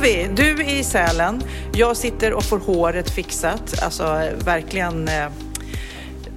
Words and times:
Vi! 0.00 0.28
Du 0.34 0.50
är 0.50 0.78
i 0.78 0.84
Sälen. 0.84 1.42
Jag 1.74 1.96
sitter 1.96 2.32
och 2.32 2.44
får 2.44 2.58
håret 2.58 3.10
fixat. 3.10 3.82
Alltså 3.82 4.04
verkligen 4.44 5.08
eh, 5.08 5.28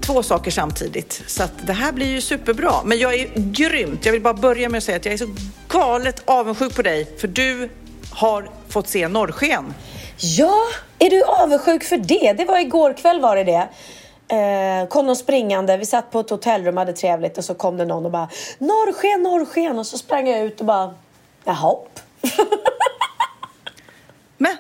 två 0.02 0.24
saker 0.24 0.52
samtidigt. 0.52 1.24
Så 1.28 1.44
att 1.44 1.52
det 1.68 1.74
här 1.74 1.92
blir 1.92 2.08
ju 2.08 2.22
superbra. 2.22 2.74
Men 2.86 3.00
jag 3.00 3.14
är 3.14 3.30
grymt. 3.36 4.06
Jag 4.06 4.12
vill 4.12 4.22
bara 4.22 4.34
börja 4.34 4.70
med 4.70 4.78
att 4.78 4.84
säga 4.84 4.98
att 4.98 5.06
jag 5.06 5.14
är 5.14 5.18
så 5.18 5.36
galet 5.68 6.22
avundsjuk 6.26 6.76
på 6.76 6.82
dig. 6.82 7.08
För 7.18 7.28
du 7.28 7.70
har 8.12 8.50
fått 8.70 8.88
se 8.88 9.08
norrsken. 9.08 9.74
Ja, 10.18 10.58
är 11.00 11.10
du 11.10 11.24
avundsjuk 11.24 11.84
för 11.84 11.98
det? 11.98 12.34
Det 12.34 12.46
var 12.46 12.60
igår 12.60 12.94
kväll 12.94 13.22
var 13.22 13.36
det 13.36 13.44
det. 13.44 13.68
Eh, 14.36 14.88
kom 14.88 15.06
någon 15.06 15.16
springande, 15.16 15.78
vi 15.78 15.86
satt 15.86 16.12
på 16.12 16.20
ett 16.20 16.30
hotellrum, 16.30 16.78
hade 16.78 16.94
trevligt 16.94 17.38
och 17.38 17.46
så 17.46 17.54
kom 17.54 17.78
det 17.78 17.86
någon 17.86 18.06
och 18.06 18.12
bara 18.12 18.30
Norrsken, 18.58 19.24
norrsken! 19.24 19.80
Och 19.80 19.88
så 19.88 19.98
sprang 19.98 20.28
jag 20.28 20.40
ut 20.40 20.60
och 20.60 20.66
bara 20.66 20.94
Jaha. 21.44 21.76
Men, 24.44 24.58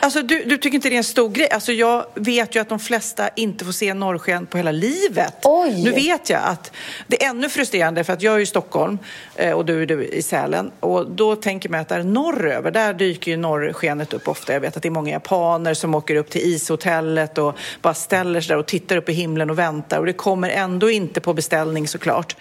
alltså 0.00 0.22
du, 0.22 0.44
du 0.44 0.56
tycker 0.56 0.74
inte 0.74 0.88
det 0.88 0.94
är 0.94 0.98
en 0.98 1.04
stor 1.04 1.28
grej? 1.28 1.50
Alltså 1.50 1.72
jag 1.72 2.06
vet 2.14 2.56
ju 2.56 2.60
att 2.60 2.68
de 2.68 2.78
flesta 2.78 3.28
inte 3.28 3.64
får 3.64 3.72
se 3.72 3.94
norrsken 3.94 4.46
på 4.46 4.56
hela 4.56 4.72
livet. 4.72 5.34
Oj. 5.44 5.82
Nu 5.84 5.90
vet 5.90 6.30
jag 6.30 6.40
att 6.44 6.72
det 7.06 7.24
är 7.24 7.30
ännu 7.30 7.48
frustrerande 7.48 8.04
för 8.04 8.12
att 8.12 8.22
jag 8.22 8.34
är 8.34 8.38
i 8.38 8.46
Stockholm 8.46 8.98
eh, 9.36 9.52
och 9.52 9.64
du 9.64 9.82
är 9.82 9.86
du 9.86 10.04
i 10.04 10.22
Sälen. 10.22 10.70
Och 10.80 11.10
då 11.10 11.36
tänker 11.36 11.68
man 11.68 11.80
att 11.80 11.88
där 11.88 12.02
norröver, 12.02 12.70
där 12.70 12.94
dyker 12.94 13.30
ju 13.30 13.36
norrskenet 13.36 14.12
upp 14.12 14.28
ofta. 14.28 14.52
Jag 14.52 14.60
vet 14.60 14.76
att 14.76 14.82
det 14.82 14.88
är 14.88 14.90
många 14.90 15.10
japaner 15.10 15.74
som 15.74 15.94
åker 15.94 16.16
upp 16.16 16.30
till 16.30 16.54
ishotellet 16.54 17.38
och 17.38 17.56
bara 17.80 17.94
ställer 17.94 18.40
sig 18.40 18.48
där 18.48 18.58
och 18.58 18.66
tittar 18.66 18.96
upp 18.96 19.08
i 19.08 19.12
himlen 19.12 19.50
och 19.50 19.58
väntar. 19.58 19.98
Och 19.98 20.06
det 20.06 20.12
kommer 20.12 20.50
ändå 20.50 20.90
inte 20.90 21.20
på 21.20 21.34
beställning 21.34 21.88
såklart. 21.88 22.36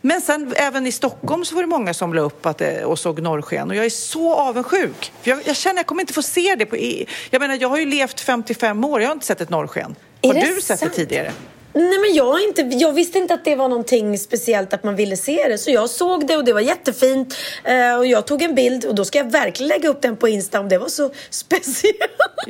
Men 0.00 0.20
sen 0.20 0.52
även 0.56 0.86
i 0.86 0.92
Stockholm 0.92 1.44
så 1.44 1.54
var 1.54 1.62
det 1.62 1.68
många 1.68 1.94
som 1.94 2.14
la 2.14 2.20
upp 2.20 2.46
att 2.46 2.62
och 2.84 2.98
såg 2.98 3.22
norrsken 3.22 3.70
och 3.70 3.76
jag 3.76 3.84
är 3.84 3.90
så 3.90 4.34
avundsjuk. 4.34 5.12
För 5.22 5.30
jag, 5.30 5.38
jag 5.44 5.56
känner 5.56 5.74
att 5.74 5.78
jag 5.78 5.86
kommer 5.86 6.02
inte 6.02 6.12
få 6.12 6.22
se 6.22 6.54
det 6.58 6.66
på... 6.66 6.76
i- 6.76 7.06
Jag 7.30 7.40
menar, 7.40 7.58
jag 7.60 7.68
har 7.68 7.78
ju 7.78 7.86
levt 7.86 8.20
55 8.20 8.84
år, 8.84 9.00
jag 9.00 9.08
har 9.08 9.12
inte 9.14 9.26
sett 9.26 9.40
ett 9.40 9.50
norrsken. 9.50 9.94
Har 10.22 10.34
du 10.34 10.60
sett 10.60 10.78
sant? 10.80 10.92
det 10.92 10.96
tidigare? 10.96 11.32
Nej 11.72 11.98
men 11.98 12.14
jag, 12.14 12.40
inte, 12.42 12.62
jag 12.62 12.92
visste 12.92 13.18
inte 13.18 13.34
att 13.34 13.44
det 13.44 13.56
var 13.56 13.68
någonting 13.68 14.18
speciellt 14.18 14.72
att 14.72 14.84
man 14.84 14.96
ville 14.96 15.16
se 15.16 15.48
det 15.48 15.58
så 15.58 15.70
jag 15.70 15.90
såg 15.90 16.26
det 16.26 16.36
och 16.36 16.44
det 16.44 16.52
var 16.52 16.60
jättefint 16.60 17.34
eh, 17.64 17.96
och 17.96 18.06
jag 18.06 18.26
tog 18.26 18.42
en 18.42 18.54
bild 18.54 18.84
och 18.84 18.94
då 18.94 19.04
ska 19.04 19.18
jag 19.18 19.30
verkligen 19.32 19.68
lägga 19.68 19.88
upp 19.88 20.02
den 20.02 20.16
på 20.16 20.28
Insta 20.28 20.60
om 20.60 20.68
det 20.68 20.78
var 20.78 20.88
så 20.88 21.10
speciellt. 21.30 21.98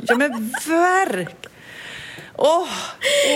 Ja 0.07 0.15
men 0.15 0.53
verk! 0.67 1.35
Åh, 2.37 2.67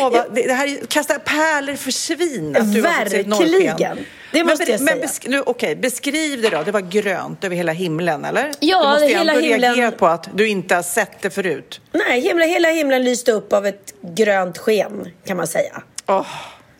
åh 0.01 0.09
vad, 0.11 0.35
det, 0.35 0.47
det 0.47 0.53
här 0.53 0.85
kastar 0.87 1.17
pärlor 1.17 1.75
för 1.75 1.91
svin 1.91 2.55
att 2.59 2.73
du. 2.73 2.81
Verkligen. 2.81 4.05
Det 4.31 4.43
måste 4.43 4.63
men, 4.65 4.71
jag 4.71 4.81
men 4.81 4.87
säga. 4.87 5.01
besk, 5.01 5.27
nu, 5.27 5.41
Okej, 5.41 5.75
beskriv 5.75 6.41
det 6.41 6.49
då. 6.49 6.63
Det 6.63 6.71
var 6.71 6.81
grönt 6.81 7.43
över 7.43 7.55
hela 7.55 7.71
himlen, 7.71 8.25
eller? 8.25 8.51
Ja, 8.59 8.81
du 8.83 8.89
måste 8.89 9.05
hela 9.05 9.33
ändå 9.33 9.45
himlen- 9.45 9.61
reagera 9.75 9.91
på 9.91 10.07
att 10.07 10.29
du 10.33 10.47
inte 10.47 10.75
har 10.75 10.83
sett 10.83 11.21
det 11.21 11.29
förut. 11.29 11.81
Nej, 11.91 12.21
himla, 12.21 12.45
hela 12.45 12.69
himlen 12.69 13.03
lyste 13.03 13.31
upp 13.31 13.53
av 13.53 13.65
ett 13.67 13.93
grönt 14.01 14.57
sken 14.57 15.07
kan 15.25 15.37
man 15.37 15.47
säga. 15.47 15.81
Åh, 16.07 16.25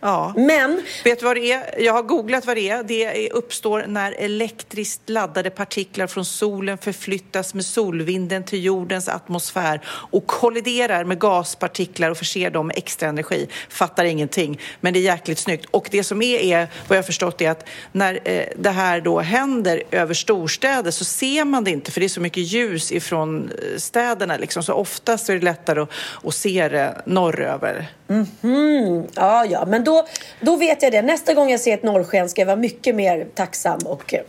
ja. 0.06 0.32
Men 0.36 0.82
Vet 1.04 1.18
du 1.18 1.24
vad 1.24 1.36
det 1.36 1.52
är? 1.52 1.80
Jag 1.80 1.92
har 1.92 2.02
googlat 2.02 2.46
vad 2.46 2.56
det 2.56 2.70
är. 2.70 2.82
Det 2.82 3.30
uppstår 3.30 3.84
när 3.86 4.12
elektriskt 4.12 5.08
laddade 5.08 5.50
partiklar 5.50 6.06
från 6.06 6.24
solen 6.24 6.78
förflyttas 6.78 7.54
med 7.54 7.64
solvinden 7.64 8.44
till 8.44 8.64
jordens 8.64 9.08
atmosfär 9.08 9.80
och 9.86 10.26
kolliderar 10.26 11.04
med 11.04 11.18
gaspartiklar 11.18 12.10
och 12.10 12.16
förser 12.16 12.50
dem 12.50 12.66
med 12.66 12.78
extra 12.78 13.08
energi. 13.08 13.48
Fattar 13.68 14.04
ingenting, 14.04 14.60
men 14.80 14.92
det 14.92 14.98
är 14.98 15.02
jäkligt 15.02 15.38
snyggt. 15.38 15.66
Och 15.70 15.88
det 15.90 16.04
som 16.04 16.22
är, 16.22 16.38
är 16.38 16.68
vad 16.88 16.96
jag 16.96 17.02
har 17.02 17.06
förstått, 17.06 17.40
är 17.40 17.50
att 17.50 17.68
när 17.92 18.20
eh, 18.24 18.44
det 18.56 18.70
här 18.70 19.00
då 19.00 19.20
händer 19.20 19.82
över 19.90 20.14
storstäder 20.14 20.90
så 20.90 21.04
ser 21.04 21.44
man 21.44 21.64
det 21.64 21.70
inte 21.70 21.90
för 21.90 22.00
det 22.00 22.06
är 22.06 22.08
så 22.08 22.20
mycket 22.20 22.42
ljus 22.42 22.92
ifrån 22.92 23.50
eh, 23.50 23.78
städerna. 23.78 24.36
Liksom. 24.36 24.62
Så 24.62 24.72
oftast 24.72 25.28
är 25.28 25.34
det 25.34 25.44
lättare 25.44 25.80
att, 25.80 25.90
att 26.24 26.34
se 26.34 26.68
det 26.68 27.02
norröver. 27.06 27.88
Ja, 29.14 29.44
ja, 29.44 29.64
men 29.66 29.84
då, 29.84 30.06
då 30.40 30.56
vet 30.56 30.82
jag 30.82 30.92
det. 30.92 31.02
Nästa 31.02 31.34
gång 31.34 31.50
jag 31.50 31.60
ser 31.60 31.74
ett 31.74 31.82
norrsken 31.82 32.28
ska 32.28 32.40
jag 32.40 32.46
vara 32.46 32.56
mycket 32.56 32.94
mer 32.94 33.26
tacksam 33.34 33.78
och... 33.86 34.14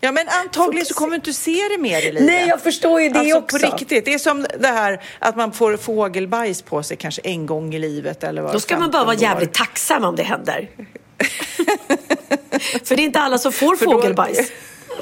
Ja, 0.00 0.12
men 0.12 0.26
antagligen 0.28 0.86
så 0.86 0.94
kommer 0.94 1.10
du 1.10 1.16
inte 1.16 1.32
se 1.32 1.56
det 1.76 1.82
mer 1.82 1.98
i 2.02 2.12
livet. 2.12 2.22
Nej, 2.22 2.48
jag 2.48 2.60
förstår 2.60 3.00
ju 3.00 3.08
det 3.08 3.18
alltså, 3.18 3.38
också. 3.38 3.58
på 3.58 3.66
riktigt. 3.66 4.04
Det 4.04 4.14
är 4.14 4.18
som 4.18 4.46
det 4.58 4.68
här 4.68 5.02
att 5.18 5.36
man 5.36 5.52
får 5.52 5.76
fågelbajs 5.76 6.62
på 6.62 6.82
sig 6.82 6.96
kanske 6.96 7.22
en 7.24 7.46
gång 7.46 7.74
i 7.74 7.78
livet 7.78 8.24
eller 8.24 8.42
vad 8.42 8.52
Då 8.52 8.60
ska 8.60 8.78
man 8.78 8.90
bara 8.90 9.04
vara 9.04 9.16
15 9.16 9.28
år. 9.28 9.32
jävligt 9.34 9.54
tacksam 9.54 10.04
om 10.04 10.16
det 10.16 10.22
händer. 10.22 10.70
För 12.84 12.96
det 12.96 13.02
är 13.02 13.04
inte 13.04 13.20
alla 13.20 13.38
som 13.38 13.52
får 13.52 13.76
För 13.76 13.84
då- 13.86 13.92
fågelbajs. 13.92 14.50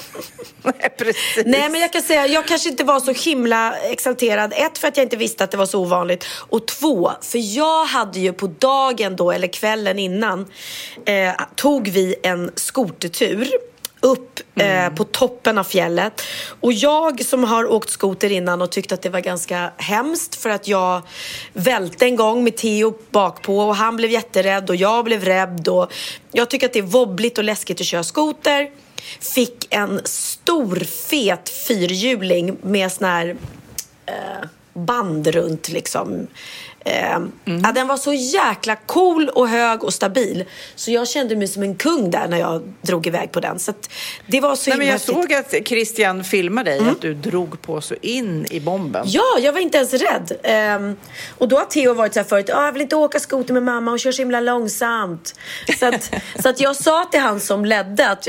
Nej, 0.62 0.94
precis. 0.98 1.42
Nej, 1.46 1.68
men 1.68 1.80
jag 1.80 1.92
kan 1.92 2.02
säga, 2.02 2.26
jag 2.26 2.46
kanske 2.46 2.68
inte 2.68 2.84
var 2.84 3.00
så 3.00 3.12
himla 3.12 3.76
exalterad. 3.76 4.52
Ett, 4.56 4.78
för 4.78 4.88
att 4.88 4.96
jag 4.96 5.04
inte 5.04 5.16
visste 5.16 5.44
att 5.44 5.50
det 5.50 5.56
var 5.56 5.66
så 5.66 5.80
ovanligt. 5.80 6.26
Och 6.30 6.66
två, 6.66 7.12
för 7.22 7.56
jag 7.56 7.84
hade 7.84 8.20
ju 8.20 8.32
på 8.32 8.46
dagen 8.46 9.16
då, 9.16 9.32
eller 9.32 9.48
kvällen 9.48 9.98
innan, 9.98 10.46
eh, 11.04 11.32
tog 11.54 11.88
vi 11.88 12.14
en 12.22 12.50
skotertur 12.54 13.48
upp 14.00 14.40
eh, 14.54 14.88
på 14.88 15.04
toppen 15.04 15.58
av 15.58 15.64
fjället. 15.64 16.22
Och 16.60 16.72
jag 16.72 17.24
som 17.24 17.44
har 17.44 17.72
åkt 17.72 17.90
skoter 17.90 18.32
innan 18.32 18.62
och 18.62 18.70
tyckte 18.70 18.94
att 18.94 19.02
det 19.02 19.08
var 19.08 19.20
ganska 19.20 19.72
hemskt 19.76 20.34
för 20.34 20.50
att 20.50 20.68
jag 20.68 21.02
välte 21.52 22.04
en 22.04 22.16
gång 22.16 22.44
med 22.44 22.56
Theo 22.56 22.94
bakpå 23.10 23.58
och 23.58 23.76
han 23.76 23.96
blev 23.96 24.10
jätterädd 24.10 24.70
och 24.70 24.76
jag 24.76 25.04
blev 25.04 25.24
rädd 25.24 25.68
och 25.68 25.92
jag 26.32 26.50
tycker 26.50 26.66
att 26.66 26.72
det 26.72 26.78
är 26.78 26.82
wobbligt 26.82 27.38
och 27.38 27.44
läskigt 27.44 27.80
att 27.80 27.86
köra 27.86 28.04
skoter 28.04 28.70
fick 29.20 29.66
en 29.70 30.00
stor 30.04 30.76
fet 31.08 31.48
fyrhjuling 31.48 32.56
med 32.62 32.92
sån 32.92 33.08
här 33.08 33.36
eh, 34.06 34.48
band 34.74 35.26
runt 35.26 35.68
liksom. 35.68 36.26
Eh, 36.86 37.18
ja, 37.44 37.72
den 37.72 37.86
var 37.86 37.96
så 37.96 38.12
jäkla 38.12 38.76
cool 38.76 39.28
och 39.28 39.48
hög 39.48 39.84
och 39.84 39.94
stabil. 39.94 40.44
Så 40.74 40.90
jag 40.90 41.08
kände 41.08 41.36
mig 41.36 41.48
som 41.48 41.62
en 41.62 41.74
kung 41.74 42.10
där 42.10 42.28
när 42.28 42.38
jag 42.38 42.62
drog 42.82 43.06
iväg 43.06 43.32
på 43.32 43.40
den. 43.40 43.58
Så 43.58 43.72
det 44.26 44.40
var 44.40 44.56
så 44.56 44.70
Nej, 44.70 44.78
men 44.78 44.86
jag 44.86 44.92
häftigt. 44.92 45.14
såg 45.14 45.32
att 45.32 45.68
Christian 45.68 46.24
filmade 46.24 46.70
dig, 46.70 46.80
att 46.88 47.00
du 47.00 47.14
drog 47.14 47.62
på 47.62 47.80
så 47.80 47.94
in 48.02 48.46
i 48.50 48.60
bomben. 48.60 49.04
Ja, 49.06 49.38
jag 49.40 49.52
var 49.52 49.60
inte 49.60 49.78
ens 49.78 49.92
rädd. 49.92 50.32
Ehm, 50.42 50.96
och 51.38 51.48
då 51.48 51.56
har 51.58 51.64
Theo 51.64 51.94
varit 51.94 52.14
så 52.14 52.20
här 52.20 52.24
förut, 52.24 52.50
ah, 52.50 52.64
jag 52.64 52.72
vill 52.72 52.82
inte 52.82 52.96
åka 52.96 53.20
skoter 53.20 53.54
med 53.54 53.62
mamma, 53.62 53.90
hon 53.90 53.98
kör 53.98 54.12
så 54.12 54.22
himla 54.22 54.40
långsamt. 54.40 55.34
Så 55.78 55.86
att, 55.86 56.10
så 56.42 56.48
att 56.48 56.60
jag 56.60 56.76
sa 56.76 57.04
till 57.04 57.20
han 57.20 57.40
som 57.40 57.64
ledde 57.64 58.08
att 58.08 58.28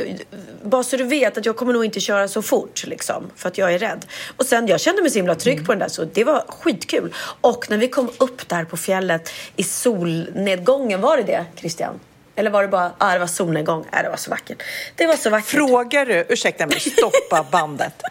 bara 0.64 0.84
så 0.84 0.98
du 0.98 1.04
vet 1.04 1.38
att 1.38 1.46
jag 1.46 1.56
kommer 1.56 1.74
nog 1.74 1.86
inte 1.86 2.00
köra 2.00 2.28
så 2.28 2.42
fort 2.42 2.84
liksom, 2.88 3.24
för 3.36 3.48
att 3.48 3.58
jag 3.58 3.74
är 3.74 3.80
rädd. 3.80 4.06
Och 4.38 4.46
sen 4.46 4.68
jag 4.68 4.80
kände 4.80 5.02
mig 5.02 5.12
så 5.12 5.20
himla 5.20 5.36
trygg 5.36 5.66
på 5.66 5.72
den 5.72 5.80
där 5.80 5.88
så 5.88 6.04
det 6.14 6.24
var 6.24 6.44
skitkul. 6.48 7.14
Och 7.42 7.70
när 7.70 7.78
vi 7.78 7.88
kom 7.88 8.10
upp 8.18 8.47
där 8.50 8.64
på 8.64 8.78
fjället 8.78 9.34
i 9.56 9.64
solnedgången, 9.64 11.02
var 11.02 11.18
det 11.18 11.24
det 11.24 11.46
Christian? 11.56 12.00
Eller 12.36 12.52
var 12.52 12.62
det 12.62 12.68
bara, 12.68 12.92
ah, 12.98 13.14
det 13.14 13.20
var 13.20 13.28
solnedgång? 13.28 13.86
Nej, 13.92 14.04
det 14.04 14.10
var 14.10 14.18
så 14.18 14.30
vackert. 14.30 14.64
Det 14.96 15.08
var 15.08 15.16
så 15.16 15.30
vackert. 15.30 15.50
Frågar 15.50 16.06
du, 16.06 16.26
ursäkta 16.30 16.68
mig, 16.68 16.80
stoppa 16.80 17.46
bandet. 17.52 18.02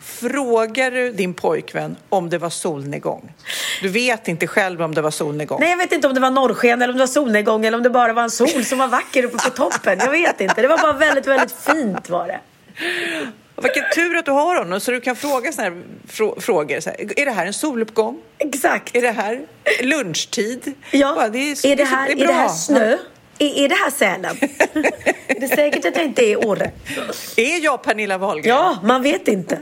Frågar 0.00 0.90
du 0.90 1.12
din 1.12 1.34
pojkvän 1.34 1.96
om 2.08 2.30
det 2.30 2.38
var 2.38 2.50
solnedgång? 2.50 3.32
Du 3.82 3.88
vet 3.88 4.28
inte 4.28 4.46
själv 4.46 4.82
om 4.82 4.94
det 4.94 5.02
var 5.02 5.10
solnedgång. 5.10 5.60
Nej, 5.60 5.70
jag 5.70 5.76
vet 5.76 5.92
inte 5.92 6.08
om 6.08 6.14
det 6.14 6.20
var 6.20 6.30
norrsken 6.30 6.82
eller 6.82 6.92
om 6.92 6.98
det 6.98 7.02
var 7.02 7.06
solnedgång 7.06 7.66
eller 7.66 7.76
om 7.76 7.82
det 7.82 7.90
bara 7.90 8.12
var 8.12 8.22
en 8.22 8.30
sol 8.30 8.64
som 8.64 8.78
var 8.78 8.88
vacker 8.88 9.24
uppe 9.24 9.36
på 9.36 9.50
toppen. 9.50 9.98
Jag 9.98 10.10
vet 10.10 10.40
inte. 10.40 10.62
Det 10.62 10.68
var 10.68 10.78
bara 10.78 10.92
väldigt, 10.92 11.26
väldigt 11.26 11.52
fint 11.52 12.08
var 12.08 12.26
det. 12.26 12.40
Vilken 13.62 13.84
tur 13.94 14.16
att 14.16 14.24
du 14.24 14.30
har 14.30 14.58
honom 14.58 14.80
så 14.80 14.90
du 14.90 15.00
kan 15.00 15.16
fråga 15.16 15.52
såna 15.52 15.68
här 15.68 15.82
frå 16.08 16.40
frågor. 16.40 16.80
Så 16.80 16.90
här, 16.90 17.20
är 17.20 17.24
det 17.24 17.30
här 17.30 17.46
en 17.46 17.52
soluppgång? 17.52 18.20
Exakt. 18.38 18.96
Är 18.96 19.02
det 19.02 19.10
här 19.10 19.40
lunchtid? 19.82 20.72
Ja. 20.90 21.14
Bara, 21.14 21.28
det 21.28 21.38
är, 21.38 21.66
är, 21.66 21.76
det 21.76 21.84
här, 21.84 22.08
är, 22.08 22.22
är 22.22 22.26
det 22.26 22.32
här 22.32 22.48
snö? 22.48 22.96
Är, 23.38 23.64
är 23.64 23.68
det 23.68 23.74
här 23.74 23.90
Sälen? 23.90 24.36
det 25.28 25.44
är 25.44 25.56
säkert 25.56 25.84
att 25.84 25.96
jag 25.96 26.04
inte 26.04 26.22
är 26.22 26.30
i 26.30 26.36
Åre. 26.36 26.70
Är 27.36 27.64
jag 27.64 27.82
Pernilla 27.82 28.18
Wahlgren? 28.18 28.56
Ja, 28.56 28.78
man 28.82 29.02
vet 29.02 29.28
inte. 29.28 29.58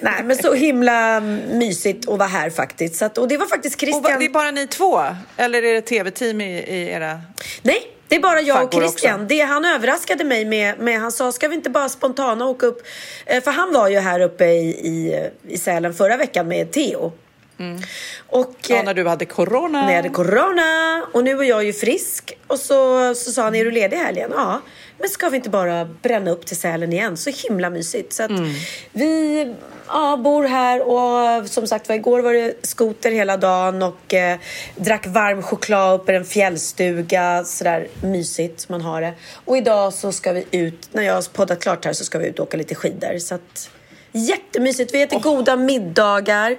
Nej, 0.00 0.22
men 0.24 0.36
så 0.36 0.54
himla 0.54 1.20
mysigt 1.20 2.08
att 2.08 2.18
vara 2.18 2.28
här 2.28 2.50
faktiskt. 2.50 2.96
Så 2.96 3.04
att, 3.04 3.18
och 3.18 3.28
det 3.28 3.36
var 3.36 3.46
faktiskt 3.46 3.80
Christian. 3.80 4.04
Och 4.04 4.18
det 4.18 4.24
är 4.24 4.30
bara 4.30 4.50
ni 4.50 4.66
två? 4.66 5.00
Eller 5.36 5.62
är 5.62 5.74
det 5.74 5.80
tv-team 5.80 6.40
i, 6.40 6.58
i 6.58 6.88
era... 6.88 7.20
Nej, 7.62 7.82
det 8.08 8.16
är 8.16 8.20
bara 8.20 8.40
jag 8.40 8.64
och 8.64 8.74
Christian. 8.74 9.26
Det, 9.28 9.40
han 9.40 9.64
överraskade 9.64 10.24
mig 10.24 10.44
med, 10.44 10.78
med, 10.78 11.00
han 11.00 11.12
sa, 11.12 11.32
ska 11.32 11.48
vi 11.48 11.54
inte 11.54 11.70
bara 11.70 11.88
spontana 11.88 12.46
åka 12.46 12.66
upp? 12.66 12.82
Eh, 13.26 13.42
för 13.42 13.50
han 13.50 13.72
var 13.72 13.88
ju 13.88 13.98
här 13.98 14.20
uppe 14.20 14.44
i, 14.44 14.68
i, 14.68 15.28
i 15.48 15.58
Sälen 15.58 15.94
förra 15.94 16.16
veckan 16.16 16.48
med 16.48 16.72
Theo. 16.72 17.12
Mm. 17.58 17.82
Och, 18.26 18.54
ja, 18.68 18.82
när 18.82 18.94
du 18.94 19.08
hade 19.08 19.24
corona. 19.24 19.82
När 19.82 19.88
jag 19.88 19.96
hade 19.96 20.08
corona. 20.08 21.02
Och 21.12 21.24
nu 21.24 21.38
är 21.38 21.42
jag 21.42 21.64
ju 21.64 21.72
frisk. 21.72 22.38
Och 22.46 22.58
så, 22.58 23.14
så 23.14 23.32
sa 23.32 23.42
han, 23.42 23.54
är 23.54 23.64
du 23.64 23.70
ledig 23.70 23.96
helgen? 23.96 24.30
Ja. 24.34 24.60
Men 24.98 25.08
ska 25.08 25.28
vi 25.28 25.36
inte 25.36 25.50
bara 25.50 25.84
bränna 25.84 26.30
upp 26.30 26.46
till 26.46 26.56
Sälen 26.56 26.92
igen? 26.92 27.16
Så 27.16 27.30
himla 27.30 27.70
mysigt. 27.70 28.12
Så 28.12 28.22
mm. 28.22 28.54
vi 28.92 29.54
ja, 29.88 30.16
bor 30.16 30.44
här 30.44 30.82
och 30.82 31.48
som 31.48 31.66
sagt 31.66 31.88
var 31.88 31.96
igår 31.96 32.20
var 32.20 32.32
det 32.32 32.66
skoter 32.66 33.10
hela 33.10 33.36
dagen 33.36 33.82
och 33.82 34.14
eh, 34.14 34.38
drack 34.76 35.06
varm 35.06 35.42
choklad 35.42 36.00
uppe 36.00 36.12
i 36.12 36.16
en 36.16 36.24
fjällstuga. 36.24 37.44
Sådär 37.44 37.88
mysigt 38.02 38.68
man 38.68 38.80
har 38.80 39.00
det. 39.00 39.12
Och 39.44 39.56
idag 39.56 39.92
så 39.92 40.12
ska 40.12 40.32
vi 40.32 40.44
ut, 40.50 40.88
när 40.92 41.02
jag 41.02 41.14
har 41.14 41.32
poddat 41.32 41.60
klart 41.60 41.84
här 41.84 41.92
så 41.92 42.04
ska 42.04 42.18
vi 42.18 42.26
ut 42.26 42.38
och 42.38 42.46
åka 42.46 42.56
lite 42.56 42.74
skidor. 42.74 43.18
Så 43.18 43.34
att 43.34 43.70
Jättemysigt. 44.12 44.94
Vi 44.94 45.02
äter 45.02 45.18
oh. 45.18 45.22
goda 45.22 45.56
middagar. 45.56 46.56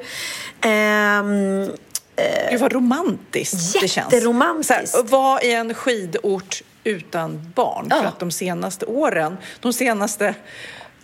Ehm, 0.61 1.61
eh, 2.15 2.51
Gud 2.51 2.59
vad 2.59 2.73
romantiskt 2.73 3.81
det 3.81 3.87
känns. 3.87 4.13
Jätteromantiskt. 4.13 5.11
Vara 5.11 5.41
i 5.41 5.53
en 5.53 5.73
skidort 5.73 6.61
utan 6.83 7.51
barn. 7.55 7.87
Ja. 7.89 7.97
För 7.97 8.05
att 8.05 8.19
de 8.19 8.31
senaste 8.31 8.85
åren, 8.85 9.37
de 9.59 9.73
senaste 9.73 10.35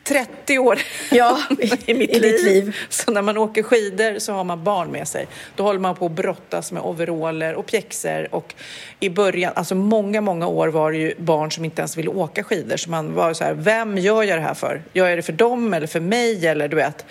30 0.08 0.60
år 0.60 0.80
ja, 1.12 1.40
i, 1.86 1.94
mitt 1.94 2.10
i 2.10 2.20
liv. 2.20 2.46
liv. 2.46 2.76
Så 2.90 3.12
när 3.12 3.22
man 3.22 3.38
åker 3.38 3.64
skidor 3.64 4.20
så 4.20 4.34
har 4.34 4.44
man 4.44 4.64
barn 4.64 4.92
med 4.92 5.08
sig. 5.08 5.28
Då 5.56 5.64
håller 5.64 5.80
man 5.80 5.96
på 5.96 6.06
att 6.06 6.12
brottas 6.12 6.72
med 6.72 6.84
overaller 6.84 7.56
och 7.56 7.66
pjäxor. 7.66 8.28
Och 8.36 8.56
i 9.00 9.10
början, 9.10 9.54
alltså 9.56 9.76
många, 9.76 10.22
många 10.22 10.48
år 10.48 10.68
var 10.68 10.92
det 10.92 10.98
ju 10.98 11.14
barn 11.18 11.52
som 11.52 11.66
inte 11.66 11.82
ens 11.82 11.98
ville 11.98 12.10
åka 12.10 12.44
skidor. 12.44 12.78
Så 12.78 12.90
man 12.90 13.14
var 13.14 13.34
så 13.34 13.44
här, 13.44 13.54
vem 13.54 13.98
gör 13.98 14.24
jag 14.24 14.38
det 14.38 14.44
här 14.44 14.54
för? 14.54 14.82
Gör 14.94 15.08
jag 15.08 15.18
det 15.18 15.24
för 15.24 15.34
dem 15.34 15.74
eller 15.74 15.88
för 15.88 16.00
mig? 16.00 16.48
Eller 16.48 16.68
du 16.68 16.76
vet. 16.76 17.06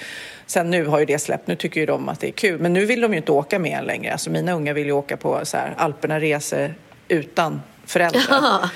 Sen 0.47 0.71
nu 0.71 0.87
har 0.87 0.99
ju 0.99 1.05
det 1.05 1.19
släppt, 1.19 1.47
nu 1.47 1.57
tycker 1.57 1.81
ju 1.81 1.87
de 1.87 2.09
att 2.09 2.21
det 2.21 2.29
är 2.29 2.33
kul. 2.33 2.61
Men 2.61 2.73
nu 2.73 2.85
vill 2.85 3.01
de 3.01 3.13
ju 3.13 3.17
inte 3.17 3.33
åka 3.33 3.59
med 3.59 3.79
en 3.79 3.85
längre. 3.85 4.13
Alltså 4.13 4.31
mina 4.31 4.53
unga 4.53 4.73
vill 4.73 4.87
ju 4.87 4.93
åka 4.93 5.17
på 5.17 5.41
så 5.43 5.57
här, 5.57 5.75
Alperna 5.77 6.21
resor 6.21 6.75
utan 7.09 7.61
föräldrar. 7.87 8.71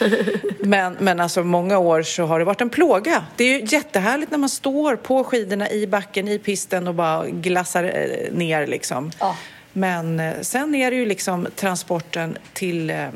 men, 0.67 0.97
men 1.01 1.21
alltså 1.21 1.45
många 1.45 1.79
år 1.79 2.03
så 2.03 2.25
har 2.25 2.39
det 2.39 2.45
varit 2.45 2.61
en 2.61 2.71
plåga. 2.71 3.25
Det 3.37 3.45
är 3.45 3.59
ju 3.59 3.67
jättehärligt 3.77 4.31
när 4.31 4.39
man 4.39 4.49
står 4.49 4.97
på 4.97 5.25
skidorna 5.25 5.71
i 5.71 5.87
backen, 5.87 6.29
i 6.29 6.39
pisten 6.39 6.89
och 6.89 6.95
bara 6.95 7.27
glassar 7.27 7.85
eh, 7.85 8.33
ner 8.33 8.67
liksom. 8.67 9.11
Ja. 9.19 9.37
Men 9.73 10.21
eh, 10.21 10.33
sen 10.41 10.75
är 10.75 10.91
det 10.91 10.97
ju 10.97 11.07
liksom 11.07 11.47
transporten 11.57 12.39
till 12.53 12.91
eh, 12.91 13.09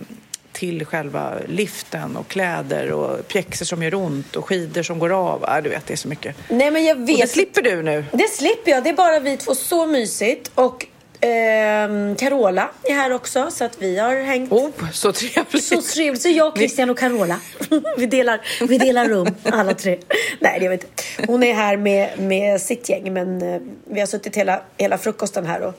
till 0.52 0.84
själva 0.86 1.34
liften 1.48 2.16
och 2.16 2.28
kläder 2.28 2.92
och 2.92 3.28
pjäxor 3.28 3.64
som 3.64 3.82
gör 3.82 3.94
ont 3.94 4.36
och 4.36 4.44
skidor 4.44 4.82
som 4.82 4.98
går 4.98 5.10
av. 5.10 5.44
Äh, 5.44 5.62
du 5.62 5.70
vet, 5.70 5.86
det 5.86 5.94
är 5.94 5.96
så 5.96 6.08
mycket. 6.08 6.36
Nej, 6.48 6.70
men 6.70 6.84
jag 6.84 6.94
vet. 6.94 7.14
Och 7.14 7.20
det 7.20 7.28
slipper 7.28 7.62
du 7.62 7.82
nu. 7.82 8.04
Det 8.12 8.30
slipper 8.30 8.70
jag. 8.70 8.84
Det 8.84 8.90
är 8.90 8.94
bara 8.94 9.20
vi 9.20 9.36
två. 9.36 9.54
Så 9.54 9.86
mysigt. 9.86 10.50
Och 10.54 10.86
Eh, 11.22 12.16
Carola 12.16 12.68
är 12.82 12.94
här 12.94 13.12
också, 13.12 13.50
så 13.50 13.64
att 13.64 13.82
vi 13.82 13.98
har 13.98 14.16
hängt. 14.16 14.52
Oh, 14.52 14.70
så 14.92 15.12
trevligt! 15.12 15.64
Så 15.64 15.82
trevligt. 15.82 16.22
Så 16.22 16.28
jag, 16.28 16.56
Christian 16.56 16.90
och 16.90 16.98
Carola. 16.98 17.40
vi, 17.96 18.06
delar, 18.06 18.40
vi 18.68 18.78
delar 18.78 19.08
rum, 19.08 19.34
alla 19.44 19.74
tre. 19.74 19.98
Nej, 20.40 20.60
det 20.60 20.68
vet 20.68 20.82
inte. 20.82 21.02
Hon 21.32 21.42
är 21.42 21.54
här 21.54 21.76
med, 21.76 22.18
med 22.18 22.60
sitt 22.60 22.88
gäng, 22.88 23.12
men 23.12 23.42
eh, 23.42 23.60
vi 23.84 24.00
har 24.00 24.06
suttit 24.06 24.36
hela, 24.36 24.60
hela 24.76 24.98
frukosten 24.98 25.46
här 25.46 25.62
och 25.62 25.74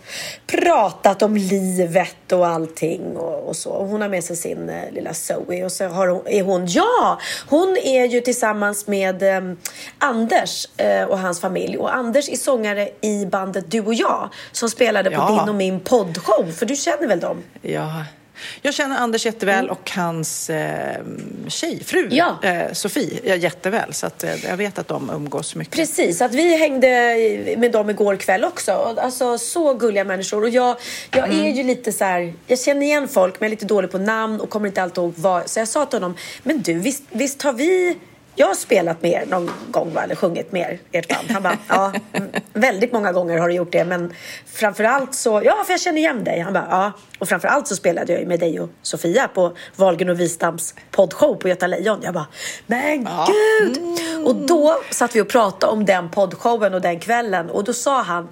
pratat 0.47 1.21
om 1.21 1.37
livet 1.37 2.31
och 2.31 2.47
allting 2.47 3.17
och, 3.17 3.47
och 3.47 3.55
så. 3.55 3.85
Hon 3.85 4.01
har 4.01 4.09
med 4.09 4.23
sig 4.23 4.35
sin 4.35 4.69
eh, 4.69 4.91
lilla 4.91 5.13
Zoe 5.13 5.65
och 5.65 5.71
så 5.71 5.87
har 5.87 6.07
hon, 6.07 6.27
är 6.27 6.43
hon, 6.43 6.67
ja! 6.67 7.19
Hon 7.49 7.77
är 7.83 8.05
ju 8.05 8.21
tillsammans 8.21 8.87
med 8.87 9.23
eh, 9.23 9.53
Anders 9.97 10.67
eh, 10.77 11.03
och 11.03 11.19
hans 11.19 11.41
familj. 11.41 11.77
Och 11.77 11.95
Anders 11.95 12.29
är 12.29 12.37
sångare 12.37 12.89
i 13.01 13.25
bandet 13.25 13.71
Du 13.71 13.81
och 13.81 13.93
jag 13.93 14.29
som 14.51 14.69
spelade 14.69 15.11
på 15.11 15.32
din 15.39 15.49
och 15.49 15.55
min 15.55 15.79
poddshow, 15.79 16.51
för 16.51 16.65
du 16.65 16.75
känner 16.75 17.07
väl 17.07 17.19
dem? 17.19 17.43
Ja. 17.61 18.05
Jag 18.61 18.73
känner 18.73 18.97
Anders 18.97 19.25
jätteväl 19.25 19.65
mm. 19.65 19.71
och 19.71 19.91
hans 19.91 20.49
eh, 20.49 21.01
tjejfru 21.47 22.07
ja. 22.11 22.37
eh, 22.43 22.71
Sofie 22.73 23.35
jätteväl. 23.35 23.93
Så 23.93 24.07
att, 24.07 24.23
eh, 24.23 24.45
jag 24.45 24.57
vet 24.57 24.79
att 24.79 24.87
de 24.87 25.09
umgås 25.09 25.55
mycket. 25.55 25.75
Precis, 25.75 26.21
att 26.21 26.33
vi 26.33 26.57
hängde 26.57 26.87
med 27.57 27.71
dem 27.71 27.89
igår 27.89 28.15
kväll 28.15 28.43
också. 28.43 28.95
Alltså 28.97 29.37
så 29.37 29.73
gulliga 29.73 30.03
människor. 30.03 30.43
Och 30.43 30.49
jag, 30.49 30.75
jag 31.11 31.29
mm. 31.29 31.45
är 31.45 31.51
ju 31.51 31.63
lite 31.63 31.91
så 31.91 32.03
här, 32.03 32.33
jag 32.47 32.59
känner 32.59 32.81
igen 32.81 33.07
folk 33.07 33.39
men 33.39 33.45
jag 33.45 33.47
är 33.47 33.55
lite 33.55 33.65
dålig 33.65 33.91
på 33.91 33.97
namn 33.97 34.39
och 34.39 34.49
kommer 34.49 34.67
inte 34.67 34.83
alltid 34.83 34.97
ihåg 34.97 35.13
vad. 35.17 35.49
Så 35.49 35.59
jag 35.59 35.67
sa 35.67 35.85
till 35.85 35.99
honom, 35.99 36.17
men 36.43 36.61
du 36.61 36.73
visst, 36.73 37.03
visst 37.09 37.41
har 37.41 37.53
vi 37.53 37.97
jag 38.35 38.47
har 38.47 38.55
spelat 38.55 39.01
med 39.01 39.11
er 39.11 39.25
någon 39.25 39.51
gång, 39.71 39.93
va? 39.93 40.03
eller 40.03 40.15
sjungit 40.15 40.51
med 40.51 40.61
er, 40.61 40.99
ert 40.99 41.07
band. 41.07 41.31
Han 41.31 41.43
bara, 41.43 41.57
ja, 41.67 41.93
väldigt 42.53 42.93
många 42.93 43.11
gånger 43.11 43.37
har 43.37 43.47
du 43.47 43.53
gjort 43.53 43.71
det, 43.71 43.85
men 43.85 44.13
framförallt 44.45 45.15
så, 45.15 45.41
ja, 45.45 45.63
för 45.65 45.73
jag 45.73 45.81
känner 45.81 45.97
igen 45.97 46.23
dig. 46.23 46.39
Han 46.39 46.53
bara, 46.53 46.67
ja, 46.69 46.91
och 47.19 47.29
framförallt 47.29 47.67
så 47.67 47.75
spelade 47.75 48.13
jag 48.13 48.27
med 48.27 48.39
dig 48.39 48.59
och 48.59 48.69
Sofia 48.81 49.27
på 49.27 49.53
Wahlgren 49.75 50.09
och 50.09 50.19
Wistams 50.19 50.75
poddshow 50.91 51.35
på 51.35 51.49
Göta 51.49 51.67
Lejon. 51.67 51.99
Jag 52.03 52.13
bara, 52.13 52.27
men 52.67 53.03
ja. 53.03 53.27
gud! 53.27 53.77
Mm. 53.77 54.25
Och 54.25 54.35
då 54.35 54.81
satt 54.91 55.15
vi 55.15 55.21
och 55.21 55.29
pratade 55.29 55.73
om 55.73 55.85
den 55.85 56.09
poddshowen 56.09 56.73
och 56.73 56.81
den 56.81 56.99
kvällen 56.99 57.49
och 57.49 57.63
då 57.63 57.73
sa 57.73 58.01
han 58.01 58.27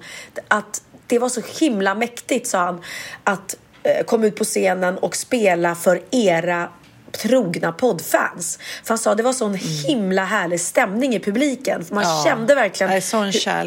att 0.48 0.82
det 1.06 1.18
var 1.18 1.28
så 1.28 1.40
himla 1.60 1.94
mäktigt, 1.94 2.46
sa 2.46 2.58
han, 2.58 2.80
att 3.24 3.56
eh, 3.82 4.04
komma 4.04 4.26
ut 4.26 4.36
på 4.36 4.44
scenen 4.44 4.98
och 4.98 5.16
spela 5.16 5.74
för 5.74 6.02
era 6.10 6.68
trogna 7.12 7.72
poddfans. 7.72 8.58
För 8.84 8.88
han 8.88 8.98
sa 8.98 9.14
det 9.14 9.22
var 9.22 9.32
sån 9.32 9.54
himla 9.54 10.24
härlig 10.24 10.60
stämning 10.60 11.14
i 11.14 11.20
publiken. 11.20 11.84
För 11.84 11.94
man 11.94 12.04
ja, 12.04 12.22
kände 12.26 12.54
verkligen. 12.54 12.92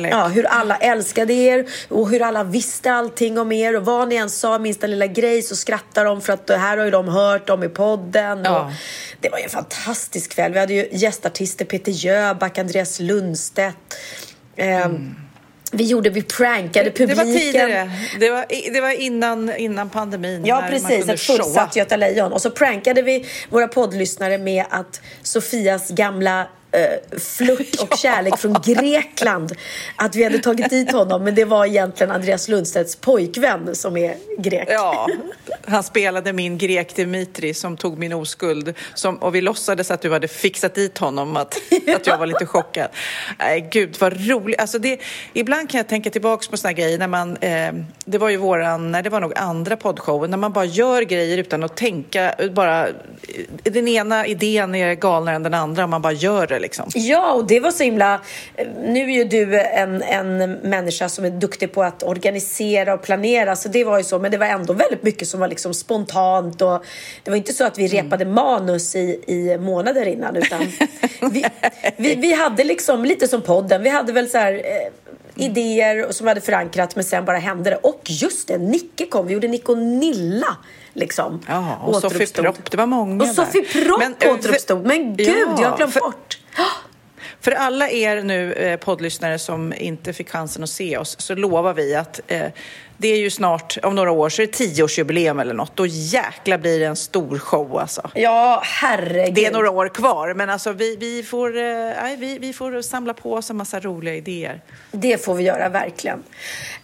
Hur, 0.06 0.10
ja, 0.10 0.28
hur 0.28 0.46
alla 0.46 0.78
älskade 0.78 1.34
er 1.34 1.66
och 1.90 2.10
hur 2.10 2.22
alla 2.22 2.44
visste 2.44 2.94
allting 2.94 3.40
om 3.40 3.52
er. 3.52 3.76
Och 3.76 3.86
vad 3.86 4.08
ni 4.08 4.16
än 4.16 4.30
sa, 4.30 4.60
minsta 4.60 4.88
lilla 4.88 5.08
grej 5.08 5.42
så 5.42 5.56
skrattade 5.56 6.10
de 6.10 6.22
för 6.22 6.34
att 6.34 6.48
det 6.48 6.58
här 6.58 6.78
har 6.78 6.86
ju 6.86 6.92
de 6.92 7.08
hört 7.08 7.50
om 7.50 7.64
i 7.64 7.70
podden. 7.70 8.42
Ja. 8.44 8.72
det 9.22 9.30
var 9.30 9.38
ju 9.38 9.44
en 9.44 9.50
fantastisk 9.50 10.32
kväll. 10.32 10.54
Vi 10.54 10.60
hade 10.60 10.74
ju 10.74 10.90
gästartister 10.92 11.66
Peter 11.66 11.92
Jöback, 11.92 12.58
Andreas 12.58 13.00
Lundstedt. 13.00 13.78
Mm. 14.58 15.16
Vi 15.76 15.84
gjorde, 15.84 16.10
vi 16.10 16.22
prankade 16.22 16.92
publiken. 16.92 17.18
Det 17.18 17.34
var 17.34 17.40
tidigare. 17.40 17.92
Det 18.20 18.30
var, 18.30 18.46
det 18.74 18.82
var 18.82 18.92
innan, 18.92 19.56
innan 19.56 19.90
pandemin. 19.90 20.46
Ja, 20.46 20.64
precis. 20.70 21.10
Ett 21.10 21.20
fullsatt 21.20 21.76
Göta 21.76 21.98
Lejon. 21.98 22.34
Och 22.34 22.42
så 22.42 22.52
prankade 22.52 23.02
vi 23.02 23.26
våra 23.50 23.68
poddlyssnare 23.68 24.38
med 24.38 24.66
att 24.70 25.02
Sofias 25.22 25.90
gamla 25.90 26.48
eh, 26.76 27.20
flört 27.20 27.76
och 27.82 27.98
kärlek 28.02 28.38
från 28.38 28.56
Grekland. 28.66 29.52
Att 29.96 30.16
vi 30.16 30.24
hade 30.24 30.40
tagit 30.40 30.70
dit 30.70 30.92
honom, 30.92 31.24
men 31.24 31.36
det 31.36 31.46
var 31.46 31.66
egentligen 31.66 32.12
Andreas 32.12 32.48
Lundstedts 32.48 32.96
pojkvän 32.96 33.76
som 33.76 33.98
är 33.98 34.16
grek. 34.38 34.68
Ja, 34.72 35.08
han 35.66 35.84
spelade 35.84 36.34
min 36.34 36.58
grek 36.58 36.96
Dimitri 36.96 37.54
som 37.54 37.78
tog 37.78 37.98
min 37.98 38.14
oskuld. 38.14 38.74
Som, 38.94 39.18
och 39.18 39.36
vi 39.36 39.42
låtsades 39.42 39.92
att 39.92 40.02
du 40.02 40.12
hade 40.12 40.28
fixat 40.28 40.76
dit 40.76 40.98
honom, 40.98 41.38
att, 41.38 41.58
att 41.96 42.08
jag 42.08 42.18
var 42.18 42.26
lite 42.26 42.46
chockad. 42.46 42.90
Nej, 43.40 43.70
gud 43.72 43.98
vad 44.00 44.28
roligt. 44.28 44.60
Alltså 44.60 44.80
det, 44.80 45.00
ibland 45.34 45.70
kan 45.70 45.78
jag 45.78 45.88
tänka 45.88 46.10
tillbaka 46.10 46.48
på 46.52 46.58
såna 46.58 46.74
grejer 46.74 46.98
när 46.98 47.08
man, 47.08 47.38
eh, 47.38 47.74
det 48.06 48.18
var 48.18 48.30
ju 48.30 48.38
våran, 48.38 48.92
nej 48.92 49.04
det 49.04 49.10
var 49.10 49.22
nog 49.22 49.34
andra 49.36 49.78
poddshowen, 49.78 50.32
när 50.32 50.38
man 50.38 50.54
bara 50.54 50.66
gör 50.66 51.02
grejer 51.02 51.38
utan 51.38 51.64
att 51.64 51.78
tänka, 51.78 52.36
bara, 52.52 52.88
den 53.64 53.88
ena 53.88 54.26
idén 54.28 54.76
är 54.76 54.94
galnare 54.94 55.36
än 55.36 55.44
den 55.44 55.54
andra 55.54 55.84
och 55.84 55.90
man 55.90 56.02
bara 56.02 56.14
gör 56.14 56.48
det 56.48 56.60
liksom. 56.66 56.90
Ja, 56.94 57.34
och 57.34 57.48
det 57.48 57.60
var 57.60 57.72
så 57.72 57.84
himla... 57.84 58.22
Nu 58.84 59.00
är 59.00 59.16
ju 59.16 59.24
du 59.24 59.62
en, 59.62 60.02
en 60.02 60.52
människa 60.52 61.10
som 61.10 61.26
är 61.26 61.30
duktig 61.30 61.72
på 61.72 61.84
att 61.84 62.04
organisera 62.04 62.94
och 62.94 63.02
planera, 63.02 63.56
så 63.56 63.70
det 63.70 63.84
var 63.84 63.98
ju 63.98 64.04
så. 64.04 64.20
Men 64.20 64.32
det 64.32 64.38
var 64.38 64.46
ändå 64.46 64.74
väldigt 64.74 65.04
mycket 65.04 65.28
som 65.28 65.40
var 65.40 65.48
liksom 65.48 65.74
spontant 65.74 66.62
och 66.62 66.86
det 67.24 67.32
var 67.32 67.38
inte 67.38 67.54
så 67.54 67.66
att 67.66 67.78
vi 67.78 67.88
repade 67.88 68.26
manus 68.26 68.96
i, 68.96 69.24
i 69.28 69.58
månader 69.58 70.06
innan, 70.06 70.36
utan 70.36 70.60
vi, 71.32 71.46
vi, 71.98 72.16
vi 72.16 72.34
hade 72.34 72.64
liksom 72.64 73.06
lite 73.06 73.28
som 73.28 73.42
podden. 73.42 73.84
Vi 73.84 73.90
hade 73.90 74.14
väl 74.14 74.30
så 74.30 74.38
här 74.38 74.54
eh, 74.54 74.92
idéer 75.36 76.12
som 76.12 76.26
vi 76.26 76.30
hade 76.30 76.42
förankrat, 76.42 76.96
men 76.96 77.04
sen 77.04 77.26
bara 77.26 77.38
hände 77.38 77.70
det. 77.70 77.76
Och 77.76 78.02
just 78.06 78.48
det, 78.48 78.58
Nicke 78.58 79.06
kom. 79.06 79.28
Vi 79.28 79.34
gjorde 79.34 79.48
Nick 79.48 79.70
och 79.70 79.78
Nilla. 79.78 80.58
Liksom, 80.94 81.42
Ja, 81.48 81.76
och 81.86 81.96
Sofie. 81.96 82.28
Propp, 82.28 82.72
det 82.72 82.78
var 82.78 82.86
många 82.86 83.24
Och 83.24 83.30
Sofie. 83.30 83.62
Propp 83.86 84.00
Men, 84.00 84.16
eh, 84.20 84.34
återuppstod. 84.34 84.86
Men 84.86 85.16
gud, 85.18 85.28
Ja, 85.30 85.58
jag 85.62 85.70
har 85.70 85.78
glömt 85.78 85.94
för- 85.94 86.00
bort. 86.00 86.38
För 87.42 87.52
alla 87.52 87.90
er 87.90 88.22
nu 88.22 88.54
eh, 88.54 88.80
poddlyssnare 88.80 89.40
som 89.40 89.74
inte 89.74 90.14
fick 90.14 90.30
chansen 90.30 90.64
att 90.64 90.70
se 90.70 90.98
oss 90.98 91.16
så 91.20 91.36
lovar 91.36 91.74
vi 91.74 91.96
att 91.96 92.22
eh, 92.28 92.48
det 92.98 93.08
är 93.08 93.18
ju 93.18 93.30
snart, 93.30 93.78
om 93.84 93.96
några 93.96 94.12
år, 94.12 94.30
så 94.30 94.42
är 94.42 94.46
det 94.46 94.54
tioårsjubileum 94.54 95.40
eller 95.40 95.54
något. 95.54 95.76
Då 95.76 95.86
jäkla 95.86 96.58
blir 96.58 96.80
det 96.80 96.86
en 96.86 96.96
stor 96.96 97.38
show 97.38 97.80
alltså. 97.80 98.10
Ja, 98.14 98.62
herregud. 98.66 99.34
Det 99.34 99.46
är 99.46 99.52
några 99.52 99.70
år 99.70 99.90
kvar, 99.90 100.34
men 100.34 100.50
alltså 100.50 100.72
vi, 100.72 100.96
vi, 100.96 101.24
får, 101.24 101.58
eh, 101.58 102.18
vi, 102.18 102.38
vi 102.40 102.54
får 102.54 102.82
samla 102.82 103.14
på 103.14 103.34
oss 103.34 103.50
en 103.50 103.58
massa 103.58 103.80
roliga 103.80 104.16
idéer. 104.16 104.62
Det 104.92 105.26
får 105.26 105.36
vi 105.36 105.44
göra, 105.44 105.70
verkligen. 105.70 106.24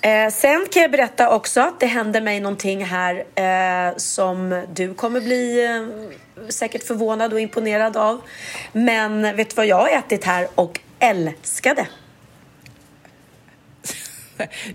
Eh, 0.02 0.30
sen 0.32 0.68
kan 0.72 0.82
jag 0.82 0.92
berätta 0.92 1.36
också 1.36 1.62
att 1.62 1.80
det 1.80 1.86
händer 1.86 2.22
mig 2.22 2.40
någonting 2.40 2.86
här 2.86 3.24
eh, 3.36 3.98
som 3.98 4.64
du 4.74 4.94
kommer 4.94 5.22
bli 5.22 5.66
eh, 5.66 6.12
säkert 6.50 6.84
förvånad 6.84 7.34
och 7.34 7.40
imponerad 7.40 7.98
av. 7.98 8.22
Men 8.74 9.36
vet 9.36 9.50
du 9.50 9.56
vad 9.56 9.66
jag 9.66 9.76
har 9.76 9.90
ätit 9.90 10.24
här 10.24 10.48
och 10.56 10.80
älskade? 11.00 11.88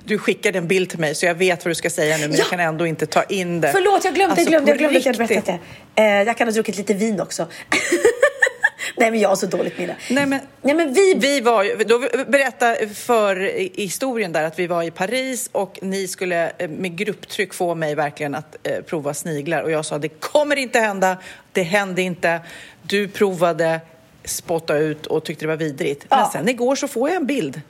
Du 0.04 0.18
skickade 0.18 0.58
en 0.58 0.68
bild 0.68 0.90
till 0.90 0.98
mig 0.98 1.14
så 1.14 1.26
jag 1.26 1.34
vet 1.34 1.64
vad 1.64 1.70
du 1.70 1.74
ska 1.74 1.90
säga 1.90 2.16
nu, 2.16 2.22
men 2.22 2.32
Ja. 2.32 2.38
jag 2.38 2.46
kan 2.48 2.60
ändå 2.60 2.86
inte 2.86 3.06
ta 3.06 3.22
in 3.22 3.60
det. 3.60 3.72
Förlåt, 3.72 4.04
jag 4.04 4.14
glömde, 4.14 4.32
Alltså, 4.32 4.48
glömde, 4.50 4.66
på 4.66 4.70
jag 4.70 4.78
glömde 4.78 4.98
att 4.98 5.04
jag 5.06 5.12
hade 5.14 5.26
berättat 5.26 5.60
det. 5.94 6.02
Eh, 6.02 6.22
jag 6.22 6.36
kan 6.38 6.46
ha 6.48 6.52
druckit 6.52 6.76
lite 6.76 6.94
vin 6.94 7.20
också. 7.20 7.46
Nej, 8.96 9.10
men 9.10 9.20
jag 9.20 9.28
har 9.28 9.36
så 9.36 9.46
dåligt 9.46 9.78
minne. 9.78 9.96
Nej, 10.10 10.26
men, 10.26 10.40
Nej, 10.62 10.74
men 10.74 10.92
vi... 10.92 11.14
vi 11.14 11.40
var 11.40 11.62
ju, 11.62 11.76
då 11.76 11.98
berätta 12.28 12.74
för 12.94 13.36
historien 13.80 14.32
där 14.32 14.42
att 14.44 14.58
vi 14.58 14.66
var 14.66 14.82
i 14.82 14.90
Paris 14.90 15.48
och 15.52 15.78
ni 15.82 16.08
skulle 16.08 16.52
eh, 16.58 16.68
med 16.68 16.96
grupptryck 16.98 17.54
få 17.54 17.74
mig 17.74 17.94
verkligen 17.94 18.34
att 18.34 18.56
eh, 18.62 18.80
prova 18.82 19.14
sniglar 19.14 19.62
och 19.62 19.70
jag 19.70 19.84
sa 19.84 19.98
det 19.98 20.08
kommer 20.08 20.56
inte 20.56 20.78
hända, 20.80 21.16
det 21.52 21.62
hände 21.62 22.02
inte. 22.02 22.40
Du 22.82 23.08
provade, 23.08 23.80
spotta 24.24 24.76
ut 24.76 25.06
och 25.06 25.24
tyckte 25.24 25.44
det 25.44 25.48
var 25.48 25.56
vidrigt. 25.56 26.06
Men 26.10 26.18
Ja. 26.18 26.30
sen 26.32 26.48
igår 26.48 26.76
så 26.76 26.88
får 26.88 27.08
jag 27.08 27.16
en 27.16 27.26
bild. 27.26 27.60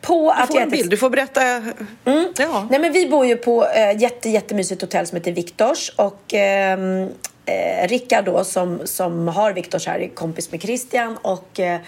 på 0.00 0.34
Du 0.36 0.42
att 0.42 0.46
får 0.46 0.56
jag 0.56 0.62
en 0.62 0.70
bild, 0.70 0.90
du 0.90 0.96
får 0.96 1.10
berätta. 1.10 1.42
Mm. 1.42 2.32
Ja. 2.38 2.66
Nej, 2.70 2.80
men 2.80 2.92
vi 2.92 3.08
bor 3.08 3.26
ju 3.26 3.36
på 3.36 3.66
ett 3.66 4.00
jätte, 4.00 4.28
jättemysigt 4.28 4.80
hotell 4.82 5.06
som 5.06 5.16
heter 5.16 5.32
Viktors. 5.32 5.92
Och 5.96 6.34
ehm, 6.34 7.08
eh, 7.46 7.88
Rickard 7.88 8.24
då, 8.24 8.44
som, 8.44 8.80
som 8.84 9.28
har 9.28 9.52
Viktors 9.52 9.86
här, 9.86 9.98
är 9.98 10.08
kompis 10.08 10.50
med 10.52 10.62
Christian. 10.62 11.16
Och, 11.22 11.60
eh, 11.60 11.80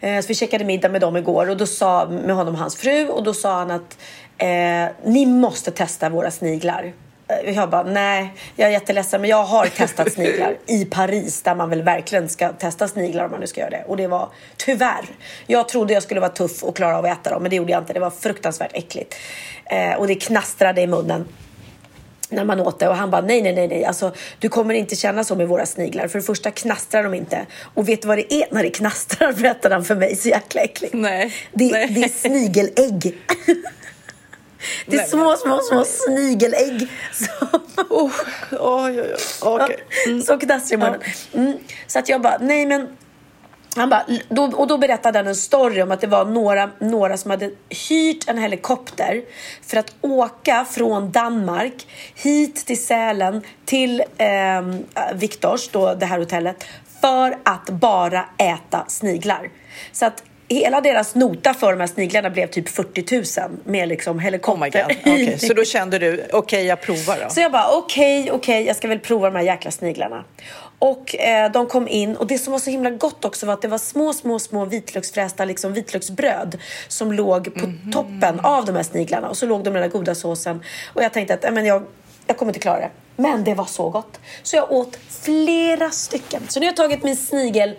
eh, 0.00 0.20
så 0.20 0.28
vi 0.28 0.34
käkade 0.34 0.64
middag 0.64 0.88
med 0.88 1.00
dem 1.00 1.16
igår 1.16 1.50
och 1.50 1.56
då 1.56 1.66
sa, 1.66 2.06
med 2.06 2.36
honom 2.36 2.54
och 2.54 2.60
hans 2.60 2.76
fru. 2.76 3.08
Och 3.08 3.22
då 3.24 3.34
sa 3.34 3.58
han 3.58 3.70
att 3.70 3.98
eh, 4.38 4.94
ni 5.04 5.26
måste 5.26 5.70
testa 5.70 6.08
våra 6.08 6.30
sniglar. 6.30 6.92
Eh, 7.28 7.56
Jag 7.56 7.70
bara, 7.70 7.82
nej, 7.82 8.34
jag 8.56 8.68
är 8.68 8.72
jätteledsen 8.72 9.20
men 9.20 9.30
jag 9.30 9.44
har 9.44 9.66
testat 9.66 10.12
sniglar 10.12 10.56
i 10.66 10.84
Paris 10.84 11.42
där 11.42 11.54
man 11.54 11.70
väl 11.70 11.82
verkligen 11.82 12.28
ska 12.28 12.48
testa 12.48 12.88
sniglar 12.88 13.24
om 13.24 13.30
man 13.30 13.40
nu 13.40 13.46
ska 13.46 13.60
göra 13.60 13.70
det. 13.70 13.84
Och 13.86 13.96
det 13.96 14.06
var 14.06 14.28
tyvärr, 14.56 15.04
jag 15.46 15.68
trodde 15.68 15.94
jag 15.94 16.02
skulle 16.02 16.20
vara 16.20 16.30
tuff 16.30 16.64
och 16.64 16.76
klara 16.76 16.98
av 16.98 17.04
att 17.04 17.20
äta 17.20 17.30
dem 17.30 17.42
men 17.42 17.50
det 17.50 17.56
gjorde 17.56 17.72
jag 17.72 17.82
inte. 17.82 17.92
Det 17.92 18.00
var 18.00 18.10
fruktansvärt 18.10 18.70
äckligt. 18.74 19.14
Eh, 19.64 19.94
och 19.94 20.06
det 20.06 20.14
knastrade 20.14 20.80
i 20.80 20.86
munnen 20.86 21.28
när 22.28 22.44
man 22.44 22.60
åt 22.60 22.78
det 22.78 22.88
och 22.88 22.96
han 22.96 23.10
bara 23.10 23.20
nej, 23.22 23.42
nej, 23.42 23.54
nej, 23.54 23.68
nej, 23.68 23.84
alltså 23.84 24.12
du 24.38 24.48
kommer 24.48 24.74
inte 24.74 24.96
känna 24.96 25.24
så 25.24 25.34
med 25.34 25.48
våra 25.48 25.66
sniglar. 25.66 26.08
För 26.08 26.18
det 26.18 26.24
första 26.24 26.50
knastrar 26.50 27.02
de 27.02 27.14
inte 27.14 27.46
och 27.74 27.88
vet 27.88 28.02
du 28.02 28.08
vad 28.08 28.18
det 28.18 28.34
är 28.34 28.46
när 28.50 28.62
det 28.62 28.70
knastrar 28.70 29.32
berättade 29.42 29.74
han 29.74 29.84
för 29.84 29.94
mig 29.94 30.16
så 30.16 30.28
jäkla 30.28 30.60
äckligt. 30.60 30.94
Nej, 30.94 31.34
Det, 31.52 31.72
nej. 31.72 31.88
det 31.90 32.04
är 32.04 32.08
snigelägg. 32.08 33.18
Det 34.86 34.96
är 34.96 35.00
Nej, 35.00 35.08
små, 35.08 35.36
små, 35.36 35.60
små 35.60 35.84
snigelägg 35.84 36.88
som, 37.12 37.60
Oh, 37.90 38.12
oj, 38.50 39.00
oj, 39.00 39.14
oj. 39.42 39.60
Okej. 39.62 40.22
som 40.26 40.38
knastrar 40.38 40.78
i 40.78 40.80
munnen. 40.80 41.00
Mm. 41.34 41.58
Så 41.86 41.98
att 41.98 42.08
jag 42.08 42.20
bara, 42.22 42.38
nej 42.40 42.66
men 42.66 42.88
han 43.76 43.88
bara, 43.90 44.06
då, 44.28 44.42
och 44.44 44.66
då 44.66 44.78
berättade 44.78 45.18
han 45.18 45.26
en 45.26 45.34
story 45.36 45.82
om 45.82 45.90
att 45.90 46.00
det 46.00 46.06
var 46.06 46.24
några, 46.24 46.70
några 46.78 47.16
som 47.16 47.30
hade 47.30 47.50
hyrt 47.88 48.28
en 48.28 48.38
helikopter 48.38 49.22
för 49.66 49.76
att 49.76 49.94
åka 50.00 50.66
från 50.70 51.12
Danmark 51.12 51.86
hit 52.14 52.66
till 52.66 52.82
Sälen 52.86 53.42
till 53.64 54.00
eh, 54.18 54.62
Viktors, 55.14 55.68
då 55.68 55.94
det 55.94 56.06
här 56.06 56.18
hotellet, 56.18 56.64
för 57.00 57.38
att 57.44 57.70
bara 57.70 58.24
äta 58.38 58.84
sniglar. 58.88 59.50
Så 59.92 60.06
att 60.06 60.22
hela 60.48 60.80
deras 60.80 61.14
nota 61.14 61.54
för 61.54 61.72
de 61.72 61.80
här 61.80 61.86
sniglarna 61.86 62.30
blev 62.30 62.46
typ 62.46 62.68
40 62.68 63.40
000 63.40 63.50
med 63.64 63.88
liksom 63.88 64.16
Oh 64.16 64.22
helikopter. 64.22 64.82
god. 64.82 64.96
Okej, 65.00 65.38
Så 65.38 65.54
då 65.54 65.64
kände 65.64 65.98
du, 65.98 66.24
okej 66.32 66.64
jag 66.66 66.80
provar 66.80 67.18
då. 67.24 67.30
Så 67.30 67.40
jag 67.40 67.52
bara 67.52 67.70
okej, 67.78 68.30
okej, 68.32 68.66
jag 68.66 68.76
ska 68.76 68.88
väl 68.88 68.98
prova 68.98 69.30
de 69.30 69.36
här 69.36 69.44
jäkla 69.44 69.70
sniglarna. 69.70 70.24
Och 70.78 71.16
eh, 71.16 71.52
de 71.52 71.66
kom 71.66 71.88
in 71.88 72.16
och 72.16 72.26
det 72.26 72.38
som 72.38 72.52
var 72.52 72.60
så 72.60 72.70
himla 72.70 72.90
gott 72.90 73.24
också 73.24 73.46
var 73.46 73.54
att 73.54 73.62
det 73.62 73.68
var 73.68 73.78
små, 73.78 74.12
små, 74.12 74.38
små 74.38 74.64
vitlöksfrästa 74.64 75.44
liksom 75.44 75.72
vitlöksbröd 75.72 76.58
som 76.88 77.12
låg 77.12 77.54
på 77.54 77.66
Mhm. 77.66 77.92
toppen 77.92 78.40
av 78.40 78.64
de 78.64 78.76
här 78.76 78.82
sniglarna 78.82 79.28
och 79.28 79.36
så 79.36 79.46
låg 79.46 79.64
de 79.64 79.70
med 79.70 79.82
den 79.82 79.90
där 79.90 79.98
goda 79.98 80.14
såsen 80.14 80.62
och 80.94 81.02
jag 81.02 81.12
tänkte 81.12 81.34
att 81.34 81.44
äh, 81.44 81.50
men 81.50 81.66
jag, 81.66 81.82
jag 82.26 82.36
kommer 82.36 82.50
inte 82.50 82.60
klara 82.60 82.78
det. 82.80 82.90
Men 83.16 83.44
det 83.44 83.54
var 83.54 83.64
så 83.64 83.90
gott. 83.90 84.20
Så 84.42 84.56
jag 84.56 84.72
åt 84.72 84.98
flera 85.08 85.90
stycken. 85.90 86.42
Så 86.48 86.60
nu 86.60 86.66
har 86.66 86.70
jag 86.70 86.76
tagit 86.76 87.02
min 87.02 87.16
snigel 87.16 87.74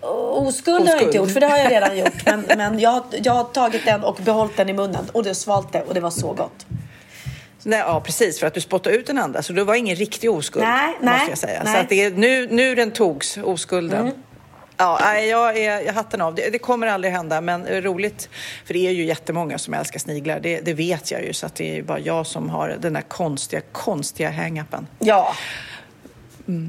Oskuld 0.00 0.88
har 0.88 0.94
jag 0.94 1.02
inte 1.02 1.08
Oskuld. 1.08 1.14
gjort, 1.14 1.30
för 1.32 1.40
det 1.40 1.46
har 1.46 1.58
jag 1.58 1.70
redan 1.72 1.98
gjort. 1.98 2.26
Men, 2.26 2.44
men 2.56 2.78
jag, 2.78 2.90
har- 2.90 3.04
jag 3.22 3.32
har 3.32 3.44
tagit 3.44 3.84
den 3.84 4.04
och 4.04 4.14
behållit 4.24 4.56
den 4.56 4.68
i 4.68 4.72
munnen 4.72 5.06
och 5.12 5.22
det 5.24 5.34
svalt 5.34 5.72
det 5.72 5.82
och 5.82 5.94
det 5.94 6.00
var 6.00 6.10
så 6.10 6.32
gott. 6.32 6.66
Nej, 7.68 7.78
ja, 7.78 8.00
precis, 8.00 8.40
för 8.40 8.46
att 8.46 8.54
du 8.54 8.60
spottade 8.60 8.96
ut 8.96 9.06
den 9.06 9.18
andra. 9.18 9.42
Så 9.42 9.52
det 9.52 9.64
var 9.64 9.74
ingen 9.74 9.96
riktig 9.96 10.30
oskuld, 10.30 10.64
Nej, 10.64 10.88
måste 10.88 11.04
nej, 11.04 11.26
jag 11.28 11.38
säga. 11.38 11.62
nej. 11.64 11.74
Så 11.74 11.80
att 11.80 11.88
det 11.88 12.04
är, 12.04 12.10
nu, 12.10 12.48
nu 12.50 12.74
den 12.74 12.90
togs, 12.90 13.36
oskulden. 13.36 14.00
Mm. 14.00 14.14
Ja, 14.76 15.18
jag 15.18 15.56
är 15.58 15.80
jag 15.80 15.92
hatten 15.92 16.20
av. 16.20 16.34
Det, 16.34 16.50
det 16.50 16.58
kommer 16.58 16.86
aldrig 16.86 17.12
hända, 17.12 17.40
men 17.40 17.66
eh, 17.66 17.80
roligt. 17.82 18.28
För 18.64 18.74
det 18.74 18.86
är 18.86 18.90
ju 18.90 19.04
jättemånga 19.04 19.58
som 19.58 19.74
älskar 19.74 19.98
sniglar. 19.98 20.40
Det, 20.40 20.60
det 20.60 20.74
vet 20.74 21.10
jag 21.10 21.24
ju, 21.24 21.32
så 21.32 21.46
att 21.46 21.54
det 21.54 21.78
är 21.78 21.82
bara 21.82 21.98
jag 21.98 22.26
som 22.26 22.50
har 22.50 22.76
den 22.80 22.92
där 22.92 23.00
konstiga, 23.02 23.62
konstiga 23.72 24.30
hang-upen. 24.30 24.86
Ja, 24.98 25.34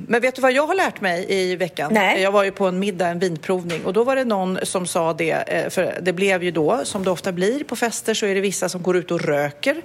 Men 0.07 0.21
vet 0.21 0.35
du 0.35 0.41
vad 0.41 0.51
jag 0.51 0.67
har 0.67 0.75
lärt 0.75 1.01
mig 1.01 1.25
i 1.29 1.55
veckan? 1.55 1.93
Nej. 1.93 2.21
Jag 2.21 2.31
var 2.31 2.43
ju 2.43 2.51
på 2.51 2.67
en 2.67 2.79
middag, 2.79 3.07
en 3.07 3.19
vinprovning 3.19 3.85
och 3.85 3.93
då 3.93 4.03
var 4.03 4.15
det 4.15 4.23
någon 4.23 4.59
som 4.63 4.87
sa 4.87 5.13
det, 5.13 5.31
eh, 5.31 5.69
för 5.69 5.99
det 6.01 6.13
blev 6.13 6.43
ju 6.43 6.51
då, 6.51 6.79
som 6.83 7.03
det 7.03 7.11
ofta 7.11 7.31
blir 7.31 7.63
på 7.63 7.75
fester, 7.75 8.13
så 8.13 8.25
är 8.25 8.35
det 8.35 8.41
vissa 8.41 8.69
som 8.69 8.81
går 8.81 8.97
ut 8.97 9.11
och 9.11 9.21
röker. 9.21 9.81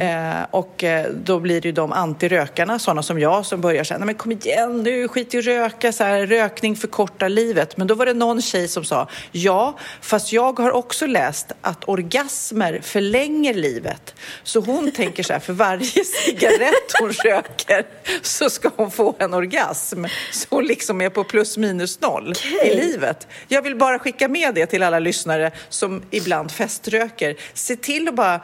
Eh, 0.00 0.46
och 0.50 0.84
eh, 0.84 1.10
då 1.24 1.40
blir 1.40 1.60
det 1.60 1.68
ju 1.68 1.72
de 1.72 1.92
antirökarna, 1.92 2.78
sådana 2.78 3.02
som 3.02 3.20
jag, 3.20 3.46
som 3.46 3.60
börjar 3.60 3.84
säga, 3.84 3.98
nej 3.98 4.06
men 4.06 4.14
kom 4.14 4.32
igen 4.32 4.82
nu, 4.82 5.08
skit 5.08 5.34
i 5.34 5.38
att 5.38 5.44
röka, 5.44 5.92
så 5.92 6.04
här, 6.04 6.26
rökning 6.26 6.76
förkortar 6.76 7.28
livet. 7.28 7.76
Men 7.76 7.86
då 7.86 7.94
var 7.94 8.06
det 8.06 8.14
någon 8.14 8.42
tjej 8.42 8.68
som 8.68 8.84
sa, 8.84 9.08
ja, 9.32 9.78
fast 10.00 10.32
jag 10.32 10.58
har 10.58 10.72
också 10.72 11.06
läst 11.06 11.52
att 11.60 11.88
orgasmer 11.88 12.80
förlänger 12.82 13.54
livet. 13.54 14.14
Så 14.42 14.60
hon 14.60 14.90
tänker 14.90 15.22
så 15.22 15.32
här, 15.32 15.40
för 15.40 15.52
varje 15.52 16.04
cigarett 16.04 16.92
hon 17.00 17.12
röker 17.12 17.86
så 18.22 18.50
ska 18.50 18.70
hon 18.76 18.90
få 18.90 19.14
en 19.18 19.31
orgasm. 19.34 20.04
Så 20.32 20.46
hon 20.50 20.64
liksom 20.64 21.00
är 21.00 21.08
på 21.08 21.24
plus 21.24 21.56
minus 21.56 22.00
noll 22.00 22.34
i 22.64 22.74
livet. 22.74 23.28
Jag 23.48 23.62
vill 23.62 23.76
bara 23.76 23.98
skicka 23.98 24.28
med 24.28 24.54
det 24.54 24.66
till 24.66 24.82
alla 24.82 24.98
lyssnare 24.98 25.50
som 25.68 26.02
ibland 26.10 26.52
feströker. 26.52 27.36
Se 27.54 27.76
till 27.76 28.08
att 28.08 28.14
bara 28.14 28.40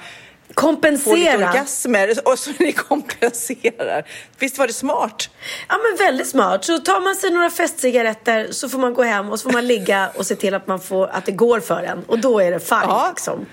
få 0.55 0.71
lite 0.75 0.91
kompensera. 1.01 1.37
orgasmer 1.49 2.15
och 2.25 2.39
så 2.39 2.51
ni 2.59 2.73
kompenserar. 2.73 4.05
Visst 4.39 4.59
var 4.59 4.67
det 4.67 4.73
smart? 4.73 5.31
Ja 5.69 5.75
men 5.77 6.07
väldigt 6.07 6.29
smart. 6.29 6.65
Så 6.65 6.79
tar 6.79 7.01
man 7.01 7.15
sig 7.15 7.31
några 7.31 7.51
festcigaretter 7.51 8.49
så 8.51 8.69
får 8.69 8.79
man 8.79 8.95
gå 8.95 9.03
hem 9.03 9.31
och 9.31 9.41
så 9.41 9.43
får 9.43 9.53
man 9.53 9.67
ligga 9.67 10.11
och 10.15 10.27
se 10.27 10.35
till 10.37 10.55
att, 10.55 10.67
man 10.67 10.81
får, 10.81 11.09
att 11.09 11.27
det 11.27 11.33
går 11.33 11.61
för 11.61 11.83
en. 11.83 12.05
Och 12.07 12.19
då 12.19 12.41
är 12.41 12.51
det 12.51 12.61
fine 12.61 12.79
Ja. 12.83 13.07
liksom. 13.11 13.47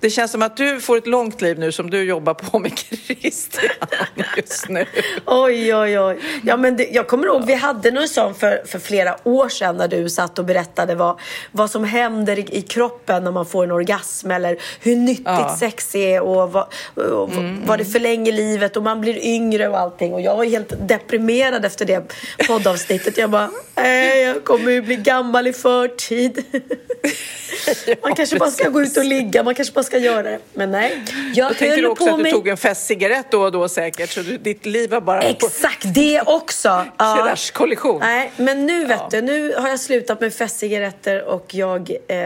Det 0.00 0.10
känns 0.10 0.30
som 0.32 0.42
att 0.42 0.56
du 0.56 0.80
får 0.80 0.96
ett 0.96 1.06
långt 1.06 1.40
liv 1.40 1.58
nu 1.58 1.72
som 1.72 1.90
du 1.90 2.02
jobbar 2.04 2.34
på 2.34 2.58
med 2.58 2.78
Christian 2.78 3.64
just 4.36 4.68
nu. 4.68 4.86
Oj, 5.26 5.74
oj, 5.74 6.00
oj. 6.00 6.20
Ja, 6.44 6.56
men 6.56 6.76
det, 6.76 6.88
jag 6.92 7.08
kommer 7.08 7.26
ihåg, 7.26 7.44
vi 7.46 7.54
hade 7.54 7.90
någon 7.90 8.08
sån 8.08 8.34
för, 8.34 8.62
för 8.66 8.78
flera 8.78 9.16
år 9.28 9.48
sedan 9.48 9.76
när 9.76 9.88
du 9.88 10.10
satt 10.10 10.38
och 10.38 10.44
berättade 10.44 10.94
vad, 10.94 11.20
vad 11.52 11.70
som 11.70 11.84
händer 11.84 12.38
i, 12.38 12.46
i 12.58 12.62
kroppen 12.62 13.24
när 13.24 13.30
man 13.30 13.46
får 13.46 13.64
en 13.64 13.70
orgasm 13.72 14.30
eller 14.30 14.56
hur 14.80 14.96
nyttigt 14.96 15.22
Ja. 15.26 15.56
sex 15.60 15.94
är 15.94 16.20
och 16.20 16.41
och, 16.42 16.52
vad, 16.52 16.66
och 16.96 17.28
Mm. 17.32 17.66
vad 17.66 17.78
det 17.78 17.84
förlänger 17.84 18.32
livet 18.32 18.76
och 18.76 18.82
man 18.82 19.00
blir 19.00 19.24
yngre 19.24 19.68
och 19.68 19.78
allting. 19.78 20.14
Och 20.14 20.20
jag 20.20 20.36
var 20.36 20.44
helt 20.44 20.88
deprimerad 20.88 21.64
efter 21.64 21.84
det 21.84 22.12
poddavsnittet. 22.46 23.18
Jag 23.18 23.30
bara, 23.30 23.50
jag 24.24 24.44
kommer 24.44 24.70
ju 24.70 24.82
bli 24.82 24.96
gammal 24.96 25.46
i 25.46 25.52
förtid. 25.52 26.44
Man 28.02 28.14
kanske 28.14 28.36
bara 28.36 28.50
ska 28.50 28.68
gå 28.68 28.82
ut 28.82 28.96
och 28.96 29.04
ligga, 29.04 29.42
man 29.42 29.54
kanske 29.54 29.74
bara 29.74 29.84
ska 29.84 29.98
göra 29.98 30.22
det. 30.22 30.38
Men 30.52 30.70
nej, 30.70 31.02
jag 31.34 31.50
Då 31.50 31.54
tänkte 31.54 31.66
höll 31.68 31.80
du 31.80 31.86
också 31.88 32.04
på 32.04 32.10
att 32.10 32.16
du 32.16 32.22
mig... 32.22 32.32
tog 32.32 32.48
en 32.48 32.56
festcigarett 32.56 33.30
då 33.30 33.42
och 33.42 33.52
då 33.52 33.68
säkert, 33.68 34.10
så 34.10 34.20
du, 34.22 34.38
ditt 34.38 34.66
liv 34.66 34.90
var 34.90 35.00
bara 35.00 35.20
på 35.22 35.26
Exakt, 35.28 35.94
det 35.94 36.20
också. 36.26 36.84
Ja. 36.98 37.22
kraschkollision. 37.26 38.00
Nej, 38.00 38.32
men 38.36 38.66
nu 38.66 38.84
vet 38.84 39.10
du, 39.10 39.22
nu 39.22 39.54
har 39.54 39.68
jag 39.68 39.80
slutat 39.80 40.20
med 40.20 40.34
festcigaretter 40.34 41.24
och 41.24 41.54
jag 41.54 41.90
eh, 42.08 42.16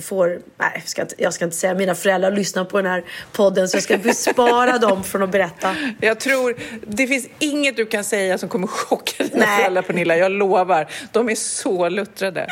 får, 0.00 0.28
nej 0.58 0.70
jag 0.74 0.88
ska, 0.88 1.02
inte, 1.02 1.14
jag 1.18 1.34
ska 1.34 1.44
inte 1.44 1.56
säga 1.56 1.74
mina 1.74 1.94
föräldrar 1.94 2.30
lyssnar 2.30 2.64
på 2.64 2.76
den 2.76 2.90
här 2.90 3.04
podden 3.32 3.53
så 3.68 3.76
jag 3.76 3.82
ska 3.82 3.98
bespara 3.98 4.78
dem 4.78 5.04
från 5.04 5.22
att 5.22 5.30
berätta. 5.30 5.76
Jag 6.00 6.20
tror, 6.20 6.56
det 6.86 7.06
finns 7.06 7.26
inget 7.38 7.76
du 7.76 7.86
kan 7.86 8.04
säga 8.04 8.38
som 8.38 8.48
kommer 8.48 8.66
chocka 8.66 9.24
dina 9.24 9.46
Nej. 9.46 9.58
föräldrar 9.58 9.82
Pernilla, 9.82 10.16
jag 10.16 10.32
lovar. 10.32 10.86
De 11.12 11.28
är 11.28 11.34
så 11.34 11.88
luttrade. 11.88 12.46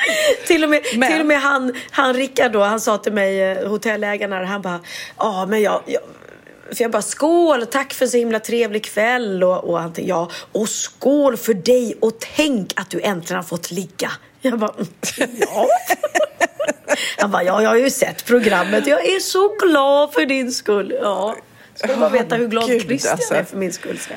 Till 0.47 0.65
och 0.65 0.71
med, 0.71 0.83
Men- 0.97 1.13
till 1.13 1.21
och 1.21 1.27
med 1.27 1.41
han, 1.41 1.75
han 1.91 2.15
Rickard 2.15 2.53
då, 2.53 2.63
han 2.63 2.81
sa 2.81 2.99
till 2.99 3.13
mig, 3.13 3.41
eh, 3.43 3.69
hotellägaren, 3.69 4.31
där, 4.31 4.43
han 4.43 4.63
bara, 4.63 4.81
ja 5.19 5.47
men 5.49 5.63
jag, 5.63 5.83
jag 5.87 6.01
för 6.77 6.85
jag 6.85 6.91
bara 6.91 7.03
skål 7.03 7.63
och 7.63 7.71
tack 7.71 7.93
för 7.95 8.07
så 8.07 8.17
himla 8.17 8.39
trevlig 8.41 8.85
kväll 8.85 9.45
och, 9.45 9.65
och 9.65 9.79
han 9.81 9.93
ja 9.97 10.31
och 10.53 10.69
skål 10.69 11.37
för 11.37 11.55
dig 11.55 11.97
och 12.01 12.13
tänk 12.37 12.73
att 12.81 12.91
du 12.91 13.01
äntligen 13.01 13.37
har 13.37 13.43
fått 13.43 13.71
ligga. 13.71 14.11
Jag 14.41 14.59
bara, 14.59 14.73
"Mm, 15.19 15.37
ja. 15.41 15.67
Han 17.19 17.31
bara, 17.31 17.45
ja 17.45 17.63
jag 17.63 17.71
har 17.71 17.77
ju 17.77 17.91
sett 17.91 18.25
programmet, 18.25 18.87
jag 18.87 19.07
är 19.07 19.21
så 19.21 19.57
glad 19.67 20.13
för 20.13 20.27
din 20.27 20.53
skull. 20.53 20.95
Ja, 21.03 21.37
ska 21.75 21.87
du 21.87 21.97
bara 21.97 22.11
veta 22.11 22.35
hur 22.35 22.49
glad 22.49 22.67
Gud, 22.67 22.83
Christian 22.83 23.13
alltså. 23.13 23.35
är 23.35 23.45
för 23.45 23.57
min 23.57 23.73
skull. 23.73 23.99
Så. 23.99 24.13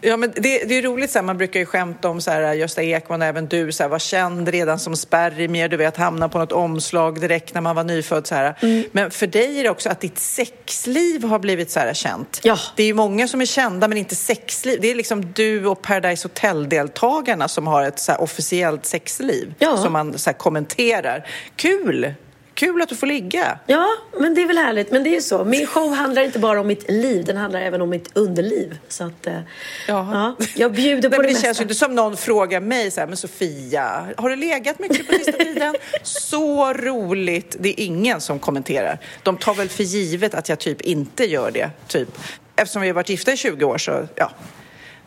Ja, 0.00 0.16
men 0.16 0.32
det, 0.36 0.64
det 0.64 0.74
är 0.74 0.82
roligt, 0.82 1.10
så 1.10 1.18
här, 1.18 1.24
man 1.24 1.38
brukar 1.38 1.60
ju 1.60 1.66
skämta 1.66 2.08
om 2.08 2.20
så 2.20 2.30
här, 2.30 2.52
Gösta 2.54 2.82
Ekman 2.82 3.22
och 3.22 3.28
även 3.28 3.46
du, 3.46 3.72
så 3.72 3.82
här, 3.82 3.90
var 3.90 3.98
känd 3.98 4.48
redan 4.48 4.78
som 4.78 4.96
spermier, 4.96 5.68
du 5.68 5.76
vet, 5.76 5.96
hamna 5.96 6.28
på 6.28 6.38
något 6.38 6.52
omslag 6.52 7.20
direkt 7.20 7.54
när 7.54 7.60
man 7.60 7.76
var 7.76 7.84
nyfödd. 7.84 8.26
Så 8.26 8.34
här. 8.34 8.54
Mm. 8.62 8.84
Men 8.92 9.10
för 9.10 9.26
dig 9.26 9.58
är 9.60 9.64
det 9.64 9.70
också 9.70 9.88
att 9.88 10.00
ditt 10.00 10.18
sexliv 10.18 11.24
har 11.24 11.38
blivit 11.38 11.70
så 11.70 11.80
här 11.80 11.94
känt. 11.94 12.40
Ja. 12.42 12.58
Det 12.76 12.82
är 12.82 12.86
ju 12.86 12.94
många 12.94 13.28
som 13.28 13.40
är 13.40 13.46
kända 13.46 13.88
men 13.88 13.98
inte 13.98 14.14
sexliv. 14.14 14.78
Det 14.80 14.90
är 14.90 14.94
liksom 14.94 15.32
du 15.32 15.66
och 15.66 15.82
Paradise 15.82 16.28
Hotel-deltagarna 16.28 17.48
som 17.48 17.66
har 17.66 17.82
ett 17.82 17.98
så 17.98 18.14
officiellt 18.14 18.86
sexliv 18.86 19.54
Ja. 19.58 19.76
som 19.76 19.92
man 19.92 20.18
så 20.18 20.32
kommenterar. 20.32 21.26
Kul! 21.56 22.14
Kul 22.60 22.82
att 22.82 22.88
du 22.88 22.94
får 22.96 23.06
ligga. 23.06 23.58
Ja, 23.66 23.88
men 24.18 24.34
det 24.34 24.42
är 24.42 24.46
väl 24.46 24.58
härligt. 24.58 24.90
Men 24.90 25.02
det 25.02 25.10
är 25.10 25.14
ju 25.14 25.20
så. 25.20 25.44
Min 25.44 25.66
show 25.66 25.94
handlar 25.94 26.22
inte 26.22 26.38
bara 26.38 26.60
om 26.60 26.66
mitt 26.66 26.90
liv, 26.90 27.24
den 27.24 27.36
handlar 27.36 27.60
även 27.60 27.82
om 27.82 27.90
mitt 27.90 28.10
underliv. 28.16 28.78
Så 28.88 29.04
att, 29.04 29.26
eh, 29.26 29.40
ja, 29.88 30.36
jag 30.56 30.72
bjuder 30.72 31.08
Nej, 31.10 31.16
på 31.16 31.22
men 31.22 31.32
det, 31.32 31.38
det 31.38 31.42
känns 31.42 31.44
mesta. 31.44 31.62
ju 31.62 31.64
inte 31.64 31.74
som 31.74 31.94
någon 31.94 32.16
frågar 32.16 32.60
mig 32.60 32.90
så 32.90 33.00
här, 33.00 33.06
men 33.06 33.16
Sofia, 33.16 34.06
har 34.16 34.30
du 34.30 34.36
legat 34.36 34.78
mycket 34.78 35.06
på 35.06 35.12
sista 35.12 35.32
tiden? 35.44 35.74
Så 36.02 36.72
roligt. 36.72 37.56
Det 37.60 37.68
är 37.68 37.84
ingen 37.84 38.20
som 38.20 38.38
kommenterar. 38.38 38.98
De 39.22 39.36
tar 39.36 39.54
väl 39.54 39.68
för 39.68 39.84
givet 39.84 40.34
att 40.34 40.48
jag 40.48 40.58
typ 40.58 40.80
inte 40.80 41.24
gör 41.24 41.50
det, 41.50 41.70
typ. 41.88 42.08
Eftersom 42.56 42.82
vi 42.82 42.88
har 42.88 42.94
varit 42.94 43.08
gifta 43.08 43.32
i 43.32 43.36
20 43.36 43.64
år 43.64 43.78
så, 43.78 44.06
ja. 44.14 44.30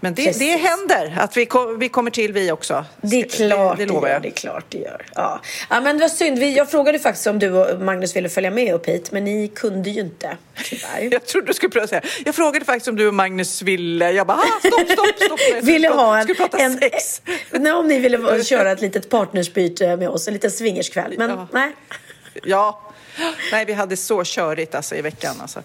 Men 0.04 0.14
det, 0.14 0.40
det 0.40 0.56
händer 0.58 1.16
att 1.20 1.38
vi, 1.38 1.46
ko- 1.46 1.76
vi 1.78 1.90
kommer 1.90 2.12
till 2.12 2.34
vi 2.34 2.52
också. 2.52 2.86
Det 3.02 3.22
är 3.22 3.24
klart 3.30 3.78
det, 3.78 3.86
det, 3.86 3.92
lovar 3.94 4.10
jag. 4.10 4.22
Det 4.22 4.28
är 4.28 4.32
klart 4.32 4.66
det 4.70 4.78
gör. 4.78 5.06
Ja. 5.16 5.42
ja, 5.70 5.82
men 5.82 5.98
det 5.98 6.02
var 6.04 6.10
synd. 6.10 6.40
Vi, 6.40 6.54
jag 6.58 6.72
frågade 6.72 7.00
faktiskt 7.00 7.28
om 7.28 7.40
du 7.40 7.52
och 7.52 7.82
Magnus 7.82 8.16
ville 8.16 8.30
följa 8.30 8.52
med 8.52 8.74
upp 8.74 8.86
hit, 8.88 9.12
men 9.12 9.24
ni 9.24 9.48
kunde 9.48 9.90
ju 9.90 10.02
inte. 10.02 10.38
Tyvärr. 10.64 11.02
Jag 11.12 11.26
trodde 11.26 11.48
du 11.48 11.54
skulle 11.54 11.70
prata 11.70 11.88
säga. 11.88 12.02
Jag 12.26 12.36
frågade 12.36 12.66
faktiskt 12.66 12.88
om 12.88 12.96
du 12.96 13.08
och 13.08 13.14
Magnus 13.14 13.62
ville. 13.62 14.12
Jag 14.12 14.28
bara, 14.28 14.38
ah, 14.38 14.60
stopp, 14.68 14.90
stopp, 14.90 15.16
stopp. 15.26 15.40
Nej, 15.52 15.62
ville 15.62 15.88
stopp. 15.88 16.00
ha 16.00 16.18
en, 16.18 16.24
Skulle 16.24 16.38
prata 16.38 16.58
en, 16.58 16.78
sex. 16.78 17.22
Nej, 17.52 17.72
om 17.74 17.88
ni 17.88 18.00
ville 18.00 18.44
köra 18.44 18.72
ett 18.72 18.82
litet 18.82 19.10
partnersbyte 19.10 19.96
med 19.98 20.10
oss, 20.10 20.28
en 20.28 20.34
liten 20.34 20.52
swingerskväll. 20.52 21.16
Men 21.18 21.30
Ja. 21.30 21.48
nej. 21.52 21.72
Ja. 22.44 22.80
Nej, 23.52 23.66
vi 23.66 23.74
hade 23.74 23.98
så 23.98 24.24
körigt 24.24 24.76
alltså, 24.76 24.96
i 24.96 25.02
veckan. 25.02 25.36
Alltså. 25.42 25.60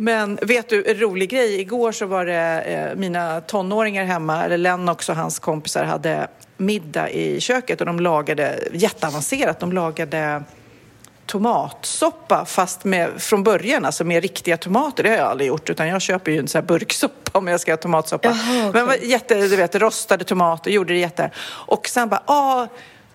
Men 0.00 0.38
vet 0.42 0.68
du, 0.68 0.84
en 0.90 1.00
rolig 1.00 1.30
grej. 1.30 1.60
Igår 1.60 1.92
så 1.92 2.06
var 2.06 2.26
det 2.26 2.60
eh, 2.60 2.96
mina 2.96 3.40
tonåringar 3.40 4.04
hemma, 4.04 4.44
eller 4.44 4.58
Lennox 4.58 5.08
och 5.08 5.16
hans 5.16 5.38
kompisar 5.38 5.84
hade 5.84 6.28
middag 6.56 7.10
i 7.10 7.40
köket 7.40 7.80
och 7.80 7.86
de 7.86 8.00
lagade 8.00 8.58
jätteavancerat. 8.72 9.60
De 9.60 9.72
lagade 9.72 10.42
tomatsoppa 11.26 12.44
fast 12.44 12.84
med, 12.84 13.22
från 13.22 13.42
början, 13.42 13.84
alltså 13.84 14.04
med 14.04 14.22
riktiga 14.22 14.56
tomater. 14.56 15.02
Det 15.02 15.08
har 15.08 15.16
jag 15.16 15.26
aldrig 15.26 15.48
gjort 15.48 15.70
utan 15.70 15.88
jag 15.88 16.02
köper 16.02 16.32
ju 16.32 16.38
en 16.38 16.48
sån 16.48 16.58
här 16.58 16.66
burksoppa 16.66 17.38
om 17.38 17.48
jag 17.48 17.60
ska 17.60 17.72
ha 17.72 17.76
tomatsoppa. 17.76 18.28
Jaha, 18.28 18.68
okej. 18.68 18.84
Men 18.84 19.10
jätte, 19.10 19.34
du 19.34 19.56
vet, 19.56 19.74
rostade 19.74 20.24
tomater, 20.24 20.70
gjorde 20.70 20.92
det 20.92 20.98
jätte. 20.98 21.30
Och 21.48 21.88
sen 21.88 22.08
bara, 22.08 22.22
ah, 22.26 22.66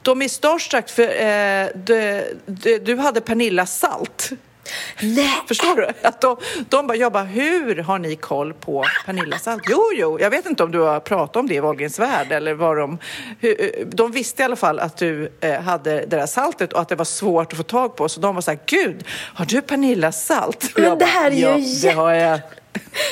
de 0.02 0.22
är 0.22 0.28
starstruck 0.28 0.90
för 0.90 1.04
eh, 1.04 1.68
du, 1.76 2.24
du, 2.46 2.80
du 2.80 2.96
hade 2.96 3.22
Pernilla 3.22 3.66
salt. 3.66 4.32
Nej. 5.02 5.42
Förstår 5.48 5.76
du? 5.76 5.88
Att 6.02 6.22
de, 6.22 6.38
de 6.70 6.88
bara, 6.88 6.98
jag 6.98 7.12
bara, 7.12 7.24
hur 7.24 7.76
har 7.76 8.00
ni 8.00 8.16
koll 8.16 8.54
på 8.54 8.86
Pernilla 9.06 9.38
Salt? 9.38 9.64
Jo, 9.70 9.82
jo, 9.94 10.20
jag 10.20 10.30
vet 10.30 10.46
inte 10.46 10.64
om 10.64 10.72
du 10.72 10.80
har 10.80 11.00
pratat 11.00 11.36
om 11.36 11.48
det 11.48 11.56
i 11.56 11.60
Wahlgrens 11.60 12.00
värld 12.00 12.32
eller 12.32 12.54
vad 12.54 12.78
de... 12.78 12.98
Hur, 13.40 13.86
de 13.92 14.12
visste 14.12 14.42
i 14.42 14.46
alla 14.46 14.56
fall 14.56 14.80
att 14.80 14.98
du 14.98 15.32
eh, 15.42 15.62
hade 15.62 15.92
det 16.06 16.06
där 16.18 16.26
saltet 16.26 16.74
och 16.74 16.82
att 16.82 16.90
det 16.90 16.96
var 16.96 17.06
svårt 17.06 17.52
att 17.54 17.58
få 17.58 17.64
tag 17.64 17.96
på. 17.96 18.10
Så 18.10 18.20
de 18.20 18.36
var 18.36 18.42
så 18.42 18.52
här, 18.52 18.60
gud, 18.66 19.04
har 19.10 19.46
du 19.46 19.62
Pernilla 19.62 20.12
Salt? 20.12 20.72
Men 20.76 20.84
jag 20.84 21.00
det 21.00 21.06
här 21.06 21.32
är 21.32 21.36
ju 21.36 21.42
ja, 21.42 21.58
jätte- 21.58 21.88
det 21.88 21.94
har 21.94 22.14
jag. 22.14 22.40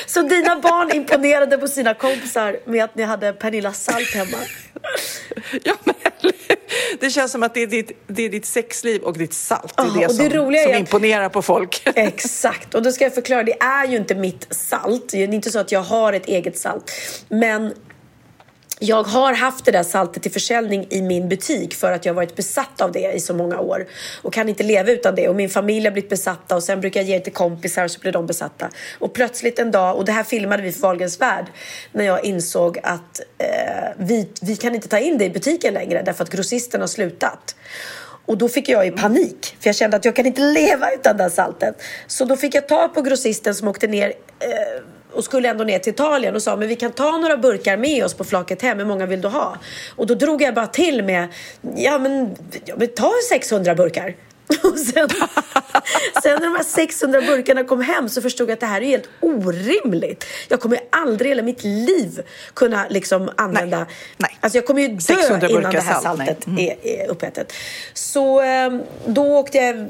Så 0.06 0.22
dina 0.22 0.56
barn 0.56 0.90
imponerade 0.96 1.58
på 1.58 1.68
sina 1.68 1.94
kompisar 1.94 2.56
med 2.66 2.84
att 2.84 2.94
ni 2.96 3.02
hade 3.02 3.32
Pernilla 3.32 3.72
Salt 3.72 4.14
hemma? 4.14 4.36
Ja, 5.64 5.74
men, 5.84 5.94
det 7.00 7.10
känns 7.10 7.32
som 7.32 7.42
att 7.42 7.54
det 7.54 7.62
är 7.62 7.66
ditt, 7.66 7.92
det 8.06 8.22
är 8.22 8.28
ditt 8.28 8.46
sexliv 8.46 9.02
och 9.02 9.18
ditt 9.18 9.34
salt. 9.34 9.76
Det 9.76 9.82
är 9.82 9.86
det 9.86 10.06
och 10.06 10.14
det 10.14 10.14
som, 10.14 10.28
roliga 10.28 10.60
är 10.62 10.64
som 10.66 10.72
att- 10.74 10.80
imponerar 10.80 11.28
på 11.28 11.42
folk. 11.42 11.82
Exakt, 11.94 12.74
och 12.74 12.82
då 12.82 12.92
ska 12.92 13.04
jag 13.04 13.14
förklara. 13.14 13.42
Det 13.42 13.60
är 13.62 13.86
ju 13.86 13.96
inte 13.96 14.14
mitt 14.14 14.46
salt. 14.54 15.08
Det 15.08 15.22
är 15.22 15.34
inte 15.34 15.50
så 15.50 15.58
att 15.58 15.72
jag 15.72 15.80
har 15.80 16.12
ett 16.12 16.26
eget 16.26 16.58
salt. 16.58 16.92
Men 17.28 17.74
jag 18.82 19.02
har 19.02 19.32
haft 19.32 19.64
det 19.64 19.72
där 19.72 19.82
saltet 19.82 20.22
till 20.22 20.32
försäljning 20.32 20.86
i 20.90 21.02
min 21.02 21.28
butik 21.28 21.74
för 21.74 21.92
att 21.92 22.04
jag 22.04 22.12
har 22.12 22.16
varit 22.16 22.36
besatt 22.36 22.80
av 22.80 22.92
det 22.92 23.12
i 23.12 23.20
så 23.20 23.34
många 23.34 23.58
år 23.60 23.86
och 24.22 24.32
kan 24.32 24.48
inte 24.48 24.62
leva 24.62 24.90
utan 24.90 25.14
det. 25.14 25.28
Och 25.28 25.36
min 25.36 25.50
familj 25.50 25.84
har 25.84 25.92
blivit 25.92 26.10
besatta 26.10 26.56
och 26.56 26.62
sen 26.62 26.80
brukar 26.80 27.00
jag 27.00 27.08
ge 27.08 27.18
det 27.18 27.24
till 27.24 27.32
kompisar 27.32 27.84
och 27.84 27.90
så 27.90 28.00
blir 28.00 28.12
de 28.12 28.26
besatta. 28.26 28.70
Och 28.98 29.12
plötsligt 29.12 29.58
en 29.58 29.70
dag, 29.70 29.96
och 29.96 30.04
det 30.04 30.12
här 30.12 30.24
filmade 30.24 30.62
vi 30.62 30.72
för 30.72 30.80
Wahlgrens 30.80 31.20
värld, 31.20 31.46
när 31.92 32.04
jag 32.04 32.24
insåg 32.24 32.78
att 32.82 33.20
eh, 33.38 33.46
vi, 33.96 34.28
vi 34.40 34.56
kan 34.56 34.74
inte 34.74 34.88
ta 34.88 34.98
in 34.98 35.18
det 35.18 35.24
i 35.24 35.30
butiken 35.30 35.74
längre 35.74 36.02
därför 36.02 36.24
att 36.24 36.30
grossisten 36.30 36.80
har 36.80 36.88
slutat. 36.88 37.56
Och 38.26 38.38
då 38.38 38.48
fick 38.48 38.68
jag 38.68 38.86
i 38.86 38.90
panik, 38.90 39.56
för 39.60 39.68
jag 39.68 39.76
kände 39.76 39.96
att 39.96 40.04
jag 40.04 40.16
kan 40.16 40.26
inte 40.26 40.40
leva 40.40 40.92
utan 40.92 41.16
det 41.16 41.22
här 41.22 41.30
saltet. 41.30 41.82
Så 42.06 42.24
då 42.24 42.36
fick 42.36 42.54
jag 42.54 42.68
tag 42.68 42.94
på 42.94 43.02
grossisten 43.02 43.54
som 43.54 43.68
åkte 43.68 43.86
ner 43.86 44.12
eh, 44.40 44.82
och 45.12 45.24
skulle 45.24 45.48
ändå 45.48 45.64
ner 45.64 45.78
till 45.78 45.92
Italien 45.92 46.34
och 46.34 46.42
sa 46.42 46.56
men 46.56 46.68
vi 46.68 46.76
kan 46.76 46.92
ta 46.92 47.18
några 47.18 47.36
burkar 47.36 47.76
med 47.76 48.04
oss 48.04 48.14
på 48.14 48.24
flaket 48.24 48.62
hem, 48.62 48.78
hur 48.78 48.86
många 48.86 49.06
vill 49.06 49.20
du 49.20 49.28
ha? 49.28 49.56
Och 49.96 50.06
då 50.06 50.14
drog 50.14 50.42
jag 50.42 50.54
bara 50.54 50.66
till 50.66 51.04
med, 51.04 51.28
ja 51.76 51.98
men, 51.98 52.36
ja, 52.64 52.74
men 52.78 52.88
ta 52.88 53.12
600 53.30 53.74
burkar. 53.74 54.14
Och 54.62 54.78
sen, 54.78 55.08
sen 56.22 56.38
när 56.40 56.40
de 56.40 56.56
här 56.56 56.62
600 56.62 57.20
burkarna 57.20 57.64
kom 57.64 57.80
hem 57.80 58.08
så 58.08 58.22
förstod 58.22 58.48
jag 58.48 58.54
att 58.54 58.60
det 58.60 58.66
här 58.66 58.80
är 58.80 58.86
helt 58.86 59.08
orimligt. 59.20 60.24
Jag 60.48 60.60
kommer 60.60 60.76
ju 60.76 60.82
aldrig 60.90 61.28
i 61.28 61.30
hela 61.30 61.42
mitt 61.42 61.64
liv 61.64 62.22
kunna 62.54 62.86
liksom 62.90 63.30
använda... 63.36 63.78
Nej, 63.78 63.86
nej. 64.16 64.38
Alltså 64.40 64.58
jag 64.58 64.66
kommer 64.66 64.82
ju 64.82 64.88
dö 64.88 65.00
600 65.00 65.48
innan 65.48 65.72
det 65.72 65.80
här 65.80 66.00
salt, 66.00 66.18
saltet 66.18 66.46
är, 66.46 66.76
är 66.82 67.10
upphettat. 67.10 67.52
Så 67.94 68.42
eh, 68.42 68.70
då 69.06 69.36
åkte 69.36 69.58
jag 69.58 69.88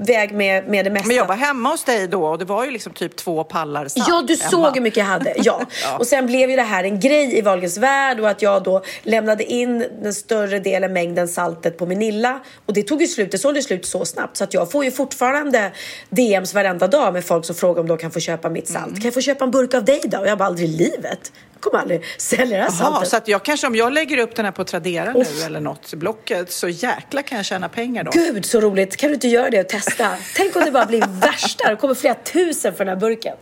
iväg 0.00 0.32
med, 0.32 0.68
med 0.68 0.84
det 0.84 0.90
mesta. 0.90 1.08
Men 1.08 1.16
jag 1.16 1.26
var 1.26 1.34
hemma 1.36 1.68
hos 1.70 1.84
dig 1.84 2.08
då 2.08 2.24
och 2.26 2.38
det 2.38 2.44
var 2.44 2.64
ju 2.64 2.70
liksom 2.70 2.92
typ 2.92 3.16
två 3.16 3.44
pallar 3.44 3.88
salt 3.88 4.08
Ja, 4.08 4.22
du 4.26 4.36
hemma. 4.36 4.50
såg 4.50 4.74
hur 4.74 4.80
mycket 4.82 4.96
jag 4.96 5.04
hade. 5.04 5.34
Ja. 5.42 5.62
Och 5.98 6.06
sen 6.06 6.26
blev 6.26 6.50
ju 6.50 6.56
det 6.56 6.62
här 6.62 6.84
en 6.84 7.00
grej 7.00 7.38
i 7.38 7.42
Wahlgrens 7.42 7.78
värld 7.78 8.20
och 8.20 8.28
att 8.28 8.42
jag 8.42 8.62
då 8.62 8.82
lämnade 9.02 9.44
in 9.44 9.84
den 10.02 10.14
större 10.14 10.58
delen, 10.58 10.92
mängden 10.92 11.28
saltet 11.28 11.78
på 11.78 11.86
Minilla. 11.86 12.40
Och 12.66 12.72
det 12.74 12.82
tog 12.82 13.00
ju 13.00 13.06
slut, 13.06 13.30
det 13.30 13.38
sålde 13.38 13.62
slut 13.62 13.86
så 13.86 14.04
snabbt 14.04 14.36
så 14.36 14.44
att 14.44 14.54
jag 14.54 14.70
får 14.70 14.84
ju 14.84 14.90
fortfarande 14.90 15.72
DMs 16.10 16.54
varenda 16.54 16.86
dag 16.86 17.12
med 17.12 17.24
folk 17.24 17.44
som 17.44 17.54
frågar 17.54 17.80
om 17.80 17.88
de 17.88 17.98
kan 17.98 18.10
få 18.10 18.20
köpa 18.20 18.48
mitt 18.50 18.68
salt. 18.68 18.94
Kan 18.94 19.04
jag 19.04 19.14
få 19.14 19.20
köpa 19.20 19.44
en 19.44 19.50
burk 19.50 19.74
av 19.74 19.84
dig 19.84 20.00
då? 20.04 20.18
Och 20.18 20.26
jag 20.26 20.38
bara, 20.38 20.44
aldrig 20.44 20.68
i 20.68 20.72
livet. 20.72 21.32
Kommer 21.60 21.78
aldrig 21.82 22.04
sälja 22.18 22.56
det 22.56 22.62
här 22.62 22.70
Jaha, 22.80 22.90
saltet. 22.92 23.08
så 23.08 23.16
att 23.16 23.28
jag 23.28 23.42
kanske 23.44 23.66
om 23.66 23.76
jag 23.76 23.92
lägger 23.92 24.18
upp 24.18 24.34
den 24.36 24.44
här 24.44 24.52
på 24.52 24.64
Tradera 24.64 25.12
nu 25.12 25.24
eller 25.46 25.60
något, 25.60 25.94
Blocket, 25.94 26.52
så 26.52 26.68
jäkla 26.68 27.22
kan 27.22 27.36
jag 27.36 27.44
tjäna 27.44 27.68
pengar 27.68 28.04
då. 28.04 28.10
Gud 28.14 28.44
så 28.44 28.60
roligt, 28.60 28.96
kan 28.96 29.08
du 29.08 29.14
inte 29.14 29.28
göra 29.28 29.50
det 29.50 29.60
och 29.60 29.68
testa? 29.68 30.08
Tänk 30.36 30.56
om 30.56 30.62
det 30.64 30.70
bara 30.70 30.86
blir 30.86 31.04
värsta, 31.20 31.70
det 31.70 31.76
kommer 31.76 31.94
flera 31.94 32.14
tusen 32.14 32.74
för 32.74 32.84
den 32.84 32.94
här 32.94 33.00
burken. 33.00 33.36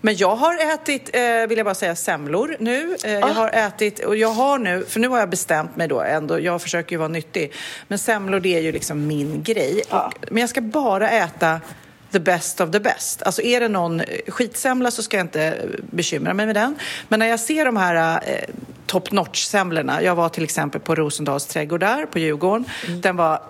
Men 0.00 0.16
jag 0.16 0.36
har 0.36 0.74
ätit, 0.74 1.10
eh, 1.12 1.46
vill 1.48 1.58
jag 1.58 1.64
bara 1.64 1.74
säga, 1.74 1.94
semlor 1.96 2.56
nu. 2.60 2.96
Eh, 3.04 3.12
Jag 3.12 3.26
har 3.26 3.48
ätit, 3.50 3.98
och 3.98 4.16
jag 4.16 4.28
har 4.28 4.58
nu, 4.58 4.84
för 4.88 5.00
nu 5.00 5.08
har 5.08 5.18
jag 5.18 5.30
bestämt 5.30 5.76
mig 5.76 5.88
då 5.88 6.00
ändå, 6.00 6.40
jag 6.40 6.62
försöker 6.62 6.92
ju 6.92 6.96
vara 6.98 7.08
nyttig. 7.08 7.52
Men 7.88 7.98
semlor 7.98 8.40
det 8.40 8.56
är 8.56 8.60
ju 8.60 8.72
liksom 8.72 9.06
min 9.06 9.42
grej. 9.42 9.82
Och, 9.90 10.12
men 10.30 10.40
jag 10.40 10.50
ska 10.50 10.60
bara 10.60 11.10
äta 11.10 11.60
the 12.12 12.20
best 12.20 12.60
of 12.60 12.70
the 12.70 12.80
best. 12.80 13.22
Alltså 13.22 13.42
är 13.42 13.60
det 13.60 13.68
någon 13.68 14.02
skitsemla 14.28 14.90
så 14.90 15.02
ska 15.02 15.16
jag 15.16 15.24
inte 15.24 15.68
bekymra 15.90 16.34
mig 16.34 16.46
med 16.46 16.54
den. 16.54 16.74
Men 17.08 17.18
när 17.18 17.26
jag 17.26 17.40
ser 17.40 17.64
de 17.64 17.76
här 17.76 18.22
eh, 18.26 18.54
top 18.86 19.12
notch-semlorna, 19.12 20.02
jag 20.02 20.14
var 20.14 20.28
till 20.28 20.44
exempel 20.44 20.80
på 20.80 20.94
Rosendals 20.94 21.46
trädgård 21.46 21.80
där 21.80 22.06
på 22.06 22.18
Djurgården, 22.18 22.64
mm. 22.86 23.00
den 23.00 23.16
var 23.16 23.40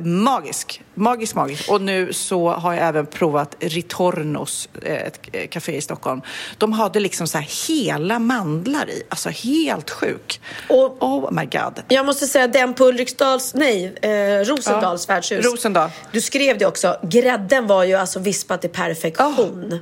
magisk. 0.00 0.82
Magisk, 0.94 1.34
magisk. 1.34 1.70
Och 1.70 1.80
nu 1.80 2.12
så 2.12 2.50
har 2.50 2.74
jag 2.74 2.88
även 2.88 3.06
provat 3.06 3.56
Ritornos, 3.60 4.68
eh, 4.82 4.94
ett 4.94 5.50
café 5.50 5.76
i 5.76 5.80
Stockholm. 5.80 6.22
De 6.58 6.72
hade 6.72 7.00
liksom 7.00 7.26
så 7.26 7.38
här 7.38 7.68
hela 7.68 8.18
mandlar 8.18 8.90
i. 8.90 9.02
Alltså 9.08 9.28
helt 9.28 9.90
sjuk. 9.90 10.40
Och, 10.68 11.02
oh 11.02 11.32
my 11.32 11.44
god. 11.44 11.82
Jag 11.88 12.06
måste 12.06 12.26
säga 12.26 12.48
den 12.48 12.74
på 12.74 12.84
Ulriksdals, 12.84 13.54
nej, 13.54 13.94
eh, 14.02 14.10
Rosendals 14.44 15.08
ja. 15.08 15.14
värdshus. 15.14 15.46
Rosendal. 15.46 15.90
Du 16.12 16.20
skrev 16.20 16.58
det 16.58 16.66
också. 16.66 16.96
Grädden 17.02 17.66
var 17.66 17.84
ju 17.84 17.94
alltså 17.94 18.18
vispat 18.18 18.60
till 18.60 18.70
perfektion. 18.70 19.72
Oh. 19.72 19.78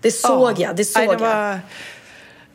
Det 0.00 0.10
såg 0.10 0.42
oh. 0.42 0.62
jag, 0.62 0.76
det 0.76 0.84
såg 0.84 1.06
nej, 1.06 1.16
jag. 1.20 1.20
Det 1.20 1.60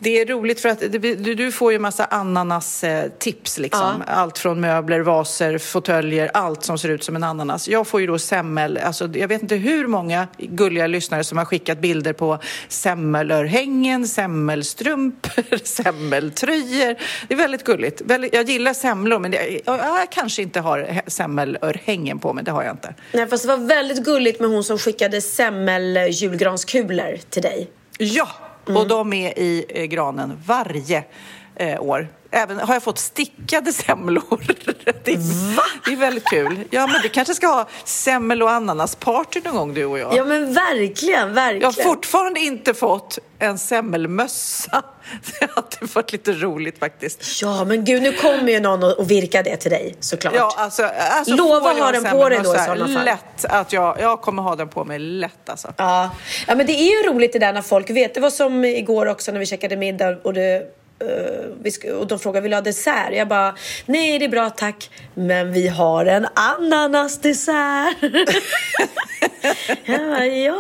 är 0.04 0.26
roligt 0.26 0.60
för 0.60 0.70
att 0.70 0.80
du, 1.24 1.52
får 1.52 1.72
ju 1.72 1.80
massa 1.80 2.06
ananas-tips. 2.06 3.58
Liksom. 3.58 4.04
Ja. 4.08 4.14
Allt 4.14 4.38
från 4.38 4.62
möbler, 4.62 5.00
vaser, 5.00 5.58
fåtöljer, 5.58 6.32
allt 6.34 6.64
som 6.64 6.78
ser 6.78 6.90
ut 6.90 7.04
som 7.04 7.16
en 7.16 7.24
ananas. 7.24 7.68
Jag 7.68 7.88
får 7.88 8.02
ju 8.02 8.08
då 8.08 8.20
semmel. 8.20 8.78
Alltså, 8.78 9.10
jag 9.14 9.28
vet 9.28 9.42
inte 9.42 9.56
hur 9.56 9.88
många 9.88 10.28
gulliga 10.38 10.88
lyssnare 10.88 11.24
som 11.24 11.38
har 11.38 11.46
skickat 11.46 11.80
bilder 11.80 12.14
på 12.14 12.40
semmelörhängen, 12.68 14.08
semmelstrumpor, 14.08 15.58
semmeltröjor. 15.64 16.96
Det 17.28 17.34
är 17.34 17.38
väldigt 17.38 17.64
gulligt. 17.64 18.02
Jag 18.32 18.50
gillar 18.50 18.74
semlor, 18.74 19.20
men 19.20 19.32
det, 19.32 19.62
jag 19.66 20.12
kanske 20.12 20.42
inte 20.42 20.60
har 20.60 21.02
semmelörhängen 21.08 22.20
på 22.20 22.34
mig. 22.34 22.44
Det 22.44 22.52
har 22.52 22.64
jag 22.64 22.74
inte. 22.74 22.94
Nej, 23.12 23.28
fast 23.28 23.44
det 23.44 23.48
var 23.48 23.68
väldigt 23.68 24.04
gulligt 24.04 24.40
med 24.40 24.50
hon 24.50 24.64
som 24.64 24.78
skickade 24.78 25.22
semmeljulgranskulor 25.22 27.18
till 27.30 27.42
dig. 27.42 27.70
Ja, 27.98 28.28
Mm. 28.68 28.82
Och 28.82 28.88
de 28.88 29.14
är 29.14 29.40
i 29.40 29.66
eh, 29.70 29.84
granen 29.84 30.42
varje 30.46 31.04
eh, 31.56 31.82
år. 31.82 32.08
Även 32.36 32.60
har 32.60 32.74
jag 32.74 32.84
fått 32.84 33.00
stickade 33.00 33.74
semlor. 33.74 34.40
Det 35.04 35.12
är, 35.12 35.56
Va? 35.56 35.64
det 35.86 35.92
är 35.92 35.96
väldigt 35.96 36.26
kul. 36.26 36.60
Ja, 36.70 36.88
men 36.88 37.02
vi 37.04 37.10
kanske 37.10 37.34
ska 37.34 37.48
ha 37.48 37.68
semmel 37.84 38.44
och 38.44 38.52
ananasparty 38.52 39.42
någon 39.44 39.56
gång 39.56 39.74
du 39.74 39.86
och 39.86 40.00
jag. 40.00 40.16
Ja, 40.16 40.24
men 40.26 40.54
verkligen, 40.54 41.34
verkligen. 41.34 41.62
Jag 41.62 41.68
har 41.68 41.84
fortfarande 41.84 42.40
inte 42.40 42.74
fått 42.74 43.20
en 43.40 43.58
semmelmössa. 43.58 44.84
Det 45.40 45.50
hade 45.56 45.94
varit 45.94 46.12
lite 46.12 46.34
roligt 46.34 46.80
faktiskt. 46.80 47.42
Ja, 47.42 47.66
men 47.66 47.86
gud, 47.86 48.02
nu 48.02 48.14
kommer 48.14 48.52
ju 48.52 48.60
någon 48.60 48.84
och 48.84 49.12
virka 49.12 49.44
det 49.44 49.58
till 49.58 49.72
dig 49.72 49.96
såklart. 50.00 50.34
Ja, 50.36 50.54
alltså, 50.58 50.84
alltså 50.84 51.36
Lova 51.36 51.70
att 51.70 51.80
ha 51.80 51.92
den 51.92 52.04
på 52.04 52.30
dig 52.30 52.40
då 52.44 52.56
i 52.56 52.60
sådana 52.60 52.88
fall. 52.88 53.06
Lätt 53.06 53.46
att 53.46 53.74
jag, 53.74 53.98
jag 54.00 54.22
kommer 54.22 54.44
ha 54.44 54.56
den 54.56 54.70
på 54.70 54.86
mig 54.86 55.00
lätt 55.00 55.50
alltså. 55.50 55.74
Ja. 55.78 56.10
ja, 56.48 56.56
men 56.56 56.66
det 56.66 56.74
är 56.74 57.04
ju 57.04 57.14
roligt 57.14 57.34
det 57.34 57.40
där 57.40 57.54
när 57.54 57.62
folk 57.62 57.90
vet. 57.90 58.14
Det 58.14 58.20
var 58.20 58.30
som 58.30 58.66
igår 58.66 59.06
också 59.06 59.32
när 59.32 59.40
vi 59.40 59.46
käkade 59.46 59.78
middag 59.78 60.18
och 60.24 60.34
det 60.34 60.64
Eh, 61.00 61.94
och 61.94 62.08
de 62.08 62.20
frågade 62.20 62.42
vill 62.42 62.52
du 62.52 62.58
ha 62.58 62.62
dessert? 62.62 63.14
Jag 63.14 63.28
bara, 63.28 63.56
nej 63.86 64.20
det 64.20 64.26
är 64.26 64.30
bra 64.30 64.50
tack. 64.50 64.90
Men 65.14 65.52
vi 65.52 65.68
har 65.68 66.06
en 66.06 66.28
ananasdessert. 66.34 67.98
jag 69.86 70.00
bara, 70.00 70.26
ja. 70.26 70.60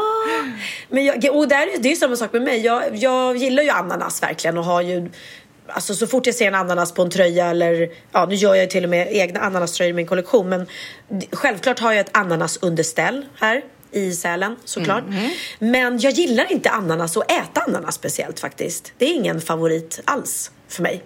Men 0.89 1.06
jag, 1.06 1.36
och 1.36 1.48
där, 1.48 1.82
det 1.82 1.88
är 1.88 1.89
ju 1.89 1.95
samma 1.95 2.15
sak 2.15 2.34
med 2.34 2.41
mig. 2.41 2.60
Jag, 2.60 2.95
jag 2.95 3.38
gillar 3.38 3.63
ju 3.63 3.69
ananas 3.69 4.24
verkligen 4.24 4.58
och 4.58 4.65
har 4.65 4.82
ju 4.82 5.10
Alltså 5.67 5.93
så 5.93 6.08
fort 6.08 6.26
jag 6.26 6.36
ser 6.36 6.48
en 6.48 6.56
ananas 6.56 6.91
på 6.91 7.02
en 7.02 7.10
tröja 7.10 7.48
eller 7.48 7.89
ja 8.12 8.26
nu 8.26 8.36
gör 8.36 8.56
jag 8.56 8.69
till 8.69 8.84
och 8.84 8.89
med 8.89 9.08
egna 9.12 9.39
ananaströjor 9.39 9.89
i 9.89 9.93
min 9.93 10.08
kollektion 10.08 10.50
men 10.50 10.67
självklart 11.32 11.80
har 11.80 11.91
jag 11.91 12.00
ett 12.00 12.17
ananasunderställ 12.17 13.26
här 13.36 13.62
i 13.95 14.13
Sälen 14.13 14.55
såklart. 14.65 15.03
Mm. 15.03 15.31
Men 15.60 15.99
jag 15.99 16.13
gillar 16.13 16.51
inte 16.51 16.69
ananas 16.69 17.17
och 17.17 17.31
äta 17.31 17.62
ananas 17.62 17.95
speciellt 17.95 18.39
faktiskt. 18.39 18.93
Det 18.97 19.05
är 19.05 19.13
ingen 19.13 19.41
favorit 19.41 19.99
alls 20.05 20.51
för 20.67 20.84
mig. 20.84 21.03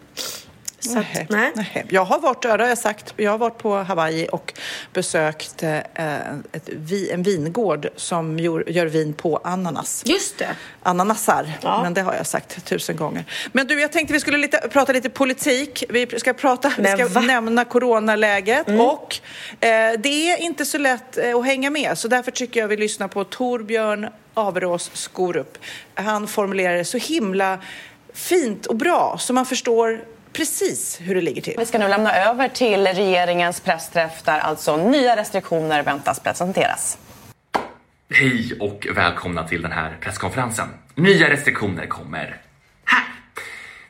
Så 0.80 1.00
att, 1.00 1.30
nej. 1.30 1.52
nej. 1.56 1.86
Jag 1.90 2.06
har 2.06 2.20
varit, 2.20 2.42
det 2.42 2.50
har 2.50 2.60
jag 2.60 2.78
sagt, 2.78 3.14
jag 3.18 3.32
har 3.32 3.38
varit 3.38 3.58
på 3.58 3.76
Hawaii 3.76 4.28
och 4.32 4.54
besökt 4.94 5.64
eh, 5.64 5.78
ett, 6.52 6.70
en 7.12 7.24
vingård 7.24 7.88
som 7.96 8.40
gör, 8.40 8.70
gör, 8.70 8.86
vin 8.86 9.14
på 9.14 9.38
ananas. 9.44 10.04
Just 10.06 10.38
det. 10.38 10.56
Ananasar, 10.84 11.52
ja. 11.62 11.84
men 11.84 11.94
det 11.94 12.02
har 12.02 12.14
jag 12.14 12.28
sagt 12.28 12.66
tusen 12.66 12.96
gånger. 12.96 13.26
Men 13.52 13.68
du, 13.68 13.82
jag 13.82 13.92
tänkte 13.92 14.14
vi 14.14 14.20
skulle 14.20 14.38
lite, 14.38 14.58
prata 14.58 14.94
lite 14.94 15.10
politik. 15.10 15.84
Vi 15.90 16.20
ska, 16.20 16.34
prata, 16.34 16.72
vi 16.78 17.08
ska 17.10 17.20
nämna 17.22 17.66
coronaläget 17.66 18.68
mm. 18.68 18.82
och 18.82 19.20
eh, 19.60 20.00
det 20.00 20.32
är 20.32 20.38
inte 20.38 20.66
så 20.66 20.78
lätt 20.78 21.18
eh, 21.18 21.36
att 21.36 21.46
hänga 21.46 21.70
med. 21.70 21.98
Så 21.98 22.08
därför 22.08 22.32
tycker 22.32 22.60
jag 22.60 22.68
vi 22.68 22.78
lyssnar 22.78 23.08
på 23.08 23.24
Torbjörn 23.24 24.10
Averås 24.34 24.92
Skorup. 24.94 25.58
Han 25.94 26.28
formulerar 26.28 26.78
det 26.78 26.86
så 26.86 26.98
himla 26.98 27.60
fint 28.14 28.66
och 28.66 28.76
bra 28.76 29.18
så 29.20 29.34
man 29.34 29.46
förstår 29.46 30.02
precis 30.34 31.00
hur 31.02 31.16
det 31.16 31.22
ligger 31.22 31.42
till. 31.42 31.56
Vi 31.58 31.66
ska 31.66 31.78
nu 31.78 31.88
lämna 31.88 32.16
över 32.16 32.48
till 32.48 32.88
regeringens 32.88 33.62
pressträff 33.62 34.24
där 34.24 34.40
alltså 34.40 34.78
nya 34.78 35.16
restriktioner 35.16 35.84
väntas 35.84 36.20
presenteras. 36.20 36.98
Hej 38.14 38.58
och 38.60 38.88
välkomna 38.96 39.48
till 39.48 39.62
den 39.62 39.72
här 39.72 39.98
presskonferensen. 40.02 40.68
Nya 40.96 41.30
restriktioner 41.30 41.88
kommer 41.88 42.42
här. 42.86 43.04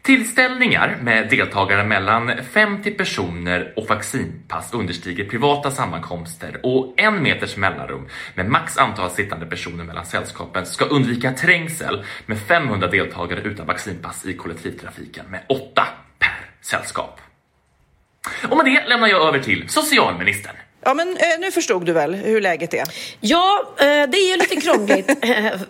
Tillställningar 0.02 0.98
med 1.02 1.30
deltagare 1.30 1.84
mellan 1.84 2.32
50 2.44 2.92
personer 2.92 3.74
och 3.76 3.88
vaccinpass 3.88 4.74
understiger 4.74 5.26
privata 5.26 5.72
sammankomster 5.72 6.60
och 6.64 6.94
en 6.98 7.24
meters 7.24 7.58
mellanrum 7.58 8.08
med 8.36 8.50
max 8.50 8.78
antal 8.78 9.10
sittande 9.10 9.46
personer 9.46 9.84
mellan 9.84 10.06
sällskapen 10.06 10.66
ska 10.66 10.86
undvika 10.86 11.32
trängsel 11.32 12.06
med 12.26 12.40
500 12.40 12.88
deltagare 12.88 13.42
utan 13.42 13.68
vaccinpass 13.68 14.26
i 14.26 14.34
kollektivtrafiken 14.34 15.26
med 15.30 15.42
8 15.50 15.88
sällskap. 16.70 17.20
Och 18.50 18.58
med 18.58 18.66
det 18.66 18.88
lämnar 18.88 19.08
jag 19.08 19.28
över 19.28 19.40
till 19.40 19.70
socialministern. 19.70 20.56
Ja, 20.84 20.94
men 20.94 21.18
eh, 21.18 21.40
nu 21.40 21.52
förstod 21.52 21.86
du 21.86 21.94
väl 21.94 22.16
hur 22.16 22.42
läget 22.42 22.74
är? 22.74 22.84
Ja, 23.20 23.74
eh, 23.78 23.84
det 23.86 24.18
är 24.18 24.32
ju 24.32 24.38
lite 24.38 24.56
krångligt. 24.56 25.08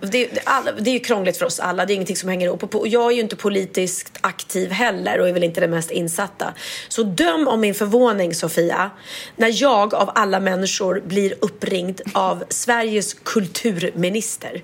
det, 0.12 0.30
alla, 0.44 0.72
det 0.72 0.90
är 0.90 0.94
ju 0.94 1.00
krångligt 1.00 1.38
för 1.38 1.46
oss 1.46 1.60
alla. 1.60 1.86
Det 1.86 1.94
är 1.94 1.96
ingenting 1.96 2.16
som 2.16 2.30
hänger 2.30 2.48
ihop. 2.48 2.76
Och 2.76 2.88
jag 2.88 3.12
är 3.12 3.16
ju 3.16 3.22
inte 3.22 3.36
politiskt 3.36 4.18
aktiv 4.22 4.72
heller 4.72 5.20
och 5.20 5.30
är 5.30 5.34
väl 5.34 5.44
inte 5.44 5.62
den 5.62 5.72
mest 5.72 5.92
insatta. 5.92 6.54
Så 6.88 7.04
döm 7.04 7.48
om 7.48 7.62
min 7.62 7.74
förvåning, 7.74 8.34
Sofia, 8.36 8.92
när 9.36 9.62
jag 9.62 9.94
av 9.94 10.12
alla 10.16 10.40
människor 10.40 11.02
blir 11.06 11.34
uppringd 11.42 12.02
av 12.14 12.44
Sveriges 12.50 13.14
kulturminister. 13.14 14.62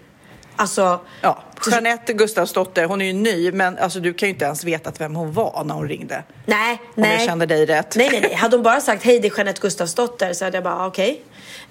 Alltså, 0.56 1.00
ja, 1.22 1.44
Jeanette 1.72 2.14
Gustafsdotter, 2.14 2.86
hon 2.86 3.02
är 3.02 3.06
ju 3.06 3.14
ny, 3.14 3.52
men 3.52 3.78
alltså, 3.78 4.00
du 4.00 4.14
kan 4.14 4.30
ju 4.30 4.34
inte 4.34 4.46
ens 4.46 4.64
veta 4.64 4.92
vem 5.00 5.16
hon 5.16 5.34
var 5.34 5.64
när 5.64 5.76
hon 5.76 5.88
ringde. 5.88 6.24
Nej, 6.46 6.82
om 6.84 7.02
nej. 7.02 7.12
jag 7.12 7.22
kände 7.22 7.46
dig 7.46 7.66
rätt. 7.66 7.96
Nej, 7.96 8.10
nej, 8.12 8.22
nej. 8.22 8.34
Hade 8.34 8.56
hon 8.56 8.64
bara 8.64 8.82
sagt 8.82 9.04
hej, 9.04 9.20
det 9.20 9.28
är 9.28 9.38
Jeanette 9.38 9.62
Gustafsdotter 9.62 10.34
så 10.34 10.46
hade 10.46 10.58
jag 10.58 10.64
bara 10.64 10.88
okej. 10.88 11.22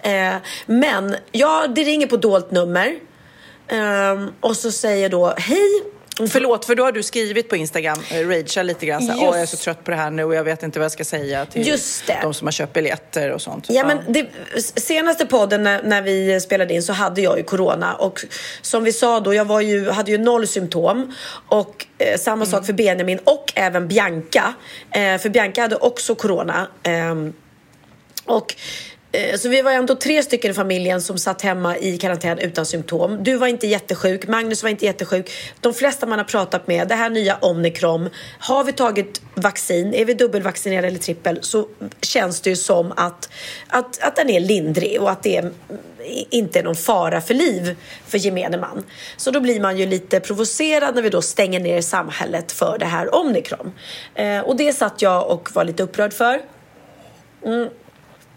Okay. 0.01 0.12
Eh, 0.12 0.35
men 0.66 1.16
ja, 1.33 1.66
det 1.75 1.83
ringer 1.83 2.07
på 2.07 2.16
dolt 2.16 2.51
nummer. 2.51 2.94
Eh, 3.68 4.27
och 4.40 4.57
så 4.57 4.73
säger 4.73 5.09
då 5.09 5.35
hej, 5.37 5.83
Förlåt, 6.16 6.64
för 6.64 6.74
då 6.74 6.85
har 6.85 6.92
du 6.92 7.03
skrivit 7.03 7.48
på 7.48 7.57
Instagram, 7.57 7.98
äh, 8.11 8.29
ragea 8.29 8.62
lite 8.62 8.87
grann, 8.87 9.03
såhär, 9.03 9.24
jag 9.24 9.40
är 9.40 9.46
så 9.46 9.57
trött 9.57 9.85
på 9.85 9.90
det 9.90 9.96
här 9.96 10.11
nu 10.11 10.24
och 10.24 10.35
jag 10.35 10.44
vet 10.44 10.62
inte 10.62 10.79
vad 10.79 10.85
jag 10.85 10.92
ska 10.92 11.05
säga 11.05 11.46
till 11.46 11.79
de 12.22 12.35
som 12.35 12.46
har 12.46 12.53
köpt 12.53 12.72
biljetter 12.72 13.31
och 13.31 13.42
sånt. 13.42 13.66
Ja, 13.68 13.87
men 13.87 13.98
det, 14.09 14.27
senaste 14.81 15.27
podden 15.27 15.62
när, 15.62 15.83
när, 15.83 16.03
vi 16.03 16.40
spelade 16.40 16.74
in 16.74 16.83
så 16.83 16.92
hade 16.92 17.20
jag 17.20 17.38
ju 17.38 17.44
corona 17.44 17.94
och 17.94 18.24
som 18.62 18.85
vi 18.85 18.92
sa 18.92 19.20
då, 19.20 19.35
jag 19.35 19.44
var 19.44 19.61
ju, 19.61 19.90
hade 19.90 20.11
ju 20.11 20.18
noll 20.18 20.46
symptom 20.46 21.14
och 21.48 21.87
eh, 21.98 22.18
samma 22.18 22.35
mm. 22.35 22.46
sak 22.46 22.66
för 22.66 22.72
Benjamin 22.72 23.18
och 23.24 23.53
även 23.55 23.88
Bianca. 23.88 24.55
Eh, 24.90 25.18
för 25.18 25.29
Bianca 25.29 25.62
hade 25.62 25.77
också 25.77 26.14
corona. 26.14 26.68
Eh, 26.83 27.14
och 28.24 28.55
Eh, 28.57 28.93
Eh, 29.14 29.37
så 29.37 29.48
vi 29.48 29.62
var 29.62 29.72
ändå 29.72 29.94
tre 29.94 30.22
stycken 30.22 30.50
i 30.50 30.55
familjen 30.55 31.03
som 31.03 31.18
satt 31.18 31.42
hemma 31.42 31.77
i 31.77 31.98
karantän 31.98 32.38
utan 32.38 32.66
symptom. 32.66 33.24
Du 33.24 33.37
var 33.37 33.46
inte 33.46 33.66
jättesjuk, 33.66 34.29
Magnus 34.29 34.62
var 34.62 34.70
inte 34.70 34.85
jättesjuk. 34.85 35.31
De 35.61 35.74
flesta 35.74 36.07
man 36.07 36.18
har 36.18 36.24
pratat 36.24 36.66
med, 36.66 36.88
det 36.88 36.94
här 36.94 37.11
nya 37.11 37.37
Omicron. 37.37 38.11
Har 38.38 38.64
vi 38.64 38.72
tagit 38.72 39.22
vaccin, 39.35 39.94
är 39.94 40.05
vi 40.05 40.14
dubbelvaccinerade 40.14 40.88
eller 40.88 40.98
trippel 40.98 41.38
så 41.42 41.68
känns 42.00 42.40
det 42.40 42.50
ju 42.50 42.57
som 42.57 42.92
att, 42.96 43.29
att, 43.68 44.03
att 44.03 44.16
den 44.16 44.31
är 44.31 44.40
lindrig 44.40 45.03
och 45.03 45.11
att 45.11 45.22
det 45.22 45.37
är, 45.37 45.50
inte 46.31 46.59
är 46.59 46.62
någon 46.62 46.77
fara 46.77 47.20
för 47.20 47.35
liv 47.35 47.77
för 48.07 48.18
gemene 48.18 48.57
man. 48.57 48.85
Så 49.16 49.31
då 49.31 49.40
blir 49.40 49.61
man 49.61 49.79
ju 49.79 49.87
lite 49.87 50.20
provocerad 50.20 50.94
när 50.94 51.03
vi 51.03 51.11
då 51.11 51.22
stänger 51.22 51.61
ner 51.61 51.81
samhället 51.81 52.53
för 52.53 52.79
det 52.79 52.87
här 52.87 53.14
Omicron. 53.14 53.72
Eh, 54.14 54.40
och 54.40 54.57
det 54.57 54.72
satt 54.72 55.03
jag 55.03 55.31
och 55.31 55.48
var 55.55 55.64
lite 55.64 55.83
upprörd 55.83 56.12
för. 56.12 56.40
Mm. 57.44 57.68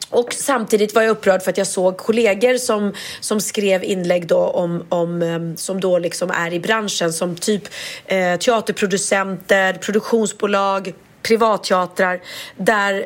Och 0.10 0.34
samtidigt 0.34 0.96
var 0.96 1.02
jag 1.02 1.12
upprörd 1.12 1.42
för 1.42 1.52
att 1.52 1.58
jag 1.58 1.68
såg 1.68 1.98
kollegor 1.98 2.58
som, 2.58 2.94
som 3.20 3.42
skrev 3.42 3.84
inlägg 3.84 4.28
då 4.28 4.38
om, 4.38 4.86
om, 4.90 5.22
ehm, 5.22 5.58
som 5.58 5.80
då 5.80 6.00
liksom 6.00 6.32
är 6.32 6.54
i 6.54 6.60
branschen 6.60 7.14
som 7.14 7.36
typ 7.36 7.64
eh, 8.06 8.40
teaterproducenter, 8.40 9.74
produktionsbolag, 9.74 10.94
privatteatrar 11.22 12.22
där 12.58 13.06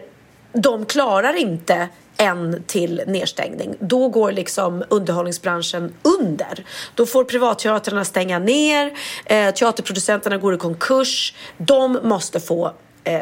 de 0.53 0.85
klarar 0.85 1.33
inte 1.33 1.87
en 2.17 2.63
till 2.67 3.01
nedstängning, 3.07 3.75
då 3.79 4.09
går 4.09 4.31
liksom 4.31 4.83
underhållningsbranschen 4.89 5.93
under. 6.19 6.65
Då 6.95 7.05
får 7.05 7.23
privatteatrarna 7.23 8.05
stänga 8.05 8.39
ner, 8.39 8.91
eh, 9.25 9.53
teaterproducenterna 9.53 10.37
går 10.37 10.53
i 10.53 10.57
konkurs. 10.57 11.33
De 11.57 11.99
måste 12.03 12.39
få 12.39 12.73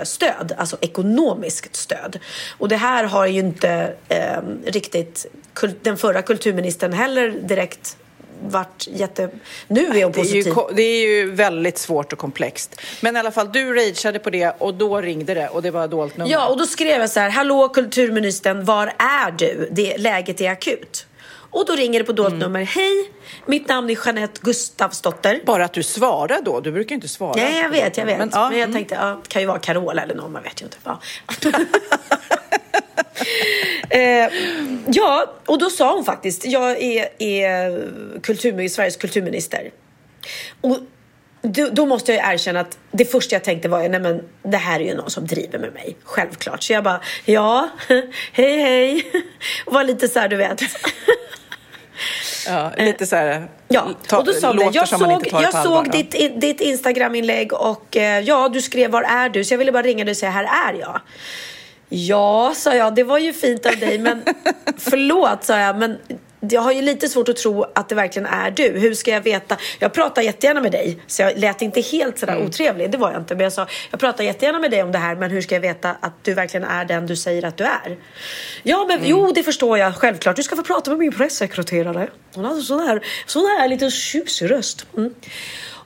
stöd, 0.04 0.56
alltså 0.58 0.78
ekonomiskt 0.82 1.76
stöd. 1.76 2.20
Och 2.58 2.70
det 2.70 2.76
här 2.76 3.04
har 3.04 3.26
ju 3.26 3.40
inte 3.40 3.94
eh, 4.08 4.42
riktigt 4.66 5.26
den 5.82 5.98
förra 5.98 6.22
kulturministern 6.22 6.94
heller 6.94 7.30
direkt 7.30 7.98
varit 8.48 8.88
jätte... 8.92 9.30
Nu 9.68 9.86
är 9.86 10.04
hon 10.04 10.14
positiv. 10.14 10.44
Det 10.44 10.50
är, 10.50 10.70
ju, 10.70 10.76
det 10.76 10.82
är 10.82 11.08
ju 11.08 11.32
väldigt 11.32 11.78
svårt 11.78 12.14
och 12.14 12.20
komplext. 12.20 12.82
Men 13.02 13.16
i 13.16 13.20
alla 13.20 13.32
fall, 13.32 13.52
du 13.52 13.74
rageade 13.74 14.20
på 14.20 14.30
det 14.30 14.56
och 14.58 14.74
då 14.74 15.02
ringde 15.02 15.34
det 15.34 15.48
och 15.48 15.62
det 15.62 15.72
var 15.72 15.88
dolt 15.88 16.18
nummer. 16.18 16.32
Ja, 16.32 16.48
och 16.48 16.58
då 16.58 16.66
skrev 16.66 17.02
jag 17.02 17.10
så 17.10 17.20
här, 17.20 17.30
hallå 17.30 17.70
kulturministern, 17.70 18.66
var 18.66 18.94
är 18.98 19.32
du? 19.32 19.70
Det, 19.72 19.98
läget 19.98 20.42
är 20.42 20.52
akut. 20.52 21.06
Och 21.52 21.66
då 21.66 21.76
ringer 21.76 22.00
det 22.00 22.06
på 22.06 22.12
dolt 22.12 22.30
mm. 22.30 22.40
nummer. 22.40 22.64
Hej, 22.64 23.12
mitt 23.46 23.68
namn 23.68 23.90
är 23.90 24.06
Jeanette 24.06 24.40
Gustavsdotter. 24.44 25.42
Bara 25.46 25.66
att 25.66 25.74
du 25.74 25.84
svarar 25.84 26.42
då? 26.42 26.60
Du 26.60 26.72
brukar 26.72 26.90
ju 26.90 26.96
inte 26.96 27.08
svara. 27.08 27.34
Nej, 27.36 27.62
jag 27.62 27.70
vet, 27.70 27.98
jag 27.98 28.06
vet. 28.06 28.18
Men, 28.18 28.30
ja, 28.34 28.50
Men 28.50 28.60
jag 28.60 28.64
mm. 28.70 28.76
tänkte, 28.76 28.96
ja, 28.96 29.20
det 29.24 29.30
kan 29.30 29.42
ju 29.42 29.48
vara 29.48 29.60
Carola 29.60 30.02
eller 30.02 30.16
någon, 30.16 30.32
man 30.32 30.44
vet 30.44 30.62
ju 30.62 30.66
inte. 30.66 30.78
Ja. 30.84 31.00
eh, 33.98 34.30
ja, 34.88 35.34
och 35.46 35.60
då 35.60 35.70
sa 35.70 35.96
hon 35.96 36.06
faktiskt, 36.06 36.46
jag 36.46 36.82
är, 36.82 37.10
är 37.20 37.88
kultur, 38.22 38.68
Sveriges 38.68 38.98
kulturminister. 38.98 39.72
Och 40.62 40.78
då, 41.42 41.70
då, 41.72 41.86
måste 41.86 42.14
jag 42.14 42.34
erkänna 42.34 42.60
att 42.60 42.78
det 42.92 43.06
första 43.06 43.36
jag 43.36 43.44
tänkte 43.44 43.70
var, 43.70 43.90
nej 43.90 44.00
men 44.00 44.24
det 44.44 44.58
här 44.58 44.80
är 44.80 44.84
ju 44.84 44.96
någon 44.96 45.10
som 45.10 45.28
driver 45.28 45.60
med 45.60 45.74
mig. 45.74 45.98
Självklart. 46.04 46.64
Så 46.64 46.74
jag 46.74 46.84
bara, 46.84 47.02
ja, 47.26 47.70
hej 48.34 48.62
hej. 48.62 49.12
Och 49.66 49.74
var 49.74 49.84
lite 49.84 50.08
så 50.08 50.20
här, 50.20 50.28
du 50.28 50.36
vet. 50.36 50.62
Ja, 52.48 52.72
lite 52.78 53.06
så 53.06 53.16
här, 53.16 53.48
ja. 53.68 53.88
Ta, 54.08 54.18
och 54.18 54.26
då 54.26 54.34
sa 54.34 54.54
det, 54.54 54.70
jag 54.74 54.88
såg, 54.88 55.28
jag 55.32 55.54
såg 55.64 55.92
ditt, 55.92 56.42
ditt 56.42 56.62
Instagram-inlägg 56.62 57.54
och 57.54 57.98
eh, 57.98 58.20
ja, 58.20 58.50
du 58.50 58.62
skrev 58.62 58.92
var 58.92 59.04
är 59.04 59.30
du? 59.30 59.44
Så 59.44 59.54
jag 59.54 59.58
ville 59.58 59.72
bara 59.72 59.84
ringa 59.84 60.06
dig 60.06 60.12
och 60.12 60.18
säga 60.18 60.32
här 60.32 60.72
är 60.72 60.80
jag. 60.80 61.02
Ja, 61.90 62.54
sa 62.56 62.76
jag, 62.76 62.96
det 62.96 63.04
var 63.04 63.18
ju 63.18 63.34
fint 63.34 63.66
av 63.66 63.78
dig, 63.78 64.00
men 64.00 64.24
förlåt, 64.78 65.44
sa 65.44 65.60
jag, 65.60 65.78
men 65.78 65.98
jag 66.40 66.62
har 66.62 66.72
ju 66.72 66.82
lite 66.82 67.10
svårt 67.10 67.30
att 67.30 67.36
tro 67.36 67.66
att 67.76 67.90
det 67.90 67.96
verkligen 67.96 68.26
är 68.26 68.52
du. 68.52 68.64
Hur 68.64 68.94
ska 68.94 69.12
jag 69.12 69.22
veta? 69.22 69.58
Jag 69.80 69.94
pratar 69.94 70.22
jättegärna 70.22 70.62
med 70.62 70.72
dig, 70.72 71.00
så 71.08 71.22
jag 71.22 71.38
lät 71.38 71.62
inte 71.62 71.82
helt 71.82 72.20
sådär 72.20 72.34
mm. 72.34 72.48
otrevlig. 72.48 72.92
Det 72.92 72.98
var 72.98 73.12
jag 73.12 73.22
inte. 73.22 73.36
Men 73.36 73.44
jag 73.44 73.54
sa, 73.54 73.68
jag 73.92 74.00
pratar 74.00 74.24
jättegärna 74.24 74.60
med 74.60 74.72
dig 74.72 74.84
om 74.84 74.92
det 74.92 74.98
här, 74.98 75.16
men 75.16 75.32
hur 75.32 75.42
ska 75.42 75.56
jag 75.56 75.62
veta 75.62 75.96
att 76.00 76.24
du 76.24 76.34
verkligen 76.34 76.64
är 76.64 76.86
den 76.86 77.08
du 77.08 77.16
säger 77.16 77.46
att 77.46 77.58
du 77.58 77.64
är? 77.64 77.98
Ja, 78.64 78.86
men 78.88 78.98
mm. 78.98 79.10
jo, 79.10 79.32
det 79.32 79.44
förstår 79.44 79.78
jag. 79.78 79.96
Självklart. 79.96 80.36
Du 80.36 80.44
ska 80.44 80.56
få 80.56 80.64
prata 80.64 80.90
med 80.90 81.00
min 81.00 81.12
pressekreterare. 81.12 82.10
Hon 82.36 82.46
har 82.46 82.56
sån 82.56 82.80
här, 82.80 83.02
sån 83.26 83.46
här 83.46 83.68
liten 83.68 83.92
tjusig 83.92 84.52
röst. 84.52 84.86
Mm. 84.98 85.14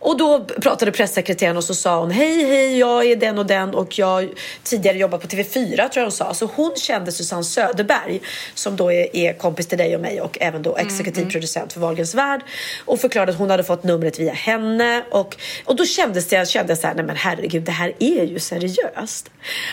Och 0.03 0.17
då 0.17 0.45
pratade 0.45 0.91
pressekreteraren 0.91 1.57
och 1.57 1.63
så 1.63 1.75
sa 1.75 1.99
hon 1.99 2.11
hej, 2.11 2.45
hej, 2.45 2.79
jag 2.79 3.05
är 3.05 3.15
den 3.15 3.37
och 3.37 3.45
den 3.45 3.75
och 3.75 3.99
jag 3.99 4.29
tidigare 4.63 4.97
jobbat 4.97 5.21
på 5.21 5.27
TV4 5.27 5.75
tror 5.75 5.89
jag 5.93 6.03
hon 6.03 6.11
sa. 6.11 6.33
Så 6.33 6.49
hon 6.55 6.75
kände 6.75 7.11
Susanne 7.11 7.43
Söderberg 7.43 8.21
som 8.53 8.75
då 8.75 8.91
är, 8.91 9.15
är 9.15 9.33
kompis 9.33 9.67
till 9.67 9.77
dig 9.77 9.95
och 9.95 10.01
mig 10.01 10.21
och 10.21 10.37
även 10.41 10.61
då 10.61 10.77
exekutiv 10.77 11.21
mm. 11.21 11.31
producent 11.31 11.73
för 11.73 11.79
Wahlgrens 11.79 12.15
värld 12.15 12.41
och 12.85 12.99
förklarade 12.99 13.31
att 13.31 13.37
hon 13.37 13.49
hade 13.49 13.63
fått 13.63 13.83
numret 13.83 14.19
via 14.19 14.33
henne 14.33 15.03
och, 15.11 15.35
och 15.65 15.75
då 15.75 15.85
kändes 15.85 16.27
det, 16.27 16.35
jag 16.35 16.47
kände 16.47 16.75
så 16.75 16.87
här, 16.87 16.95
nej 16.95 17.05
men 17.05 17.15
herregud, 17.15 17.63
det 17.63 17.71
här 17.71 17.93
är 17.99 18.23
ju 18.23 18.39
seriöst. 18.39 19.31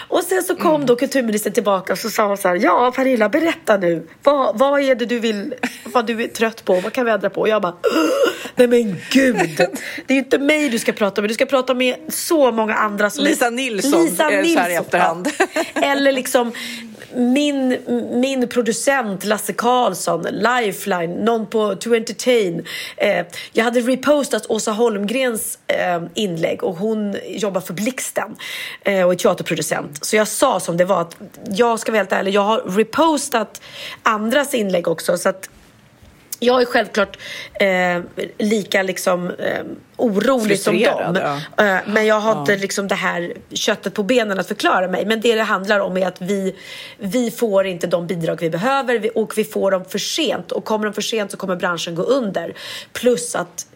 Och 0.08 0.22
sen 0.22 0.42
så 0.42 0.56
kom 0.56 0.74
mm. 0.74 0.86
då 0.86 0.96
kulturministern 0.96 1.52
tillbaka 1.52 1.92
och 1.92 1.98
så 1.98 2.10
sa 2.10 2.26
hon 2.26 2.36
så 2.36 2.48
här, 2.48 2.56
ja 2.56 2.92
Pernilla, 2.96 3.28
berätta 3.28 3.76
nu, 3.76 4.06
vad, 4.22 4.58
vad 4.58 4.80
är 4.80 4.94
det 4.94 5.06
du 5.06 5.18
vill, 5.18 5.54
vad 5.84 6.06
du 6.06 6.22
är 6.22 6.28
trött 6.28 6.64
på, 6.64 6.80
vad 6.80 6.92
kan 6.92 7.04
vi 7.04 7.10
ändra 7.10 7.30
på? 7.30 7.40
Och 7.40 7.48
jag 7.48 7.62
bara, 7.62 7.74
nej 8.56 8.66
men 8.66 8.96
gud, 9.10 9.36
det 10.06 10.18
är 10.18 10.19
inte 10.20 10.38
mig 10.38 10.68
du 10.68 10.78
ska 10.78 10.92
prata 10.92 11.20
med, 11.20 11.30
du 11.30 11.34
ska 11.34 11.46
prata 11.46 11.74
med 11.74 11.96
så 12.08 12.52
många 12.52 12.74
andra. 12.74 13.10
Som 13.10 13.24
Lisa 13.24 13.50
Nilsson, 13.50 14.04
Lisa 14.04 14.28
Nilsson. 14.28 14.54
så 14.54 14.60
här 14.60 14.70
i 14.70 14.74
efterhand. 14.74 15.28
Eller 15.74 16.12
liksom 16.12 16.52
min, 17.14 17.78
min 18.12 18.48
producent 18.48 19.24
Lasse 19.24 19.52
Karlsson, 19.52 20.26
Lifeline, 20.30 21.24
någon 21.24 21.46
på 21.46 21.74
To 21.74 21.94
Entertain. 21.94 22.64
Eh, 22.96 23.26
jag 23.52 23.64
hade 23.64 23.80
repostat 23.80 24.46
Åsa 24.50 24.72
Holmgrens 24.72 25.58
eh, 25.66 26.02
inlägg 26.14 26.64
och 26.64 26.76
hon 26.76 27.16
jobbar 27.26 27.60
för 27.60 27.74
Blixten 27.74 28.36
eh, 28.84 29.06
och 29.06 29.12
är 29.12 29.16
teaterproducent. 29.16 30.04
Så 30.04 30.16
jag 30.16 30.28
sa 30.28 30.60
som 30.60 30.76
det 30.76 30.84
var 30.84 31.00
att 31.00 31.16
jag 31.48 31.80
ska 31.80 31.92
vara 31.92 32.00
helt 32.00 32.12
ärlig, 32.12 32.34
jag 32.34 32.44
har 32.44 32.58
repostat 32.60 33.62
andras 34.02 34.54
inlägg 34.54 34.88
också. 34.88 35.18
Så 35.18 35.28
att 35.28 35.48
jag 36.40 36.62
är 36.62 36.66
självklart 36.66 37.18
eh, 37.54 38.00
lika 38.38 38.82
liksom, 38.82 39.30
eh, 39.30 39.62
orolig 39.96 40.60
som 40.60 40.82
dem. 40.82 41.18
Ja. 41.56 41.64
Eh, 41.64 41.80
men 41.86 42.06
jag 42.06 42.20
har 42.20 42.34
ja. 42.34 42.40
inte 42.40 42.56
liksom, 42.56 42.88
det 42.88 42.94
här 42.94 43.32
köttet 43.52 43.94
på 43.94 44.02
benen 44.02 44.38
att 44.38 44.48
förklara 44.48 44.88
mig. 44.88 45.06
Men 45.06 45.20
det 45.20 45.34
det 45.34 45.42
handlar 45.42 45.80
om 45.80 45.96
är 45.96 46.06
att 46.06 46.22
vi, 46.22 46.56
vi 46.98 47.30
får 47.30 47.66
inte 47.66 47.86
de 47.86 48.06
bidrag 48.06 48.40
vi 48.40 48.50
behöver 48.50 49.18
och 49.18 49.38
vi 49.38 49.44
får 49.44 49.70
dem 49.70 49.84
för 49.84 49.98
sent. 49.98 50.52
Och 50.52 50.64
kommer 50.64 50.84
de 50.84 50.94
för 50.94 51.02
sent 51.02 51.30
så 51.30 51.36
kommer 51.36 51.56
branschen 51.56 51.94
gå 51.94 52.02
under. 52.02 52.54
Plus 52.92 53.34
att 53.34 53.66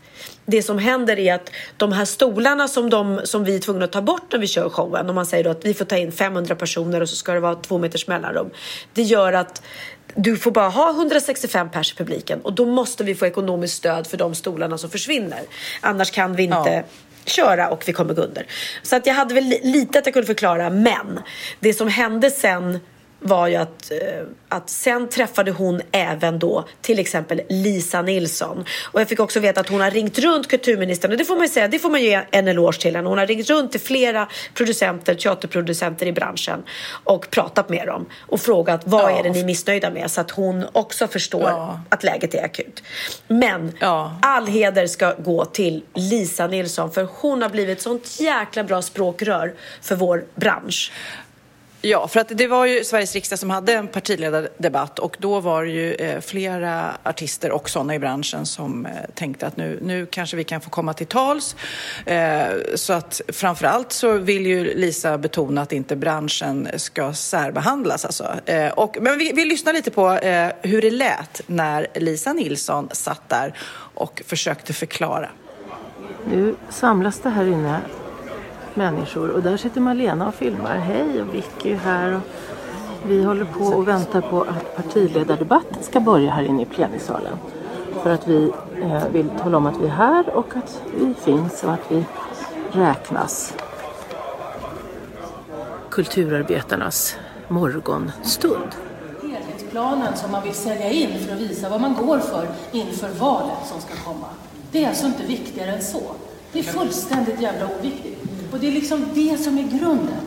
det 0.47 0.63
som 0.63 0.79
händer 0.79 1.19
är 1.19 1.35
att 1.35 1.51
de 1.77 1.93
här 1.93 2.05
stolarna 2.05 2.69
som, 2.69 2.91
de, 2.91 3.21
som 3.25 3.45
vi 3.45 3.55
är 3.55 3.59
tvungna 3.59 3.85
att 3.85 3.93
ta 3.93 4.03
bort 4.03 4.33
när 4.33 4.39
vi 4.39 4.47
kör 4.47 4.69
showen, 4.69 5.09
om 5.09 5.15
man 5.15 5.27
säger 5.27 5.51
att 5.51 5.65
vi 5.65 5.75
får 5.75 5.85
ta 5.85 5.97
in 5.97 6.13
500 6.13 6.55
personer 6.55 7.01
och 7.01 7.09
så 7.09 7.17
ska 7.17 7.33
det 7.33 7.41
vara 7.41 7.55
två 7.55 7.79
meters 7.79 8.07
mellanrum. 8.07 8.51
Det 8.93 9.03
gör 9.03 9.33
att 9.33 9.63
du 10.15 10.37
får 10.37 10.51
bara 10.51 10.69
ha 10.69 10.91
165 10.91 11.71
pers 11.71 11.93
i 11.93 11.97
publiken 11.97 12.41
och 12.41 12.53
då 12.53 12.67
måste 12.67 13.05
vi 13.05 13.15
få 13.15 13.27
ekonomiskt 13.27 13.77
stöd 13.77 14.07
för 14.07 14.17
de 14.17 14.35
stolarna 14.35 14.79
som 14.79 14.91
försvinner. 14.91 15.43
Annars 15.81 16.11
kan 16.11 16.37
vi 16.37 16.43
inte 16.43 16.71
ja. 16.71 16.83
köra 17.25 17.69
och 17.69 17.83
vi 17.87 17.93
kommer 17.93 18.15
gå 18.15 18.23
under. 18.23 18.47
Så 18.83 18.97
att 18.97 19.07
jag 19.07 19.15
hade 19.15 19.35
väl 19.35 19.55
lite 19.63 19.99
att 19.99 20.07
jag 20.07 20.13
kunde 20.13 20.27
förklara 20.27 20.71
men 20.71 21.21
det 21.61 21.75
som 21.75 21.89
hände 21.89 22.31
sen 22.31 22.81
var 23.25 23.49
ju 23.49 23.57
att, 23.57 23.91
eh, 23.91 23.99
att 24.49 24.71
sen 24.71 25.09
träffade 25.09 25.51
hon 25.51 25.81
även 25.93 26.39
då 26.39 26.65
till 26.81 26.99
exempel 26.99 27.41
Lisa 27.49 28.03
Nilsson. 28.03 28.65
Och 28.93 29.01
jag 29.01 29.09
fick 29.09 29.21
också 29.21 29.41
veta 29.41 29.61
att 29.61 29.69
hon 29.69 29.81
har 29.81 29.91
ringt 29.91 30.19
runt 30.19 30.49
kulturministern 30.49 31.11
och 31.11 31.19
det 31.19 31.25
får 31.25 31.35
man 31.35 31.43
ju 31.43 31.49
säga, 31.49 31.69
det 31.69 31.79
får 31.79 31.91
man 31.91 32.03
ge 32.03 32.23
en 32.31 32.49
eloge 32.49 32.81
till 32.81 32.97
henne. 32.97 33.09
Hon 33.09 33.19
har 33.19 33.27
ringt 33.27 33.51
runt 33.51 33.73
till 33.73 33.81
flera 33.81 34.29
producenter, 34.55 35.15
teaterproducenter 35.15 36.07
i 36.07 36.13
branschen 36.13 36.63
och 37.05 37.31
pratat 37.31 37.69
med 37.69 37.87
dem 37.87 38.07
och 38.21 38.41
frågat 38.41 38.81
vad 38.85 39.13
ja. 39.13 39.19
är 39.19 39.23
det 39.23 39.31
ni 39.31 39.41
är 39.41 39.45
missnöjda 39.45 39.91
med 39.91 40.11
så 40.11 40.21
att 40.21 40.31
hon 40.31 40.65
också 40.73 41.09
förstår 41.09 41.43
ja. 41.43 41.81
att 41.89 42.03
läget 42.03 42.35
är 42.35 42.45
akut. 42.45 42.83
Men 43.29 43.73
ja. 43.81 44.19
all 44.23 44.47
heder 44.47 44.87
ska 44.87 45.15
gå 45.15 45.45
till 45.45 45.83
Lisa 45.95 46.47
Nilsson 46.47 46.91
för 46.93 47.09
hon 47.21 47.43
har 47.43 47.49
blivit 47.49 47.81
sånt 47.81 48.21
jäkla 48.21 48.65
bra 48.65 48.83
språkrör 48.83 49.55
för 49.83 49.97
vår 49.97 50.25
bransch. 50.35 50.93
Ja, 51.87 52.09
för 52.09 52.21
att 52.21 52.29
det 52.29 52.47
var 52.47 52.67
ju 52.67 52.85
Sveriges 52.85 53.15
riksdag 53.15 53.39
som 53.39 53.51
hade 53.51 53.73
en 53.73 53.89
partiledardebatt 53.89 54.99
och 54.99 55.17
då 55.19 55.41
var 55.41 55.65
det 55.65 55.71
ju 55.71 55.95
eh, 55.95 56.21
flera 56.21 56.97
artister 57.03 57.51
och 57.51 57.71
sådana 57.71 57.95
i 57.95 57.99
branschen 57.99 58.47
som 58.47 58.87
eh, 58.87 58.93
tänkte 59.15 59.47
att 59.47 59.57
nu, 59.57 59.79
nu 59.83 60.07
kanske 60.07 60.37
vi 60.37 60.45
kan 60.45 60.61
få 60.61 60.71
komma 60.71 60.95
till 60.95 61.07
tals. 61.07 61.57
Eh, 62.07 62.47
så 62.75 62.93
att 62.93 63.21
framförallt 63.29 63.93
så 63.93 64.13
vill 64.13 64.47
ju 64.47 64.75
Lisa 64.75 65.19
betona 65.19 65.63
att 65.63 65.73
inte 65.73 65.97
branschen 65.97 66.69
ska 66.77 67.13
särbehandlas. 67.13 68.05
Alltså. 68.05 68.35
Och, 68.75 68.97
men 69.01 69.19
vi, 69.19 69.33
vi 69.35 69.45
lyssnar 69.45 69.73
lite 69.73 69.91
på 69.91 70.11
hur 70.63 70.83
det 70.83 70.91
lät 70.91 71.43
när 71.47 71.87
Lisa 71.95 72.33
Nilsson 72.33 72.89
satt 72.93 73.29
där 73.29 73.59
och 73.95 74.23
försökte 74.27 74.73
förklara. 74.73 75.31
Nu 76.31 76.55
samlas 76.71 77.21
det 77.21 77.31
här 77.31 77.47
inne 77.47 77.81
människor. 78.77 79.31
Och 79.31 79.43
där 79.43 79.57
sitter 79.57 79.81
Malena 79.81 80.29
och 80.29 80.35
filmar. 80.35 80.77
Hej 80.77 81.23
och 81.23 81.35
Vicky 81.35 81.73
är 81.73 81.77
här. 81.77 82.15
Och 82.15 82.21
vi 83.07 83.25
håller 83.25 83.45
på 83.45 83.65
och 83.65 83.89
väntar 83.89 84.21
på 84.21 84.43
att 84.43 84.77
partiledardebatten 84.77 85.83
ska 85.83 86.01
börja 86.01 86.31
här 86.31 86.43
inne 86.43 86.63
i 86.63 86.67
plenisalen. 86.67 87.39
För 88.03 88.11
att 88.11 88.29
vi 88.29 88.53
eh, 88.83 89.09
vill 89.13 89.31
tala 89.31 89.57
om 89.57 89.67
att 89.67 89.81
vi 89.81 89.87
är 89.87 89.91
här 89.91 90.37
och 90.37 90.57
att 90.57 90.83
vi 90.99 91.15
finns 91.15 91.65
och 91.65 91.73
att 91.73 91.93
vi 91.93 92.05
räknas. 92.73 93.55
Kulturarbetarnas 95.91 97.17
morgonstund. 97.49 98.69
Helhetsplanen 99.23 100.17
som 100.17 100.31
man 100.31 100.43
vill 100.43 100.55
sälja 100.55 100.91
in 100.91 101.19
för 101.19 101.35
att 101.35 101.41
visa 101.41 101.69
vad 101.69 101.81
man 101.81 101.95
går 101.95 102.19
för 102.19 102.49
inför 102.73 103.09
valet 103.09 103.67
som 103.73 103.81
ska 103.81 103.95
komma. 104.05 104.27
Det 104.73 104.85
är 104.85 104.89
alltså 104.89 105.07
inte 105.07 105.23
viktigare 105.23 105.71
än 105.71 105.83
så. 105.83 106.03
Det 106.53 106.59
är 106.59 106.63
fullständigt 106.63 107.41
jävla 107.41 107.69
oviktigt. 107.79 108.14
Och 108.55 108.61
det 108.61 108.67
är 108.67 108.73
liksom 108.73 109.07
det 109.15 109.39
som 109.39 109.59
är 109.59 109.63
grunden. 109.63 110.21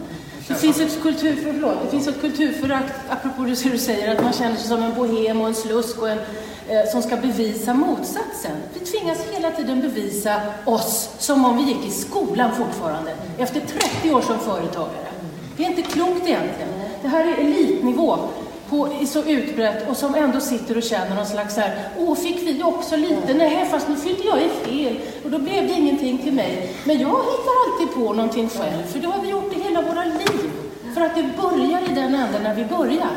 Det 0.47 0.55
finns 0.55 0.79
ett 0.79 1.01
kulturförlåt, 1.01 1.75
det 1.83 1.91
finns 1.91 2.07
ett 2.07 2.21
kulturförakt, 2.21 2.93
apropå 3.09 3.43
det 3.43 3.63
du 3.63 3.77
säger, 3.77 4.15
att 4.15 4.23
man 4.23 4.33
känner 4.33 4.55
sig 4.55 4.67
som 4.67 4.83
en 4.83 4.95
bohem 4.95 5.41
och 5.41 5.47
en 5.47 5.55
slusk 5.55 6.01
och 6.01 6.09
en, 6.09 6.17
eh, 6.17 6.91
som 6.91 7.01
ska 7.01 7.15
bevisa 7.15 7.73
motsatsen. 7.73 8.51
Vi 8.73 8.79
tvingas 8.79 9.17
hela 9.31 9.51
tiden 9.51 9.81
bevisa 9.81 10.41
oss 10.65 11.09
som 11.19 11.45
om 11.45 11.57
vi 11.57 11.63
gick 11.63 11.85
i 11.85 11.91
skolan 11.91 12.55
fortfarande, 12.55 13.11
efter 13.37 13.61
30 14.01 14.11
år 14.11 14.21
som 14.21 14.39
företagare. 14.39 15.07
Det 15.57 15.65
är 15.65 15.69
inte 15.69 15.81
klokt 15.81 16.27
egentligen. 16.27 16.69
Det 17.01 17.07
här 17.07 17.27
är 17.27 17.37
elitnivå 17.37 18.19
på, 18.69 18.89
så 19.07 19.23
utbrett 19.23 19.89
och 19.89 19.97
som 19.97 20.15
ändå 20.15 20.39
sitter 20.39 20.77
och 20.77 20.83
känner 20.83 21.15
någon 21.15 21.25
slags 21.25 21.55
så 21.55 21.61
här, 21.61 21.89
åh, 21.97 22.15
fick 22.15 22.41
vi 22.41 22.63
också 22.63 22.95
lite? 22.95 23.33
Nej, 23.33 23.67
fast 23.71 23.89
nu 23.89 23.95
fyllde 23.95 24.23
jag 24.23 24.39
i 24.41 24.49
fel 24.49 24.99
och 25.23 25.31
då 25.31 25.39
blev 25.39 25.67
det 25.67 25.73
ingenting 25.73 26.17
till 26.17 26.33
mig. 26.33 26.73
Men 26.83 26.99
jag 26.99 27.07
hittar 27.07 27.53
alltid 27.65 27.95
på 27.95 28.13
någonting 28.13 28.49
själv, 28.49 28.83
för 28.83 28.99
det 28.99 29.07
har 29.07 29.21
vi 29.21 29.29
gjort 29.29 29.57
i 29.57 29.61
hela 29.63 29.81
våra 29.81 30.03
liv. 30.03 30.51
För 30.93 31.01
att 31.01 31.15
det 31.15 31.23
börjar 31.41 31.81
i 31.91 31.95
den 31.95 32.15
änden 32.15 32.43
när 32.43 32.55
vi 32.55 32.65
börjar. 32.65 33.09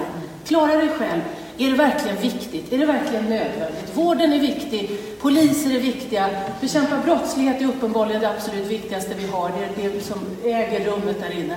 Klara 0.44 0.76
dig 0.76 0.88
själv. 0.88 1.20
Är 1.58 1.70
det 1.70 1.76
verkligen 1.76 2.16
viktigt? 2.16 2.72
Är 2.72 2.78
det 2.78 2.86
verkligen 2.86 3.24
nödvändigt? 3.24 3.90
Vården 3.94 4.32
är 4.32 4.38
viktig, 4.38 4.90
poliser 5.20 5.74
är 5.74 5.80
viktiga, 5.80 6.30
bekämpa 6.60 6.98
brottslighet 7.04 7.60
är 7.60 7.66
uppenbarligen 7.66 8.20
det 8.20 8.30
absolut 8.30 8.66
viktigaste 8.66 9.14
vi 9.14 9.26
har, 9.26 9.50
det 9.76 9.84
är 9.84 9.90
det 9.90 10.00
som 10.00 10.18
äger 10.44 10.84
rummet 10.84 11.20
där 11.20 11.38
inne. 11.38 11.56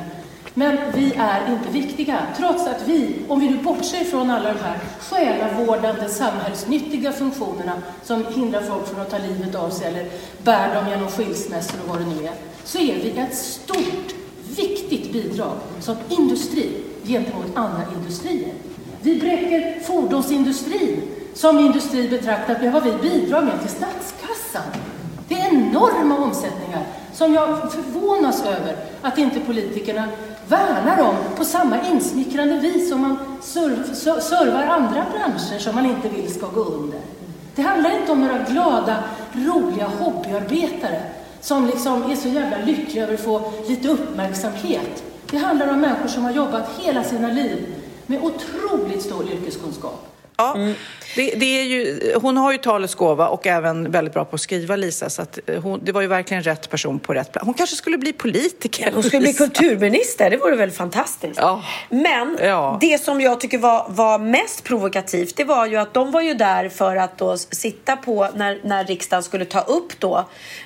Men 0.54 0.78
vi 0.96 1.14
är 1.18 1.54
inte 1.54 1.70
viktiga, 1.70 2.20
trots 2.38 2.68
att 2.68 2.88
vi, 2.88 3.16
om 3.28 3.40
vi 3.40 3.50
nu 3.50 3.58
bortser 3.58 4.04
från 4.04 4.30
alla 4.32 4.54
de 4.54 4.60
här 4.60 4.80
själavårdande, 5.00 6.10
samhällsnyttiga 6.10 7.12
funktionerna 7.12 7.82
som 8.04 8.26
hindrar 8.26 8.62
folk 8.62 8.88
från 8.88 9.00
att 9.02 9.10
ta 9.10 9.18
livet 9.18 9.56
av 9.56 9.70
sig 9.70 9.88
eller 9.88 10.10
bär 10.44 10.76
dem 10.76 10.90
genom 10.90 11.08
skilsmässor 11.08 11.80
och 11.84 11.90
vad 11.90 12.00
det 12.00 12.06
nu 12.06 12.28
är, 12.28 12.34
så 12.64 12.78
är 12.78 12.96
vi 12.96 13.20
ett 13.20 13.36
stort, 13.36 14.14
viktigt 14.56 15.14
bidrag 15.14 15.58
som 15.80 15.96
industri 16.10 16.70
gentemot 17.04 17.56
andra 17.56 17.82
industrier. 17.96 18.54
Vi 19.02 19.20
bräcker 19.20 19.80
fordonsindustrin 19.80 21.02
som 21.34 21.60
industri 21.60 22.10
betraktat 22.10 22.62
med 22.62 22.74
vad 22.74 22.84
vi 22.84 22.92
bidrar 22.92 23.42
med 23.42 23.62
till 23.62 23.70
statskassan. 23.70 24.72
Det 25.28 25.36
är 25.36 25.54
enorma 25.54 26.18
omsättningar 26.18 26.84
som 27.14 27.34
jag 27.34 27.72
förvånas 27.72 28.46
över 28.46 28.76
att 29.02 29.18
inte 29.18 29.40
politikerna 29.40 30.08
värnar 30.48 31.02
om 31.02 31.16
på 31.38 31.46
samma 31.46 31.88
insmickrande 31.88 32.60
vis 32.60 32.90
som 32.90 33.02
man 33.02 33.18
serv, 33.42 33.94
servar 34.22 34.64
andra 34.64 35.06
branscher 35.12 35.60
som 35.60 35.76
man 35.76 35.86
inte 35.86 36.10
vill 36.10 36.34
ska 36.34 36.48
gå 36.48 36.64
under. 36.64 37.00
Det 37.56 37.62
handlar 37.62 38.00
inte 38.00 38.12
om 38.12 38.22
några 38.22 38.38
glada, 38.44 39.04
roliga 39.34 39.88
hobbyarbetare 39.88 41.02
som 41.42 41.66
liksom 41.66 42.12
är 42.12 42.16
så 42.16 42.28
jävla 42.28 42.58
lyckliga 42.58 43.04
över 43.04 43.14
att 43.14 43.24
få 43.24 43.52
lite 43.68 43.88
uppmärksamhet. 43.88 45.04
Det 45.32 45.38
handlar 45.38 45.74
om 45.74 45.82
människor 45.82 46.08
som 46.08 46.24
har 46.24 46.32
jobbat 46.32 46.70
hela 46.80 47.04
sina 47.04 47.28
liv 47.28 47.76
med 48.06 48.24
otroligt 48.24 49.02
stor 49.02 49.32
yrkeskunskap. 49.32 50.13
Ja, 50.38 50.58
det, 51.16 51.32
det, 51.36 51.46
är 51.60 51.64
ju, 51.64 52.14
hon 52.22 52.38
har 52.38 52.52
ju 52.52 52.58
talets 52.58 52.96
gåva 52.96 53.28
och 53.28 53.48
även 53.48 53.92
väldigt 53.92 54.14
bra 54.14 54.26
på 54.26 54.36
att 54.36 54.42
skriva, 54.42 54.76
Lisa. 54.76 55.10
Så 55.10 55.22
att 55.22 55.40
eh, 55.46 55.62
hon, 55.62 55.80
det 55.84 55.92
var 55.92 56.02
ju 56.02 56.08
verkligen 56.08 56.44
rätt 56.44 56.70
person 56.70 57.00
på 57.00 57.14
rätt 57.14 57.32
plats. 57.32 57.46
Hon 57.46 57.54
kanske 57.54 57.76
skulle 57.76 57.98
bli 57.98 58.14
politiker. 58.14 58.92
Hon 58.94 59.04
skulle 59.04 59.26
Lisa. 59.28 59.48
bli 59.48 59.48
kulturminister, 59.48 60.30
det 60.30 60.38
vore 60.38 60.56
väl 60.56 60.72
fantastiskt. 60.72 61.40
Ja. 61.40 61.64
Men 61.90 62.38
Ja. 62.42 62.78
det 62.82 63.04
som 63.04 63.22
jag 63.22 63.40
tycker 63.40 63.58
var, 63.58 63.86
var 63.90 64.20
mest 64.20 64.64
provokativt, 64.64 65.36
det 65.38 65.44
var 65.44 65.66
ju 65.66 65.78
att 65.78 65.94
de 65.94 66.12
var 66.12 66.22
ju 66.22 66.34
där 66.34 66.70
för 66.70 66.96
att 66.96 67.18
då 67.18 67.38
sitta 67.38 67.96
på 67.96 68.30
när, 68.36 68.60
när 68.64 68.86
riksdagen 68.86 69.24
skulle 69.24 69.46
ta 69.46 69.62
upp 69.62 70.00
då 70.00 70.26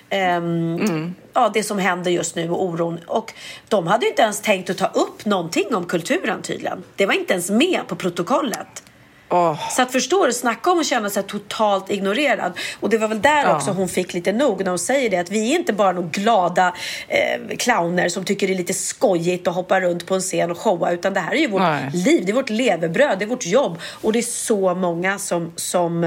ehm, 0.10 1.16
ja, 1.34 1.52
det 1.54 1.64
som 1.64 1.80
händer 1.80 2.12
just 2.12 2.36
nu 2.36 2.50
och 2.50 2.64
oron. 2.64 3.00
Och 3.08 3.34
de 3.68 3.88
hade 3.88 4.06
ju 4.06 4.10
inte 4.10 4.22
ens 4.22 4.42
tänkt 4.42 4.70
att 4.70 4.78
ta 4.78 4.86
upp 4.88 5.26
någonting 5.26 5.76
om 5.76 5.86
kulturen 5.86 6.42
tydligen. 6.42 6.84
Det 6.96 7.06
var 7.06 7.14
inte 7.14 7.34
ens 7.34 7.50
med 7.50 7.80
på 7.88 7.96
protokollet. 7.96 8.84
Åh. 9.30 9.70
Så 9.70 9.82
att 9.82 9.92
förstår 9.92 10.28
du, 10.28 10.34
snacka 10.34 10.72
om 10.72 10.80
att 10.80 10.86
känna 10.86 11.10
sig 11.10 11.24
totalt 11.24 11.92
ignorerad. 11.92 12.54
Och 12.80 12.90
det 12.90 12.98
var 12.98 13.08
väl 13.08 13.22
där 13.22 13.44
Ja. 13.44 13.56
också 13.56 13.72
hon 13.72 13.90
fick 13.90 14.14
lite 14.14 14.32
nog 14.34 14.60
när 14.64 14.70
hon 14.70 14.80
säger 14.80 15.10
det 15.10 15.18
att 15.18 15.32
vi 15.32 15.52
är 15.52 15.56
inte 15.56 15.74
bara 15.74 15.92
några 15.92 16.08
glada 16.08 16.74
eh, 17.08 17.58
clowner 17.58 18.10
som 18.10 18.24
tycker 18.26 18.48
det 18.48 18.54
är 18.54 18.58
lite 18.58 18.74
skojigt 18.74 19.48
att 19.48 19.56
hoppa 19.56 19.82
runt 19.82 20.06
på 20.06 20.16
en 20.16 20.22
scen 20.22 20.52
och 20.52 20.58
showa 20.58 20.92
utan 20.92 21.14
det 21.14 21.20
här 21.20 21.32
är 21.32 21.40
ju 21.40 21.48
vårt 21.48 21.62
Nej. 21.62 21.90
liv, 21.94 22.24
det 22.26 22.32
är 22.32 22.34
vårt 22.34 22.50
levebröd, 22.50 23.20
det 23.20 23.26
är 23.26 23.30
vårt 23.30 23.46
jobb 23.46 23.80
och 24.02 24.14
det 24.14 24.20
är 24.20 24.24
så 24.24 24.76
många 24.76 25.20
som, 25.20 25.52
som 25.56 26.04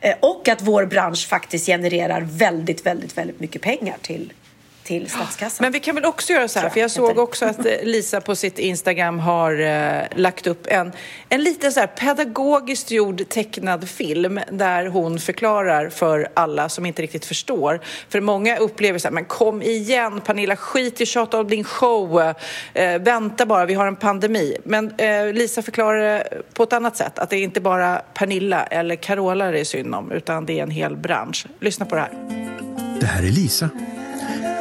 eh, 0.00 0.14
och 0.20 0.48
att 0.48 0.62
vår 0.62 0.86
bransch 0.86 1.28
faktiskt 1.28 1.66
genererar 1.66 2.20
väldigt, 2.20 2.86
väldigt, 2.86 3.18
väldigt 3.18 3.40
mycket 3.40 3.62
pengar 3.62 3.96
till, 4.02 4.32
till 4.84 5.10
statskassan. 5.10 5.64
Men 5.64 5.72
vi 5.72 5.80
kan 5.80 5.94
väl 5.94 6.04
också 6.04 6.32
göra 6.32 6.48
så 6.48 6.58
här, 6.58 6.68
för 6.68 6.80
jag 6.80 6.90
såg 6.90 7.18
också 7.18 7.44
att 7.44 7.66
eh, 7.66 7.72
Lisa 7.82 8.20
på 8.20 8.36
sitt 8.36 8.58
Instagram 8.58 9.18
har 9.18 9.60
eh, 9.60 10.02
lagt 10.16 10.46
upp 10.46 10.66
en, 10.66 10.92
en 11.28 11.42
liten 11.42 11.72
så 11.72 11.80
här 11.80 11.86
pedagogiskt 11.86 12.90
gjord 12.90 13.28
tecknad 13.28 13.88
film 13.88 14.40
där 14.50 14.86
hon 14.86 15.18
förklarar 15.18 15.88
för 15.88 16.28
alla 16.34 16.68
som 16.68 16.86
inte 16.86 17.02
riktigt 17.02 17.24
förstår. 17.24 17.80
För 18.08 18.20
många 18.20 18.56
upplever 18.56 18.98
så 18.98 19.08
här, 19.08 19.12
men 19.12 19.24
kom 19.24 19.62
igen 19.62 20.20
Pernilla, 20.20 20.56
skit 20.56 21.00
i 21.00 21.06
tjata 21.06 21.40
om 21.40 21.48
din 21.48 21.64
show, 21.64 22.34
eh, 22.74 22.98
vänta 22.98 23.46
bara, 23.46 23.66
vi 23.66 23.74
har 23.74 23.86
en 23.86 23.96
pandemi. 23.96 24.56
Men 24.64 24.94
eh, 24.98 25.32
Lisa 25.32 25.62
förklarar 25.62 25.98
det 25.98 26.42
på 26.54 26.62
ett 26.62 26.72
annat 26.72 26.96
sätt, 26.96 27.18
att 27.18 27.30
det 27.30 27.36
är 27.36 27.42
inte 27.42 27.60
bara 27.60 28.02
Pernilla 28.14 28.64
eller 28.64 28.96
Carola 28.96 29.50
det 29.50 29.60
är 29.60 29.64
synd 29.64 29.94
om, 29.94 30.12
utan 30.12 30.46
det 30.46 30.58
är 30.58 30.62
en 30.62 30.70
hel 30.70 30.96
bransch. 30.96 31.46
Lyssna 31.60 31.86
på 31.86 31.94
det 31.94 32.00
här. 32.00 32.10
Det 33.00 33.06
här 33.06 33.22
är 33.22 33.30
Lisa. 33.30 33.70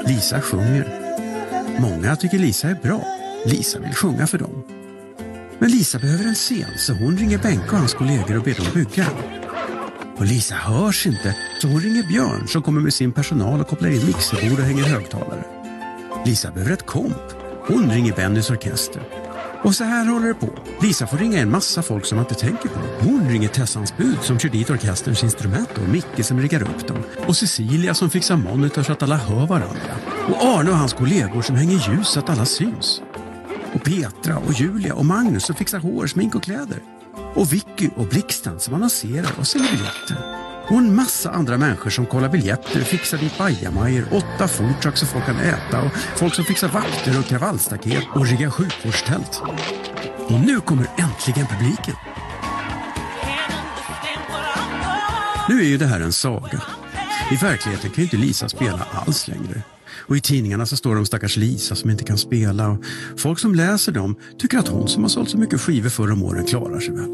Lisa 0.06 0.41
sjunger. 0.41 0.88
Många 1.80 2.15
tycker 2.15 2.39
Lisa 2.39 2.69
är 2.69 2.76
bra. 2.76 3.08
Lisa 3.45 3.80
vill 3.80 3.93
sjunga 3.93 4.28
för 4.28 4.38
dem. 4.38 4.63
Men 5.60 5.69
Lisa 5.69 6.00
behöver 6.00 6.26
en 6.26 6.36
scen 6.36 6.78
så 6.78 6.93
hon 6.93 7.17
ringer 7.17 7.38
Benke 7.38 7.71
och 7.71 7.78
hans 7.78 7.93
kollegor 7.93 8.38
och 8.38 8.43
ber 8.43 8.54
dem 8.54 8.65
bygga. 8.74 9.08
Och 10.17 10.26
Lisa 10.26 10.56
hörs 10.56 11.08
inte 11.08 11.36
så 11.62 11.67
hon 11.67 11.82
ringer 11.82 12.04
Björn 12.04 12.47
som 12.47 12.62
kommer 12.62 12.82
med 12.82 12.93
sin 12.93 13.12
personal 13.12 13.62
och 13.62 13.67
kopplar 13.67 13.89
in 13.89 14.06
mixerbord 14.06 14.60
och 14.60 14.65
hänger 14.65 14.84
högtalare. 14.84 15.43
Lisa 16.26 16.52
behöver 16.52 16.74
ett 16.74 16.86
komp. 16.86 17.21
Hon 17.67 17.91
ringer 17.91 18.13
Bennys 18.13 18.50
orkester. 18.50 19.02
Och 19.63 19.76
så 19.76 19.84
här 19.84 20.06
håller 20.06 20.28
det 20.28 20.34
på. 20.34 20.50
Lisa 20.82 21.08
får 21.08 21.17
ringa 21.17 21.39
en 21.39 21.52
massa 21.52 21.82
folk 21.82 22.06
som 22.06 22.15
man 22.15 22.26
inte 22.26 22.41
tänker 22.41 22.69
på. 22.69 22.80
Hon 23.00 23.30
ringer 23.30 23.47
Tessans 23.47 23.97
bud 23.97 24.17
som 24.21 24.39
kör 24.39 24.50
dit 24.50 24.69
orkesterns 24.69 25.24
instrument 25.24 25.69
och 25.78 25.89
Micke 25.89 26.26
som 26.26 26.39
riggar 26.39 26.62
upp 26.62 26.88
dem. 26.88 27.04
Och 27.28 27.38
Cecilia 27.38 27.93
som 27.93 28.10
fixar 28.10 28.38
monitor 28.38 28.84
så 28.84 28.91
att 28.91 29.04
alla 29.04 29.15
hör 29.15 29.47
varandra. 29.47 29.95
Och 30.30 30.43
Arne 30.43 30.71
och 30.71 30.78
hans 30.78 30.93
kollegor 30.93 31.41
som 31.41 31.56
hänger 31.56 31.89
ljus 31.89 32.08
så 32.08 32.19
att 32.19 32.30
alla 32.30 32.45
syns. 32.45 33.02
Och 33.74 33.84
Petra 33.84 34.38
och 34.38 34.54
Julia 34.54 34.95
och 34.95 35.06
Magnus 35.06 35.45
som 35.45 35.56
fixar 35.56 35.80
hår, 35.80 36.08
smink 36.08 36.36
och 36.36 36.43
kläder. 36.43 36.80
Och 37.34 37.54
Vicky 37.54 37.89
och 37.95 38.06
Blixten 38.06 38.60
som 38.60 38.74
annonserar 38.74 39.32
och 39.39 39.47
säljer 39.47 39.71
biljetter. 39.71 40.50
Och 40.71 40.77
en 40.77 40.95
massa 40.95 41.31
andra 41.31 41.57
människor 41.57 41.89
som 41.89 42.05
kollar 42.05 42.29
biljetter, 42.29 42.81
fixar 42.81 43.17
dit 43.17 43.38
bajamajor, 43.38 44.05
åtta 44.12 44.47
foodtrucks 44.47 44.99
så 44.99 45.05
folk 45.05 45.25
kan 45.25 45.39
äta 45.39 45.81
och 45.81 45.91
folk 46.15 46.34
som 46.34 46.45
fixar 46.45 46.67
vakter 46.67 47.19
och 47.19 47.25
kravallstaket 47.25 48.03
och 48.15 48.27
riggar 48.27 48.49
sjukvårdstält. 48.49 49.41
Och 50.27 50.39
nu 50.45 50.60
kommer 50.60 50.88
äntligen 50.97 51.47
publiken. 51.47 51.95
Nu 55.49 55.60
är 55.60 55.65
ju 55.65 55.77
det 55.77 55.86
här 55.86 56.01
en 56.01 56.13
saga. 56.13 56.63
I 57.31 57.36
verkligheten 57.36 57.89
kan 57.89 57.95
ju 57.95 58.03
inte 58.03 58.17
Lisa 58.17 58.49
spela 58.49 58.88
alls 58.91 59.27
längre. 59.27 59.63
Och 59.97 60.17
i 60.17 60.21
tidningarna 60.21 60.65
så 60.65 60.77
står 60.77 60.93
det 60.93 60.99
om 60.99 61.05
stackars 61.05 61.38
Lisa 61.38 61.75
som 61.75 61.89
inte 61.89 62.03
kan 62.03 62.17
spela 62.17 62.69
och 62.69 62.84
folk 63.17 63.39
som 63.39 63.55
läser 63.55 63.91
dem 63.91 64.15
tycker 64.39 64.57
att 64.57 64.67
hon 64.67 64.88
som 64.88 65.03
har 65.03 65.10
sålt 65.10 65.29
så 65.29 65.38
mycket 65.38 65.62
skivor 65.62 65.89
förr 65.89 66.12
om 66.12 66.23
åren 66.23 66.45
klarar 66.45 66.79
sig 66.79 66.93
väl. 66.93 67.10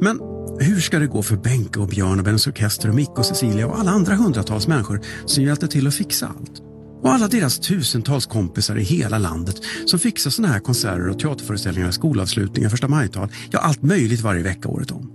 Men 0.00 0.35
hur 0.60 0.80
ska 0.80 0.98
det 0.98 1.06
gå 1.06 1.22
för 1.22 1.36
Benke 1.36 1.80
och 1.80 1.88
Björn 1.88 2.18
och 2.18 2.24
Bens 2.24 2.46
Orkester 2.46 2.88
och 2.88 2.94
Micke 2.94 3.18
och 3.18 3.26
Cecilia 3.26 3.66
och 3.66 3.78
alla 3.78 3.90
andra 3.90 4.14
hundratals 4.14 4.68
människor 4.68 5.00
som 5.26 5.44
hjälpte 5.44 5.68
till 5.68 5.86
att 5.86 5.94
fixa 5.94 6.26
allt? 6.26 6.62
Och 7.02 7.12
alla 7.12 7.28
deras 7.28 7.58
tusentals 7.58 8.26
kompisar 8.26 8.76
i 8.76 8.82
hela 8.82 9.18
landet 9.18 9.56
som 9.86 9.98
fixar 9.98 10.30
såna 10.30 10.48
här 10.48 10.60
konserter 10.60 11.08
och 11.08 11.18
teaterföreställningar, 11.18 11.90
skolavslutningar, 11.90 12.68
första 12.68 12.88
majtal, 12.88 13.28
ja 13.50 13.58
allt 13.58 13.82
möjligt 13.82 14.20
varje 14.20 14.42
vecka 14.42 14.68
året 14.68 14.90
om. 14.90 15.10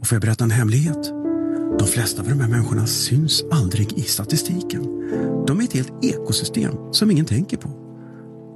Och 0.00 0.06
får 0.06 0.16
jag 0.16 0.22
berätta 0.22 0.44
en 0.44 0.50
hemlighet? 0.50 1.12
De 1.78 1.88
flesta 1.88 2.22
av 2.22 2.28
de 2.28 2.40
här 2.40 2.48
människorna 2.48 2.86
syns 2.86 3.44
aldrig 3.50 3.98
i 3.98 4.02
statistiken. 4.02 4.82
De 5.46 5.60
är 5.60 5.64
ett 5.64 5.72
helt 5.72 6.04
ekosystem 6.04 6.74
som 6.92 7.10
ingen 7.10 7.26
tänker 7.26 7.56
på. 7.56 7.68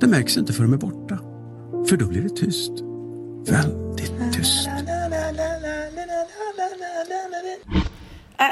Det 0.00 0.06
märks 0.06 0.36
inte 0.36 0.52
för 0.52 0.62
de 0.62 0.72
är 0.72 0.78
borta. 0.78 1.18
För 1.88 1.96
då 1.96 2.06
blir 2.06 2.22
det 2.22 2.36
tyst. 2.36 2.72
Väldigt 3.46 4.32
tyst. 4.32 4.68
Äh, 8.38 8.46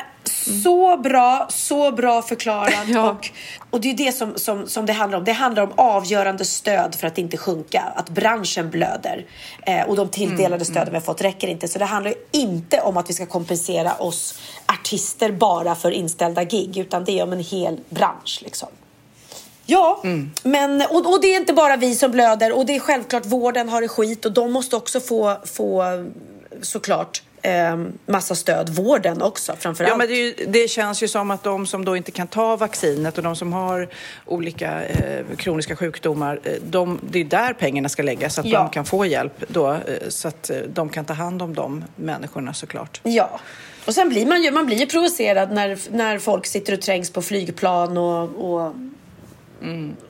så 0.62 0.96
bra, 0.96 1.46
så 1.50 1.92
bra 1.92 2.22
förklarat. 2.22 2.74
Ja. 2.88 3.10
Och, 3.10 3.30
och 3.70 3.80
det 3.80 3.90
är 3.90 3.94
det 3.94 4.12
som, 4.12 4.38
som, 4.38 4.66
som 4.66 4.86
det 4.86 4.92
handlar 4.92 5.18
om. 5.18 5.24
Det 5.24 5.32
handlar 5.32 5.62
om 5.62 5.72
avgörande 5.76 6.44
stöd 6.44 6.94
för 6.94 7.06
att 7.06 7.18
inte 7.18 7.36
sjunka. 7.36 7.92
Att 7.96 8.10
branschen 8.10 8.70
blöder. 8.70 9.26
Eh, 9.62 9.82
och 9.88 9.96
de 9.96 10.08
tilldelade 10.08 10.64
stöden 10.64 10.88
vi 10.90 10.94
har 10.94 11.00
fått 11.00 11.22
räcker 11.22 11.48
inte. 11.48 11.68
Så 11.68 11.78
det 11.78 11.84
handlar 11.84 12.14
inte 12.32 12.80
om 12.80 12.96
att 12.96 13.10
vi 13.10 13.14
ska 13.14 13.26
kompensera 13.26 13.94
oss 13.94 14.38
artister 14.66 15.32
bara 15.32 15.74
för 15.74 15.90
inställda 15.90 16.44
gig. 16.44 16.78
Utan 16.78 17.04
det 17.04 17.18
är 17.18 17.22
om 17.22 17.32
en 17.32 17.40
hel 17.40 17.80
bransch. 17.88 18.40
Liksom. 18.42 18.68
Ja, 19.66 20.00
men, 20.42 20.82
och, 20.90 21.12
och 21.12 21.20
det 21.20 21.26
är 21.26 21.36
inte 21.36 21.53
bara 21.53 21.76
vi 21.76 21.94
som 21.94 22.11
blöder 22.11 22.53
och 22.53 22.66
det 22.66 22.76
är 22.76 22.80
självklart 22.80 23.26
vården 23.26 23.68
har 23.68 23.80
det 23.80 23.88
skit 23.88 24.24
och 24.24 24.32
de 24.32 24.53
måste 24.53 24.76
också 24.76 25.01
få, 25.01 25.36
få 25.44 25.84
såklart 26.62 27.22
eh, 27.43 27.76
massa 28.07 28.34
stöd. 28.34 28.68
Vården 28.68 29.22
också 29.22 29.57
framförallt. 29.59 29.91
Ja, 29.91 29.97
men 29.97 30.07
det, 30.09 30.14
ju, 30.14 30.34
det 30.49 30.68
känns 30.70 31.03
ju 31.03 31.09
som 31.09 31.30
att 31.30 31.43
de 31.43 31.66
som 31.66 31.84
då 31.84 31.97
inte 31.97 32.11
kan 32.11 32.26
ta 32.26 32.57
vaccinet 32.57 33.18
och 33.18 33.24
de 33.24 33.36
som 33.36 33.53
har 33.53 33.88
olika 34.26 34.84
eh, 34.84 35.24
kroniska 35.36 35.76
sjukdomar, 35.76 36.41
eh, 36.45 36.53
de, 36.62 37.01
det 37.11 37.20
är 37.20 37.24
där 37.24 37.53
pengarna 37.53 37.88
ska 37.88 38.03
läggas 38.03 38.34
så 38.34 38.41
att 38.41 38.47
Ja. 38.47 38.59
de 38.59 38.70
kan 38.70 38.84
få 38.84 39.07
hjälp 39.07 39.45
då, 39.49 39.70
eh, 39.72 39.78
så 40.09 40.28
att 40.28 40.51
eh, 40.51 40.57
de 40.57 40.88
kan 40.88 41.05
ta 41.05 41.12
hand 41.14 41.43
om 41.43 41.55
de 41.55 41.84
människorna 41.97 42.55
såklart. 42.55 43.01
Ja. 43.03 43.41
Och 43.86 43.95
sen 43.95 44.09
blir 44.09 44.26
man 44.26 44.43
ju, 44.43 44.51
man 44.51 44.66
blir 44.66 44.76
ju 44.76 44.86
provocerad 44.86 45.53
när, 45.53 45.78
när 45.91 46.18
folk 46.18 46.47
sitter 46.47 46.72
och 46.72 46.80
trängs 46.80 47.11
på 47.12 47.22
flygplan 47.22 47.97
och, 47.99 48.55
och, 48.55 48.74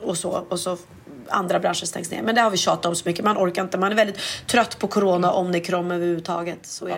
och 0.03 0.17
så. 0.17 0.29
Och 0.49 0.59
så 0.59 0.77
andra 1.29 1.59
branscher 1.59 1.85
stängs 1.85 2.11
ner. 2.11 2.21
Men 2.21 2.35
det 2.35 2.41
har 2.41 2.49
vi 2.51 2.57
tjatat 2.57 2.85
om 2.85 2.95
så 2.95 3.09
mycket. 3.09 3.25
Man 3.25 3.37
orkar 3.37 3.61
inte. 3.61 3.77
Man 3.77 3.91
är 3.91 3.95
väldigt 3.95 4.19
trött 4.47 4.79
på 4.79 4.87
corona, 4.87 5.31
omikron 5.31 5.91
överhuvudtaget. 5.91 6.59
Så 6.63 6.85
är 6.85 6.89
det. 6.89 6.97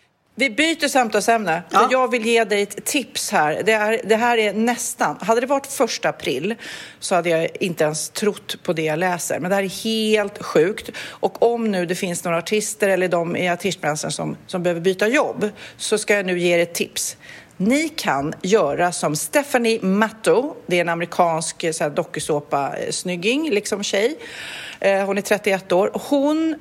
Vi 0.35 0.49
byter 0.49 0.87
samtalsämne. 0.87 1.63
För 1.69 1.87
jag 1.91 2.11
vill 2.11 2.25
ge 2.25 2.43
dig 2.43 2.61
ett 2.61 2.85
tips 2.85 3.31
här. 3.31 3.61
Det, 3.65 3.71
är, 3.71 4.01
det 4.03 4.15
här 4.15 4.37
är 4.37 4.53
nästan... 4.53 5.17
Hade 5.21 5.41
det 5.41 5.47
varit 5.47 5.67
första 5.67 6.09
april 6.09 6.55
så 6.99 7.15
hade 7.15 7.29
jag 7.29 7.49
inte 7.59 7.83
ens 7.83 8.09
trott 8.09 8.63
på 8.63 8.73
det 8.73 8.81
jag 8.81 8.99
läser. 8.99 9.39
Men 9.39 9.49
det 9.49 9.55
här 9.55 9.63
är 9.63 9.83
helt 9.83 10.43
sjukt. 10.43 10.89
Och 10.97 11.53
om 11.53 11.71
nu 11.71 11.85
det 11.85 11.95
finns 11.95 12.23
några 12.23 12.37
artister 12.37 12.89
eller 12.89 13.07
de 13.07 13.35
i 13.35 13.49
artistbranschen 13.49 14.11
som, 14.11 14.37
som 14.47 14.63
behöver 14.63 14.81
byta 14.81 15.07
jobb 15.07 15.49
så 15.77 15.97
ska 15.97 16.15
jag 16.15 16.25
nu 16.25 16.39
ge 16.39 16.55
er 16.55 16.59
ett 16.59 16.73
tips. 16.73 17.17
Ni 17.57 17.89
kan 17.89 18.33
göra 18.41 18.91
som 18.91 19.15
Stephanie 19.15 19.79
Matto. 19.81 20.55
Det 20.65 20.75
är 20.77 20.81
en 20.81 20.89
amerikansk 20.89 21.63
här, 21.63 21.89
dokusåpa-snygging, 21.89 23.49
liksom 23.49 23.83
tjej. 23.83 24.17
Eh, 24.79 25.05
hon 25.05 25.17
är 25.17 25.21
31 25.21 25.71
år. 25.71 25.91
Hon 25.93 26.55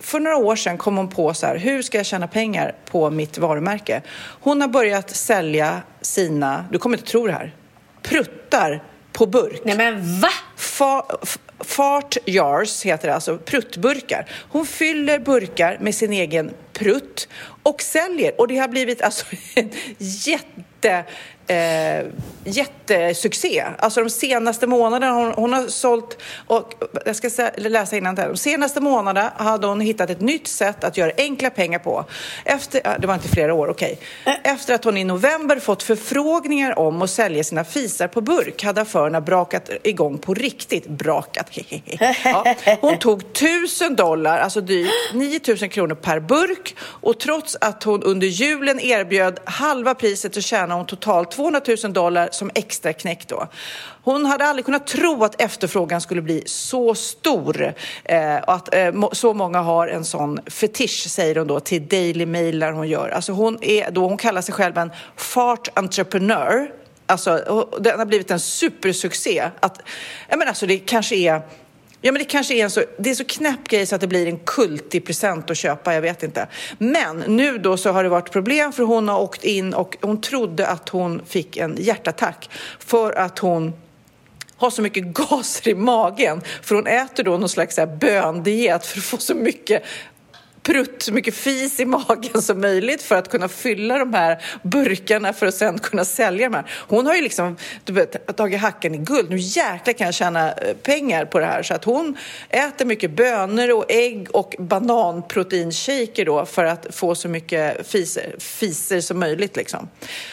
för 0.00 0.20
några 0.20 0.36
år 0.36 0.56
sedan 0.56 0.78
kom 0.78 0.96
hon 0.96 1.08
på 1.08 1.34
så 1.34 1.46
här, 1.46 1.56
hur 1.56 1.82
ska 1.82 1.98
jag 1.98 2.06
tjäna 2.06 2.28
pengar 2.28 2.74
på 2.84 3.10
mitt 3.10 3.38
varumärke? 3.38 4.02
Hon 4.18 4.60
har 4.60 4.68
börjat 4.68 5.10
sälja 5.10 5.82
sina, 6.00 6.64
du 6.70 6.78
kommer 6.78 6.96
inte 6.96 7.10
tro 7.10 7.26
det 7.26 7.32
här, 7.32 7.54
pruttar 8.02 8.82
på 9.12 9.26
burk. 9.26 9.60
Nej 9.64 9.76
men 9.76 10.20
va? 10.20 10.30
Fa, 10.56 11.06
fart 11.60 12.16
jars 12.24 12.84
heter 12.84 13.08
det, 13.08 13.14
alltså 13.14 13.38
pruttburkar. 13.38 14.30
Hon 14.50 14.66
fyller 14.66 15.18
burkar 15.18 15.78
med 15.80 15.94
sin 15.94 16.12
egen 16.12 16.50
prutt 16.72 17.28
och 17.62 17.82
säljer. 17.82 18.40
Och 18.40 18.48
det 18.48 18.58
har 18.58 18.68
blivit 18.68 19.02
alltså 19.02 19.26
en 19.54 19.70
jätte 19.98 21.04
eh, 21.48 22.06
jättesuccé. 22.44 23.64
Alltså 23.78 24.00
de 24.00 24.10
senaste 24.10 24.66
månaderna, 24.66 25.12
hon, 25.12 25.32
hon 25.32 25.52
har 25.52 25.66
sålt, 25.66 26.18
och 26.46 26.74
jag 27.04 27.16
ska 27.16 27.50
läsa 27.56 27.96
innan 27.96 28.14
de 28.14 28.36
senaste 28.36 28.80
månaderna 28.80 29.32
hade 29.36 29.66
hon 29.66 29.80
hittat 29.80 30.10
ett 30.10 30.20
nytt 30.20 30.48
sätt 30.48 30.84
att 30.84 30.96
göra 30.96 31.12
enkla 31.16 31.50
pengar 31.50 31.78
på. 31.78 32.04
Efter, 32.44 32.98
det 32.98 33.06
var 33.06 33.14
inte 33.14 33.28
flera 33.28 33.54
år, 33.54 33.68
okej. 33.68 33.98
Okay. 34.22 34.52
Efter 34.52 34.74
att 34.74 34.84
hon 34.84 34.96
i 34.96 35.04
november 35.04 35.58
fått 35.58 35.82
förfrågningar 35.82 36.78
om 36.78 37.02
att 37.02 37.10
sälja 37.10 37.44
sina 37.44 37.64
fisar 37.64 38.08
på 38.08 38.20
burk 38.20 38.64
hade 38.64 38.80
affärerna 38.80 39.20
brakat 39.20 39.70
igång 39.82 40.18
på 40.18 40.34
riktigt. 40.34 40.86
Brakat, 40.88 41.50
ja. 42.24 42.54
Hon 42.80 42.98
tog 42.98 43.32
tusen 43.32 43.96
dollar, 43.96 44.38
alltså 44.38 44.60
drygt 44.60 44.90
9000 45.14 45.68
kronor 45.68 45.94
per 45.94 46.20
burk 46.20 46.76
och 46.80 47.20
trots 47.20 47.56
att 47.60 47.82
hon 47.82 48.02
under 48.02 48.26
julen 48.26 48.80
erbjöd 48.80 49.38
halva 49.44 49.94
priset 49.94 50.34
så 50.34 50.40
tjänade 50.40 50.74
hon 50.74 50.86
totalt 50.86 51.37
200 51.38 51.60
000 51.84 51.92
dollar 51.92 52.28
som 52.32 52.50
extra 52.54 52.92
knäck 52.92 53.28
då. 53.28 53.48
Hon 54.02 54.26
hade 54.26 54.44
aldrig 54.44 54.64
kunnat 54.64 54.86
tro 54.86 55.24
att 55.24 55.40
efterfrågan 55.40 56.00
skulle 56.00 56.22
bli 56.22 56.42
så 56.46 56.94
stor 56.94 57.74
eh, 58.04 58.36
och 58.36 58.54
att 58.54 58.74
eh, 58.74 59.10
så 59.12 59.34
många 59.34 59.60
har 59.60 59.88
en 59.88 60.04
sån 60.04 60.40
fetisch, 60.46 61.06
säger 61.08 61.36
hon 61.36 61.46
då 61.46 61.60
till 61.60 61.88
Daily 61.88 62.26
Mail 62.26 62.58
när 62.58 62.72
hon 62.72 62.88
gör. 62.88 63.08
Alltså 63.08 63.32
hon, 63.32 63.58
är 63.62 63.90
då, 63.90 64.08
hon 64.08 64.16
kallar 64.16 64.42
sig 64.42 64.54
själv 64.54 64.78
en 64.78 64.90
fart 65.16 65.68
entreprenör. 65.74 66.70
Alltså, 67.06 67.66
den 67.80 67.98
har 67.98 68.06
blivit 68.06 68.30
en 68.30 68.40
supersuccé. 68.40 69.50
Att, 69.60 69.82
jag 70.28 70.38
menar, 70.38 70.48
alltså, 70.48 70.66
det 70.66 70.78
kanske 70.78 71.16
är 71.16 71.42
Ja, 72.00 72.12
men 72.12 72.18
det 72.18 72.24
kanske 72.24 72.54
är 72.54 72.64
en 72.64 72.70
så, 72.70 72.84
det 72.98 73.10
är 73.10 73.14
så 73.14 73.24
knäpp 73.24 73.68
grej 73.68 73.86
så 73.86 73.94
att 73.94 74.00
det 74.00 74.06
blir 74.06 74.26
en 74.26 74.38
kultig 74.38 75.06
present 75.06 75.50
att 75.50 75.56
köpa, 75.56 75.94
jag 75.94 76.02
vet 76.02 76.22
inte. 76.22 76.46
Men 76.78 77.16
nu 77.16 77.58
då 77.58 77.76
så 77.76 77.90
har 77.90 78.02
det 78.02 78.08
varit 78.08 78.30
problem 78.30 78.72
för 78.72 78.82
hon 78.82 79.08
har 79.08 79.20
åkt 79.20 79.44
in 79.44 79.74
och 79.74 79.96
hon 80.00 80.20
trodde 80.20 80.66
att 80.66 80.88
hon 80.88 81.22
fick 81.26 81.56
en 81.56 81.76
hjärtattack 81.78 82.50
för 82.78 83.12
att 83.12 83.38
hon 83.38 83.72
har 84.56 84.70
så 84.70 84.82
mycket 84.82 85.04
gaser 85.14 85.68
i 85.68 85.74
magen. 85.74 86.42
För 86.62 86.74
hon 86.74 86.86
äter 86.86 87.24
då 87.24 87.30
någon 87.30 87.48
slags 87.48 87.78
böndiet 88.00 88.86
för 88.86 88.98
att 88.98 89.04
få 89.04 89.16
så 89.16 89.34
mycket 89.34 89.82
prutt, 90.68 91.02
så 91.02 91.12
mycket 91.12 91.34
fis 91.34 91.80
i 91.80 91.84
magen 91.84 92.42
som 92.42 92.60
möjligt 92.60 93.02
för 93.02 93.14
att 93.14 93.28
kunna 93.28 93.48
fylla 93.48 93.98
de 93.98 94.14
här 94.14 94.42
burkarna 94.62 95.32
för 95.32 95.46
att 95.46 95.54
sen 95.54 95.78
kunna 95.78 96.04
sälja 96.04 96.48
de 96.48 96.54
här. 96.54 96.64
Hon 96.88 97.06
har 97.06 97.14
ju 97.14 97.22
liksom 97.22 97.56
du 97.84 97.92
vet, 97.92 98.36
tagit 98.36 98.60
hacken 98.60 98.94
i 98.94 98.98
guld. 98.98 99.30
Nu 99.30 99.36
jäklar 99.38 99.92
kan 99.92 100.04
jag 100.04 100.14
tjäna 100.14 100.52
eh, 100.52 100.74
pengar 100.74 101.24
på 101.24 101.38
det 101.38 101.46
här. 101.46 101.62
Så 101.62 101.74
att 101.74 101.84
hon 101.84 102.16
äter 102.48 102.84
mycket 102.84 103.10
bönor 103.10 103.70
och 103.70 103.84
ägg 103.88 104.28
och 104.30 104.54
bananproteinshaker 104.58 106.24
då 106.24 106.46
för 106.46 106.64
att 106.64 106.86
få 106.90 107.14
så 107.14 107.28
mycket 107.28 107.88
fiser, 107.88 108.34
fiser 108.38 109.00
som 109.00 109.18
möjligt 109.20 109.56
liksom. 109.56 109.88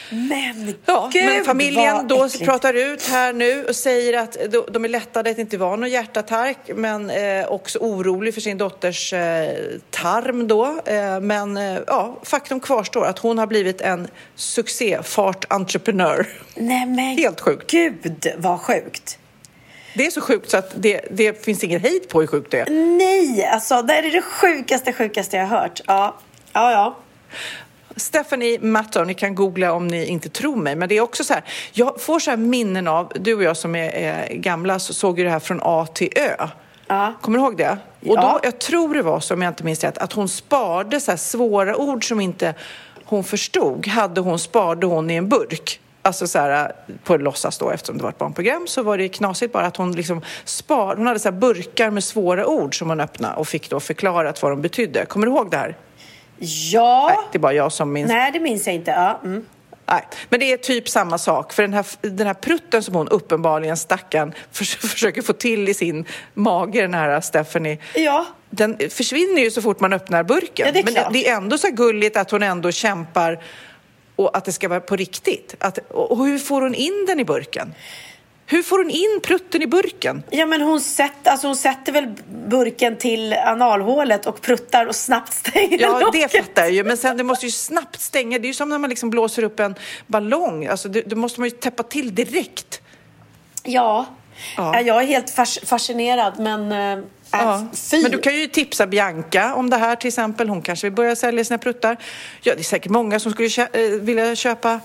Men 0.09 0.73
ja, 0.85 1.09
gud 1.13 1.25
Men 1.25 1.45
familjen 1.45 2.07
då 2.07 2.25
äckligt. 2.25 2.45
pratar 2.45 2.73
ut 2.73 3.07
här 3.07 3.33
nu 3.33 3.65
och 3.65 3.75
säger 3.75 4.17
att 4.17 4.37
de 4.71 4.85
är 4.85 4.89
lättade 4.89 5.29
att 5.29 5.35
det 5.35 5.41
inte 5.41 5.57
var 5.57 5.77
någon 5.77 5.89
hjärtattack 5.89 6.57
men 6.75 7.09
eh, 7.09 7.47
också 7.47 7.79
orolig 7.79 8.33
för 8.33 8.41
sin 8.41 8.57
dotters 8.57 9.13
eh, 9.13 9.49
tarm 9.89 10.24
då. 10.33 10.65
Eh, 10.85 11.19
men 11.19 11.57
eh, 11.57 11.79
ja, 11.87 12.19
faktum 12.23 12.59
kvarstår 12.59 13.05
att 13.05 13.19
hon 13.19 13.37
har 13.37 13.47
blivit 13.47 13.81
en 13.81 14.07
succé 14.35 14.99
fart-entreprenör. 15.03 16.27
Nej 16.55 16.85
men 16.85 17.17
Helt 17.17 17.41
sjukt. 17.41 17.71
gud 17.71 18.27
vad 18.37 18.61
sjukt. 18.61 19.19
Det 19.95 20.05
är 20.05 20.11
så 20.11 20.21
sjukt 20.21 20.49
så 20.49 20.57
att 20.57 20.73
det, 20.75 21.01
det 21.11 21.45
finns 21.45 21.63
ingen 21.63 21.81
hejd 21.81 22.09
på 22.09 22.19
hur 22.19 22.27
sjukt 22.27 22.51
det 22.51 22.59
är. 22.59 22.69
Nej, 22.69 23.45
alltså 23.45 23.81
det 23.81 23.93
är 23.93 24.01
det 24.11 24.21
sjukaste, 24.21 24.93
sjukaste 24.93 25.37
jag 25.37 25.45
har 25.47 25.57
hört. 25.57 25.81
Ja, 25.87 26.15
ja, 26.53 26.71
ja. 26.71 26.97
Stephanie 27.95 28.59
Matton, 28.59 29.07
ni 29.07 29.13
kan 29.13 29.35
googla 29.35 29.73
om 29.73 29.87
ni 29.87 30.05
inte 30.05 30.29
tror 30.29 30.55
mig, 30.55 30.75
men 30.75 30.89
det 30.89 30.97
är 30.97 31.01
också 31.01 31.23
så 31.23 31.33
här, 31.33 31.43
jag 31.73 32.01
får 32.01 32.19
så 32.19 32.29
här 32.29 32.37
minnen 32.37 32.87
av, 32.87 33.11
du 33.15 33.35
och 33.35 33.43
jag 33.43 33.57
som 33.57 33.75
är, 33.75 33.89
är 33.89 34.33
gamla 34.33 34.79
så 34.79 34.93
såg 34.93 35.19
ju 35.19 35.25
det 35.25 35.31
här 35.31 35.39
från 35.39 35.59
A 35.63 35.87
till 35.93 36.09
Ö. 36.15 36.47
Ja. 36.87 37.13
Kommer 37.21 37.37
du 37.39 37.43
ihåg 37.43 37.57
det? 37.57 37.77
Och 38.09 38.15
då, 38.15 38.21
Ja. 38.21 38.39
jag 38.43 38.59
tror 38.59 38.93
det 38.93 39.01
var 39.01 39.19
så, 39.19 39.33
om 39.33 39.41
jag 39.41 39.51
inte 39.51 39.63
minns 39.63 39.83
rätt, 39.83 39.97
att 39.97 40.13
hon 40.13 40.29
sparade 40.29 40.99
så 40.99 41.17
svåra 41.17 41.75
ord 41.75 42.07
som 42.07 42.19
inte 42.19 42.53
hon 43.05 43.23
förstod, 43.23 43.87
hade 43.87 44.21
hon, 44.21 44.39
sparade 44.39 44.85
hon 44.87 45.09
i 45.09 45.15
en 45.15 45.29
burk. 45.29 45.79
Alltså 46.01 46.27
så 46.27 46.39
här, 46.39 46.71
på 47.03 47.17
låtsas 47.17 47.57
då, 47.57 47.69
eftersom 47.71 47.97
det 47.97 48.03
var 48.03 48.09
ett 48.09 48.17
barnprogram 48.17 48.67
så 48.67 48.83
var 48.83 48.97
det 48.97 49.09
knasigt 49.09 49.53
bara 49.53 49.65
att 49.65 49.77
hon 49.77 49.91
liksom 49.91 50.21
spar, 50.43 50.95
hon 50.95 51.07
hade 51.07 51.19
så 51.19 51.31
burkar 51.31 51.89
med 51.89 52.03
svåra 52.03 52.47
ord 52.47 52.79
som 52.79 52.89
hon 52.89 52.99
öppnade 52.99 53.35
och 53.35 53.47
fick 53.47 53.69
då 53.69 53.79
förklarat 53.79 54.41
vad 54.43 54.51
de 54.51 54.61
betydde. 54.61 55.05
Kommer 55.05 55.27
du 55.27 55.31
ihåg 55.33 55.51
det 55.51 55.57
här? 55.57 55.77
Ja. 56.71 57.07
Nej, 57.07 57.17
det 57.31 57.37
är 57.37 57.39
bara 57.39 57.53
jag 57.53 57.71
som 57.71 57.93
minns. 57.93 58.07
Nej, 58.07 58.31
det 58.31 58.39
minns 58.39 58.65
jag 58.65 58.75
inte. 58.75 58.91
Ja. 58.91 59.19
Mm. 59.23 59.45
Nej, 59.87 60.07
men 60.29 60.39
det 60.39 60.53
är 60.53 60.57
typ 60.57 60.89
samma 60.89 61.17
sak. 61.17 61.53
För 61.53 61.63
den 61.63 61.73
här, 61.73 61.85
den 62.01 62.27
här 62.27 62.33
prutten 62.33 62.83
som 62.83 62.95
hon 62.95 63.07
uppenbarligen, 63.07 63.77
stackarn, 63.77 64.33
förs 64.51 64.75
försöker 64.75 65.21
få 65.21 65.33
till 65.33 65.69
i 65.69 65.73
sin 65.73 66.05
mage, 66.33 66.81
den 66.81 66.93
här 66.93 67.21
Stephanie. 67.21 67.77
Ja. 67.95 68.25
Den 68.49 68.77
försvinner 68.89 69.41
ju 69.41 69.51
så 69.51 69.61
fort 69.61 69.79
man 69.79 69.93
öppnar 69.93 70.23
burken. 70.23 70.65
Ja, 70.65 70.71
det 70.71 70.83
men 70.83 70.93
klart. 70.93 71.13
det 71.13 71.29
är 71.29 71.35
ändå 71.35 71.57
så 71.57 71.69
gulligt 71.71 72.17
att 72.17 72.31
hon 72.31 72.43
ändå 72.43 72.71
kämpar 72.71 73.43
och 74.15 74.37
att 74.37 74.45
det 74.45 74.51
ska 74.51 74.67
vara 74.67 74.79
på 74.79 74.95
riktigt. 74.95 75.55
Att, 75.59 75.77
och 75.91 76.25
hur 76.25 76.39
får 76.39 76.61
hon 76.61 76.75
in 76.75 77.05
den 77.07 77.19
i 77.19 77.25
burken? 77.25 77.73
Hur 78.47 78.63
får 78.63 78.77
hon 78.77 78.89
in 78.89 79.19
prutten 79.23 79.61
i 79.61 79.67
burken? 79.67 80.23
Ja, 80.29 80.45
men 80.45 80.61
hon 80.61 80.81
sätter, 80.81 81.31
alltså 81.31 81.47
hon 81.47 81.55
sätter 81.55 81.91
väl 81.91 82.13
burken 82.47 82.97
till 82.97 83.33
analhålet 83.33 84.25
och 84.25 84.41
pruttar 84.41 84.85
och 84.85 84.95
snabbt 84.95 85.33
stänger 85.33 85.81
Ja, 85.81 85.97
det 85.99 86.05
locket. 86.05 86.31
fattar 86.31 86.61
jag 86.63 86.71
ju. 86.71 86.83
Men 86.83 86.97
sen 86.97 87.17
det 87.17 87.23
måste 87.23 87.45
ju 87.45 87.51
snabbt 87.51 88.01
stänga. 88.01 88.39
Det 88.39 88.45
är 88.45 88.47
ju 88.47 88.53
som 88.53 88.69
när 88.69 88.77
man 88.77 88.89
liksom 88.89 89.09
blåser 89.09 89.43
upp 89.43 89.59
en 89.59 89.75
ballong. 90.07 90.65
Alltså, 90.65 90.89
det, 90.89 91.01
det 91.01 91.15
måste 91.15 91.39
man 91.39 91.49
ju 91.49 91.55
täppa 91.55 91.83
till 91.83 92.15
direkt. 92.15 92.81
Ja. 93.63 94.05
Ja. 94.57 94.73
ja. 94.73 94.81
Jag 94.81 95.01
är 95.03 95.07
helt 95.07 95.29
fas- 95.35 95.65
fascinerad, 95.65 96.39
men... 96.39 96.71
Äh, 96.71 97.03
Ja. 97.31 97.65
Men 97.91 98.11
du 98.11 98.17
kan 98.17 98.35
ju 98.35 98.47
tipsa 98.47 98.87
Bianca 98.87 99.53
om 99.55 99.69
det 99.69 99.77
här 99.77 99.95
till 99.95 100.07
exempel. 100.07 100.49
Hon 100.49 100.61
kanske 100.61 100.87
vill 100.87 100.93
börja 100.95 101.15
sälja 101.15 101.45
sina 101.45 101.57
pruttar. 101.57 101.97
Ja, 102.41 102.53
det 102.55 102.61
är 102.61 102.63
säkert 102.63 102.91
många 102.91 103.19
som 103.19 103.31
skulle 103.31 103.47
kä- 103.47 103.93
eh, 103.95 103.99
vilja 104.01 104.35
köpa 104.35 104.79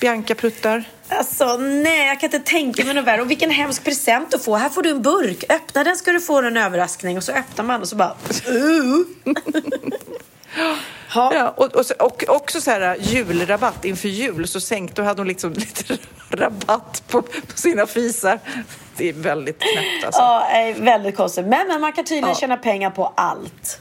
Bianca-pruttar? 0.00 0.84
Alltså 1.10 1.56
nej, 1.56 2.06
jag 2.06 2.20
kan 2.20 2.26
inte 2.34 2.50
tänka 2.50 2.84
mig 2.84 2.94
något 2.94 3.04
värre. 3.04 3.22
Och 3.22 3.30
vilken 3.30 3.50
hemsk 3.50 3.84
present 3.84 4.34
att 4.34 4.44
få. 4.44 4.56
Här 4.56 4.68
får 4.68 4.82
du 4.82 4.90
en 4.90 5.02
burk. 5.02 5.44
Öppna 5.48 5.84
den 5.84 5.96
ska 5.96 6.12
du 6.12 6.20
få 6.20 6.42
en 6.42 6.56
överraskning. 6.56 7.16
Och 7.16 7.24
så 7.24 7.32
öppnar 7.32 7.64
man 7.64 7.80
och 7.80 7.88
så 7.88 7.96
bara... 7.96 8.16
Uh. 8.48 9.04
Ja, 11.14 11.54
och, 11.56 11.76
och, 11.76 11.84
och 11.98 12.24
också 12.28 12.60
så 12.60 12.70
här 12.70 12.96
julrabatt 13.00 13.84
inför 13.84 14.08
jul 14.08 14.48
så 14.48 14.60
sänkte 14.60 15.00
och 15.00 15.06
hade 15.06 15.20
hon 15.20 15.28
liksom 15.28 15.52
lite 15.56 15.98
rabatt 16.30 17.02
på, 17.08 17.22
på 17.22 17.30
sina 17.54 17.86
fisar. 17.86 18.38
Det 18.96 19.08
är 19.08 19.12
väldigt 19.12 19.58
knäppt 19.58 20.04
alltså. 20.04 20.20
Ja, 20.20 20.50
eh, 20.50 20.76
väldigt 20.76 21.16
konstigt. 21.16 21.46
Men, 21.46 21.68
men 21.68 21.80
man 21.80 21.92
kan 21.92 22.04
tydligen 22.04 22.28
Ja. 22.28 22.34
tjäna 22.34 22.56
pengar 22.56 22.90
på 22.90 23.12
allt. 23.16 23.80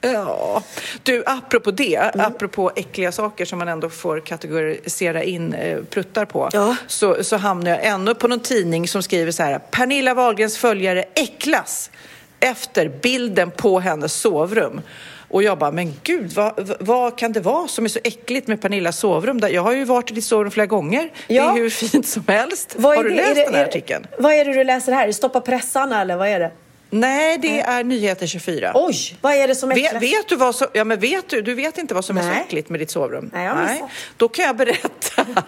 Ja. 0.00 0.62
Du, 1.02 1.22
apropå 1.26 1.70
det, 1.70 1.96
Mm. 1.96 2.26
apropå 2.26 2.70
äckliga 2.76 3.12
saker 3.12 3.44
som 3.44 3.58
man 3.58 3.68
ändå 3.68 3.90
får 3.90 4.20
kategorisera 4.20 5.22
in 5.22 5.54
eh, 5.54 5.78
pruttar 5.90 6.24
på, 6.24 6.48
Ja. 6.52 6.76
så, 6.86 7.24
så 7.24 7.36
hamnar 7.36 7.70
jag 7.70 7.84
ännu 7.86 8.14
på 8.14 8.28
någon 8.28 8.40
tidning 8.40 8.88
som 8.88 9.02
skriver 9.02 9.32
så 9.32 9.42
här, 9.42 9.58
Pernilla 9.58 10.14
Wahlgrens 10.14 10.58
följare 10.58 11.04
äcklas 11.14 11.90
efter 12.40 12.88
bilden 12.88 13.50
på 13.50 13.80
hennes 13.80 14.12
sovrum. 14.12 14.80
Och 15.30 15.42
jag 15.42 15.58
bara, 15.58 15.70
men 15.70 15.94
gud, 16.02 16.32
vad, 16.32 16.76
vad 16.80 17.18
kan 17.18 17.32
det 17.32 17.40
vara 17.40 17.68
som 17.68 17.84
är 17.84 17.88
så 17.88 17.98
äckligt 18.04 18.46
med 18.48 18.62
Pernillas 18.62 18.98
sovrum? 18.98 19.40
Jag 19.50 19.62
har 19.62 19.72
ju 19.72 19.84
varit 19.84 20.10
i 20.10 20.14
ditt 20.14 20.24
sovrum 20.24 20.50
flera 20.50 20.66
gånger. 20.66 21.10
Det 21.28 21.34
Ja. 21.34 21.50
är 21.50 21.54
hur 21.54 21.70
fint 21.70 22.06
som 22.06 22.24
helst. 22.28 22.76
Har 22.82 23.02
du 23.04 23.08
det- 23.10 23.16
läst 23.16 23.34
det- 23.34 23.44
den 23.44 23.54
här 23.54 23.62
är- 23.62 23.68
artikeln? 23.68 24.06
Vad 24.18 24.32
är 24.32 24.44
det 24.44 24.52
du 24.52 24.64
läser 24.64 24.92
här? 24.92 25.12
Stoppa 25.12 25.40
pressarna 25.40 26.00
eller 26.00 26.16
vad 26.16 26.28
är 26.28 26.40
det? 26.40 26.50
Nej, 26.90 27.38
det 27.38 27.60
är 27.60 27.84
Nyheter 27.84 28.26
24. 28.26 28.72
Oj, 28.74 29.16
vad 29.20 29.34
är 29.34 29.48
det 29.48 29.54
som 29.54 29.68
Vet, 29.68 29.78
äcklas? 29.78 30.02
vet 30.02 30.28
du 30.28 30.36
vad 30.36 30.54
som, 30.54 30.66
ja 30.72 30.84
men 30.84 31.00
vet 31.00 31.28
du, 31.28 31.42
du 31.42 31.54
vet 31.54 31.78
inte 31.78 31.94
vad 31.94 32.04
som 32.04 32.18
är 32.18 32.22
så 32.22 32.28
Nej. 32.28 32.42
äckligt 32.46 32.68
med 32.68 32.80
ditt 32.80 32.90
sovrum? 32.90 33.30
Nej, 33.34 33.44
jag 33.44 33.54
har 33.54 33.62
missat. 33.62 33.88
Då 34.16 34.28
kan 34.28 34.44
jag 34.44 34.56
berätta. 34.56 35.26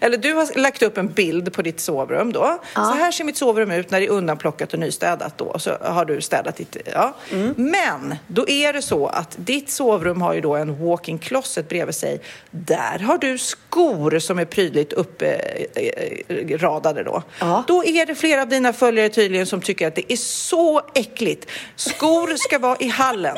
Eller 0.00 0.18
du 0.18 0.34
har 0.34 0.58
lagt 0.58 0.82
upp 0.82 0.98
en 0.98 1.08
bild 1.08 1.52
på 1.52 1.62
ditt 1.62 1.80
sovrum 1.80 2.32
då. 2.32 2.58
Så 2.74 2.80
här 2.80 3.10
ser 3.10 3.24
mitt 3.24 3.36
sovrum 3.36 3.70
ut 3.70 3.90
när 3.90 4.00
det 4.00 4.06
är 4.06 4.10
undanplockat 4.10 4.72
och 4.72 4.78
nystädat 4.78 5.38
då. 5.38 5.58
Så 5.58 5.70
har 5.80 6.04
du 6.04 6.20
städat 6.20 6.56
ditt, 6.56 6.76
ja. 6.94 7.14
Mm. 7.32 7.54
Men 7.56 8.14
då 8.26 8.48
är 8.48 8.72
det 8.72 8.82
så 8.82 9.06
att 9.06 9.36
ditt 9.36 9.70
sovrum 9.70 10.22
har 10.22 10.34
ju 10.34 10.40
då 10.40 10.56
en 10.56 10.86
walk-in 10.86 11.18
closet 11.18 11.68
bredvid 11.68 11.94
sig. 11.94 12.20
Där 12.50 12.98
har 12.98 13.18
du 13.18 13.38
skor 13.38 14.18
som 14.18 14.38
är 14.38 14.44
prydligt 14.44 14.92
uppradade 14.92 17.02
då. 17.02 17.22
Ja. 17.40 17.64
Då 17.66 17.84
är 17.84 18.06
det 18.06 18.14
flera 18.14 18.42
av 18.42 18.48
dina 18.48 18.72
följare 18.72 19.08
tydligen 19.08 19.46
som 19.46 19.60
tycker 19.60 19.88
att 19.88 19.94
det 19.94 20.12
är 20.12 20.16
så 20.16 20.67
äckligt. 20.94 21.50
Skor 21.76 22.36
ska 22.36 22.58
vara 22.58 22.76
i 22.80 22.88
hallen. 22.88 23.36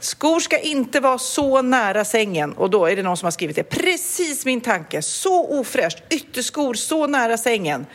Skor 0.00 0.40
ska 0.40 0.58
inte 0.58 1.00
vara 1.00 1.18
så 1.18 1.62
nära 1.62 2.04
sängen. 2.04 2.52
Och 2.52 2.70
då 2.70 2.86
är 2.86 2.96
det 2.96 3.02
någon 3.02 3.16
som 3.16 3.26
har 3.26 3.30
skrivit 3.30 3.56
det. 3.56 3.62
Precis 3.62 4.44
min 4.44 4.60
tanke. 4.60 5.02
Så 5.02 5.60
ofräscht. 5.60 5.98
Ytterskor 6.10 6.74
så 6.74 7.06
nära 7.06 7.38
sängen. 7.38 7.86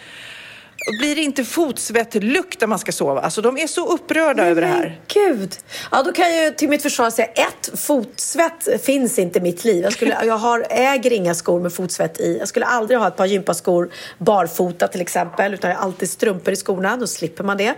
Blir 0.88 1.16
det 1.16 1.22
inte 1.22 1.44
fotsvettlukt 1.44 2.62
när 2.62 2.68
man 2.68 2.80
ska 2.80 2.92
sova? 2.92 3.22
Alltså 3.22 3.42
de 3.42 3.58
är 3.58 3.68
så 3.68 3.94
upprörda 3.94 4.46
över 4.46 4.62
det 4.62 4.68
här. 4.68 5.02
Gud! 5.08 5.56
Ja, 5.92 6.04
då 6.04 6.12
kan 6.12 6.36
jag 6.36 6.58
till 6.58 6.70
mitt 6.70 6.82
försvar 6.82 7.10
säga 7.10 7.28
ett, 7.28 7.80
fotsvett 7.80 8.84
finns 8.84 9.20
inte 9.20 9.40
i 9.40 9.42
mitt 9.42 9.64
liv. 9.64 9.84
Jag, 9.84 9.94
skulle, 9.94 10.18
jag 10.26 10.38
har, 10.38 10.66
äger 10.70 11.14
inga 11.14 11.34
skor 11.34 11.60
med 11.60 11.74
fotsvett 11.74 12.20
i. 12.20 12.38
Jag 12.40 12.48
skulle 12.48 12.66
aldrig 12.66 13.00
ha 13.00 13.08
ett 13.08 13.16
par 13.16 13.26
gympaskor 13.26 13.90
barfota 14.18 14.88
till 14.88 15.02
exempel, 15.02 15.54
utan 15.54 15.70
jag 15.70 15.78
har 15.78 15.84
alltid 15.84 16.10
strumpor 16.10 16.54
i 16.54 16.56
skorna. 16.56 16.98
Då 16.98 17.08
slipper 17.08 17.44
man 17.44 17.58
det. 17.58 17.74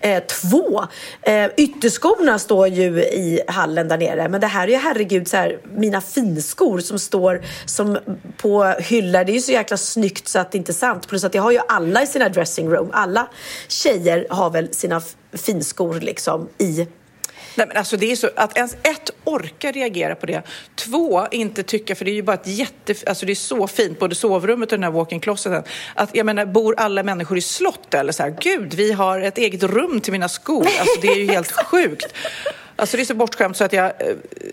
Eh, 0.00 0.22
två, 0.22 0.84
eh, 1.22 1.46
ytterskorna 1.56 2.38
står 2.38 2.68
ju 2.68 3.02
i 3.02 3.40
hallen 3.46 3.88
där 3.88 3.98
nere. 3.98 4.28
Men 4.28 4.40
det 4.40 4.46
här 4.46 4.68
är 4.68 4.72
ju 4.72 4.76
herregud 4.76 5.28
så 5.28 5.36
här, 5.36 5.58
mina 5.74 6.00
finskor 6.00 6.78
som 6.78 6.98
står 6.98 7.42
som 7.64 7.98
på 8.36 8.64
hyllor. 8.64 9.24
Det 9.24 9.32
är 9.32 9.34
ju 9.34 9.40
så 9.40 9.52
jäkla 9.52 9.76
snyggt 9.76 10.28
så 10.28 10.38
att 10.38 10.52
det 10.52 10.58
inte 10.58 10.72
är 10.72 10.74
sant. 10.74 11.08
Plus 11.08 11.24
att 11.24 11.32
det 11.32 11.38
har 11.38 11.50
ju 11.50 11.60
alla 11.68 12.02
i 12.02 12.06
sina 12.06 12.28
dressingroom. 12.36 12.90
Alla 12.92 13.28
tjejer 13.68 14.26
har 14.30 14.50
väl 14.50 14.74
sina 14.74 15.02
finskor 15.32 16.00
liksom 16.00 16.48
i 16.58 16.86
Nej, 17.56 17.66
men 17.66 17.76
alltså 17.76 17.96
det 17.96 18.12
är 18.12 18.16
så 18.16 18.30
att 18.36 18.56
ens 18.56 18.74
ett 18.74 19.10
orkar 19.24 19.72
reagera 19.72 20.14
på 20.14 20.26
det. 20.26 20.42
Två 20.74 21.26
inte 21.30 21.62
tycka, 21.62 21.94
för 21.94 22.04
det 22.04 22.10
är 22.10 22.14
ju 22.14 22.22
bara 22.22 22.34
ett 22.34 22.46
jätte, 22.46 22.94
alltså 23.06 23.26
det 23.26 23.32
är 23.32 23.34
så 23.34 23.66
fint, 23.66 23.98
både 23.98 24.14
sovrummet 24.14 24.72
och 24.72 24.78
den 24.78 24.84
här 24.84 24.90
walk-in 24.90 25.20
closeten. 25.20 25.62
Att 25.94 26.10
jag 26.12 26.26
menar, 26.26 26.46
bor 26.46 26.74
alla 26.78 27.02
människor 27.02 27.38
i 27.38 27.40
slott 27.40 27.94
eller 27.94 28.12
så 28.12 28.22
här? 28.22 28.36
Gud, 28.40 28.74
vi 28.74 28.92
har 28.92 29.20
ett 29.20 29.38
eget 29.38 29.62
rum 29.62 30.00
till 30.00 30.12
mina 30.12 30.28
skor. 30.28 30.66
Alltså 30.80 31.00
det 31.00 31.08
är 31.08 31.16
ju 31.16 31.26
helt 31.26 31.52
sjukt. 31.66 32.14
Alltså 32.76 32.96
det 32.96 33.02
är 33.02 33.04
så 33.04 33.14
bortskämt 33.14 33.56
så 33.56 33.64
att 33.64 33.72
jag, 33.72 33.84
eh, 33.86 33.92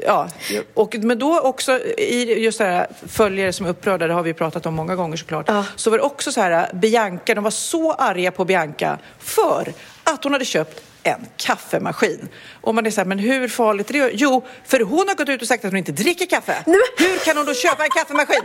ja. 0.06 0.30
Och, 0.74 0.96
men 0.96 1.20
då 1.20 1.40
också 1.40 1.80
i 1.98 2.44
just 2.44 2.58
det 2.58 2.66
här 2.66 2.88
följare 3.08 3.54
som 3.54 3.66
är 3.66 3.70
upprörda, 3.70 4.08
det 4.08 4.14
har 4.14 4.24
vi 4.24 4.34
pratat 4.34 4.66
om 4.66 4.74
många 4.74 4.96
gånger 4.96 5.18
såklart. 5.18 5.50
Så 5.76 5.90
var 5.90 5.98
det 5.98 6.04
också 6.04 6.32
så 6.32 6.42
här, 6.42 6.74
Bianca, 6.74 7.36
de 7.36 7.44
var 7.44 7.52
så 7.52 7.94
arga 7.94 8.32
på 8.32 8.46
Bianca 8.46 8.98
för 9.20 9.74
att 10.04 10.24
hon 10.24 10.34
hade 10.34 10.46
köpt 10.46 10.82
en 11.04 11.26
kaffemaskin. 11.38 12.30
Och 12.62 12.76
man 12.76 12.86
är 12.86 12.92
så 12.92 13.02
här, 13.02 13.06
men 13.06 13.20
hur 13.20 13.48
farligt 13.48 13.90
är 13.90 13.94
det? 13.94 14.12
Jo, 14.14 14.46
för 14.66 14.80
hon 14.80 15.08
har 15.08 15.16
gått 15.16 15.30
ut 15.30 15.42
och 15.42 15.48
sagt 15.48 15.66
att 15.66 15.72
hon 15.72 15.78
inte 15.78 15.92
dricker 15.92 16.26
kaffe. 16.26 16.56
Hur 16.98 17.26
kan 17.26 17.38
hon 17.38 17.46
då 17.46 17.54
köpa 17.54 17.84
en 17.84 17.90
kaffemaskin? 17.90 18.42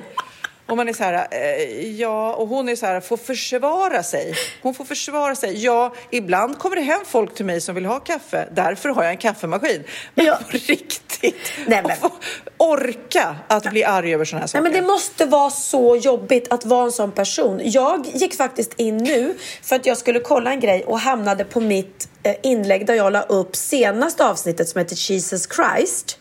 Och 0.68 0.76
man 0.76 0.88
är 0.88 0.92
så 0.92 1.04
här, 1.04 1.26
eh, 1.30 1.90
ja, 2.00 2.32
och 2.34 2.48
hon 2.48 2.68
är 2.68 2.76
så 2.76 2.86
här, 2.86 3.00
får 3.00 3.16
försvara 3.16 4.02
sig. 4.02 4.34
Hon 4.62 4.74
får 4.74 4.84
försvara 4.84 5.34
sig. 5.34 5.64
Ja, 5.64 5.94
ibland 6.10 6.58
kommer 6.58 6.76
det 6.76 6.82
hem 6.82 7.00
folk 7.06 7.34
till 7.34 7.44
mig 7.44 7.60
som 7.60 7.74
vill 7.74 7.86
ha 7.86 8.00
kaffe. 8.00 8.48
Därför 8.52 8.88
har 8.88 9.02
jag 9.02 9.10
en 9.12 9.18
kaffemaskin. 9.18 9.84
Men 10.14 10.26
Ja. 10.26 10.36
på 10.50 10.50
riktigt, 10.52 11.52
Nej, 11.66 11.82
men- 11.86 12.10
orka 12.56 13.36
att 13.48 13.70
bli 13.70 13.84
arg 13.84 14.14
över 14.14 14.24
sådana 14.24 14.40
här 14.40 14.46
saker. 14.46 14.62
Nej, 14.62 14.72
men 14.72 14.82
det 14.82 14.86
måste 14.88 15.26
vara 15.26 15.50
så 15.50 15.96
jobbigt 15.96 16.52
att 16.52 16.64
vara 16.64 16.84
en 16.84 16.92
sån 16.92 17.12
person. 17.12 17.60
Jag 17.64 18.06
gick 18.14 18.34
faktiskt 18.36 18.72
in 18.76 18.96
nu 18.96 19.34
för 19.62 19.76
att 19.76 19.86
jag 19.86 19.96
skulle 19.98 20.20
kolla 20.20 20.50
en 20.52 20.60
grej 20.60 20.84
och 20.86 20.98
hamnade 21.00 21.44
på 21.44 21.60
mitt 21.60 22.08
eh, 22.22 22.34
inlägg 22.42 22.86
där 22.86 22.94
jag 22.94 23.12
la 23.12 23.22
upp 23.22 23.56
senaste 23.56 24.26
avsnittet 24.26 24.68
som 24.68 24.78
heter 24.78 25.10
Jesus 25.12 25.48
Christ. 25.56 26.18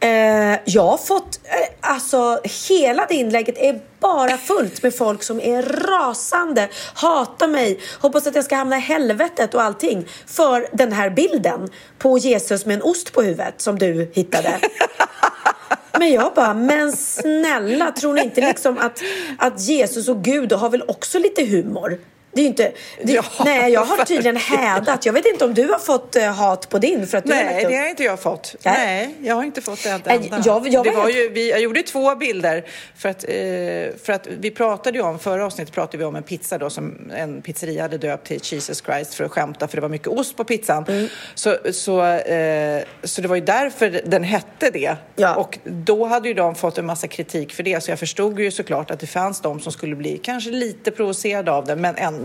Eh, 0.00 0.58
jag 0.64 0.86
har 0.86 0.98
fått, 0.98 1.40
eh, 1.44 1.90
alltså 1.90 2.40
hela 2.68 3.06
det 3.06 3.14
inlägget 3.14 3.58
är 3.58 3.80
bara 4.00 4.36
fullt 4.36 4.82
med 4.82 4.94
folk 4.94 5.22
som 5.22 5.40
är 5.40 5.62
rasande, 5.62 6.68
hatar 6.94 7.48
mig, 7.48 7.80
hoppas 8.00 8.26
att 8.26 8.34
jag 8.34 8.44
ska 8.44 8.56
hamna 8.56 8.76
i 8.76 8.80
helvetet 8.80 9.54
och 9.54 9.62
allting 9.62 10.06
för 10.26 10.66
den 10.72 10.92
här 10.92 11.10
bilden 11.10 11.68
på 11.98 12.18
Jesus 12.18 12.66
med 12.66 12.74
en 12.74 12.82
ost 12.82 13.12
på 13.12 13.22
huvudet 13.22 13.60
som 13.60 13.78
du 13.78 14.10
hittade. 14.14 14.58
Men 15.98 16.12
jag 16.12 16.32
bara, 16.34 16.54
men 16.54 16.92
snälla, 16.92 17.92
tror 17.92 18.14
ni 18.14 18.22
inte 18.22 18.40
liksom 18.40 18.78
att, 18.78 19.02
att 19.38 19.60
Jesus 19.60 20.08
och 20.08 20.24
Gud 20.24 20.52
har 20.52 20.70
väl 20.70 20.82
också 20.88 21.18
lite 21.18 21.44
humor? 21.44 21.98
Det 22.32 22.40
är 22.40 22.46
inte... 22.46 22.72
Det, 23.02 23.12
Ja, 23.12 23.22
nej, 23.44 23.72
jag 23.72 23.84
har 23.84 24.04
tydligen 24.04 24.36
hädat. 24.36 25.06
Jag 25.06 25.12
vet 25.12 25.26
inte 25.26 25.44
om 25.44 25.54
du 25.54 25.68
har 25.68 25.78
fått 25.78 26.16
eh, 26.16 26.24
hat 26.34 26.68
på 26.68 26.78
din 26.78 27.06
för 27.06 27.18
att 27.18 27.24
du 27.24 27.32
har 27.34 27.44
Nej, 27.44 27.64
upp- 27.64 27.70
det 27.70 27.76
har 27.76 27.88
inte 27.88 28.02
jag 28.04 28.20
fått. 28.20 28.54
Nej. 28.62 28.74
Nej, 28.76 29.14
jag 29.28 29.34
har 29.34 29.42
inte 29.44 29.60
fått 29.60 29.82
det 29.82 29.90
enda. 29.90 30.42
jag- 30.44 30.68
jag 30.68 30.84
det 30.84 30.90
var 30.90 30.96
var 30.96 31.04
helt- 31.04 31.16
ju, 31.16 31.28
vi, 31.28 31.50
jag 31.50 31.60
gjorde 31.60 31.82
två 31.82 32.14
bilder 32.14 32.64
för 32.96 33.08
att, 33.08 33.24
eh, 33.24 33.96
för 34.04 34.10
att 34.12 34.26
vi 34.40 34.50
pratade 34.50 34.98
ju 34.98 35.04
om, 35.04 35.18
förra 35.18 35.46
avsnittet 35.46 35.74
pratade 35.74 35.98
vi 35.98 36.04
om 36.04 36.16
en 36.16 36.22
pizza 36.22 36.58
då 36.58 36.70
som 36.70 37.10
en 37.16 37.42
pizzeria 37.42 37.82
hade 37.82 37.98
döpt 37.98 38.26
till 38.26 38.40
Jesus 38.42 38.82
Christ 38.86 39.14
för 39.14 39.24
att 39.24 39.30
skämta 39.32 39.68
för 39.68 39.76
det 39.76 39.80
var 39.80 39.88
mycket 39.88 40.08
ost 40.08 40.36
på 40.36 40.44
pizzan. 40.44 40.84
Mm. 40.88 41.08
Så, 41.34 41.56
så, 41.72 42.04
eh, 42.04 42.82
så 43.04 43.20
det 43.20 43.28
var 43.28 43.36
ju 43.36 43.42
därför 43.42 44.00
den 44.06 44.24
hette 44.24 44.70
det. 44.70 44.96
Ja. 45.16 45.34
Och 45.34 45.58
då 45.64 46.04
hade 46.06 46.28
ju 46.28 46.34
de 46.34 46.54
fått 46.54 46.78
en 46.78 46.86
massa 46.86 47.08
kritik 47.08 47.52
för 47.52 47.62
det 47.62 47.80
så 47.84 47.90
jag 47.90 47.98
förstod 47.98 48.40
ju 48.40 48.50
såklart 48.50 48.90
att 48.90 49.00
det 49.00 49.06
fanns 49.06 49.40
de 49.40 49.60
som 49.60 49.72
skulle 49.72 49.96
bli 49.96 50.18
kanske 50.22 50.50
lite 50.50 50.90
provocerade 50.90 51.52
av 51.52 51.64
det 51.66 51.76
men 51.76 51.96
ändå. 51.96 52.19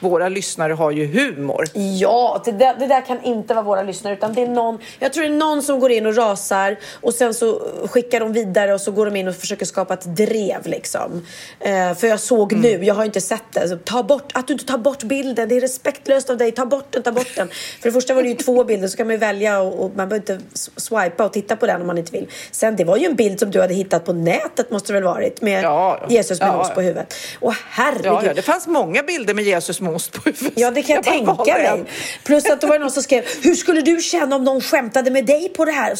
Våra 0.00 0.28
lyssnare 0.28 0.72
har 0.72 0.90
ju 0.90 1.06
humor. 1.06 1.64
Ja, 1.74 2.42
det 2.44 2.52
där, 2.52 2.74
det 2.78 2.86
där 2.86 3.00
kan 3.06 3.22
inte 3.24 3.54
vara 3.54 3.64
våra 3.64 3.82
lyssnare 3.82 4.14
utan 4.14 4.34
det 4.34 4.42
är 4.42 4.48
någon, 4.48 4.78
jag 4.98 5.12
tror 5.12 5.22
det 5.24 5.28
är 5.30 5.34
någon 5.36 5.62
som 5.62 5.80
går 5.80 5.90
in 5.90 6.06
och 6.06 6.16
rasar 6.16 6.76
och 7.00 7.14
sen 7.14 7.34
så 7.34 7.62
skickar 7.90 8.20
de 8.20 8.32
vidare 8.32 8.74
och 8.74 8.80
så 8.80 8.90
går 8.90 9.06
de 9.06 9.16
in 9.16 9.28
och 9.28 9.34
försöker 9.34 9.66
skapa 9.66 9.94
ett 9.94 10.16
drev 10.16 10.66
liksom. 10.66 11.26
Eh, 11.60 11.94
för 11.94 12.06
jag 12.06 12.20
såg 12.20 12.52
Mm. 12.52 12.62
nu, 12.62 12.84
jag 12.84 12.94
har 12.94 13.04
inte 13.04 13.20
sett 13.20 13.42
det, 13.52 13.68
så 13.68 13.76
ta 13.76 14.02
bort, 14.02 14.30
att 14.34 14.46
du 14.46 14.52
inte 14.52 14.64
tar 14.66 14.78
bort 14.78 15.02
bilden, 15.02 15.48
det 15.48 15.56
är 15.56 15.60
respektlöst 15.60 16.30
av 16.30 16.36
dig, 16.36 16.52
ta 16.52 16.66
bort 16.66 16.86
den, 16.90 17.02
ta 17.02 17.12
bort 17.12 17.36
den. 17.36 17.48
För 17.48 17.88
det 17.88 17.92
första 17.92 18.14
var 18.14 18.22
det 18.22 18.28
ju 18.28 18.34
två 18.34 18.64
bilder 18.64 18.88
så 18.88 18.96
kan 18.96 19.06
man 19.06 19.14
ju 19.14 19.18
välja 19.18 19.60
och, 19.60 19.84
och 19.84 19.90
man 19.96 20.08
behöver 20.08 20.16
inte 20.34 20.40
swipa 20.76 21.24
och 21.24 21.32
titta 21.32 21.56
på 21.56 21.66
den 21.66 21.80
om 21.80 21.86
man 21.86 21.98
inte 21.98 22.12
vill. 22.12 22.28
Sen 22.50 22.76
det 22.76 22.84
var 22.84 22.96
ju 22.96 23.06
en 23.06 23.14
bild 23.16 23.38
som 23.40 23.50
du 23.50 23.60
hade 23.60 23.74
hittat 23.74 24.04
på 24.04 24.12
nätet 24.12 24.70
måste 24.70 24.88
det 24.92 24.94
väl 24.94 25.02
varit 25.04 25.42
med 25.42 25.64
Ja. 25.64 26.00
Jesus 26.08 26.40
med 26.40 26.48
Ja. 26.48 26.60
oss 26.60 26.70
på 26.70 26.80
huvudet. 26.80 27.14
Och 27.40 27.54
herregud. 27.70 28.04
Ja, 28.06 28.22
ja, 28.24 28.34
det 28.34 28.42
fanns 28.42 28.66
många 28.66 29.02
bilder 29.02 29.29
med 29.34 29.44
Jesus 29.44 29.80
med 29.80 29.92
ost 29.94 30.12
på 30.12 30.20
huvudet. 30.24 30.52
Ja, 30.56 30.70
det 30.70 30.82
kan 30.82 30.94
jag, 30.94 31.04
bara 31.24 31.36
tänka 31.36 31.58
mig. 31.76 31.84
Plus 32.24 32.46
att 32.50 32.60
det 32.60 32.66
var 32.66 32.78
någon 32.78 32.90
som 32.90 33.02
skrev, 33.02 33.24
hur 33.42 33.54
skulle 33.54 33.80
du 33.80 34.00
känna 34.00 34.36
om 34.36 34.44
någon 34.44 34.60
skämtade 34.60 35.10
med 35.10 35.26
dig 35.26 35.48
på 35.48 35.64
det 35.64 35.72
här, 35.72 35.94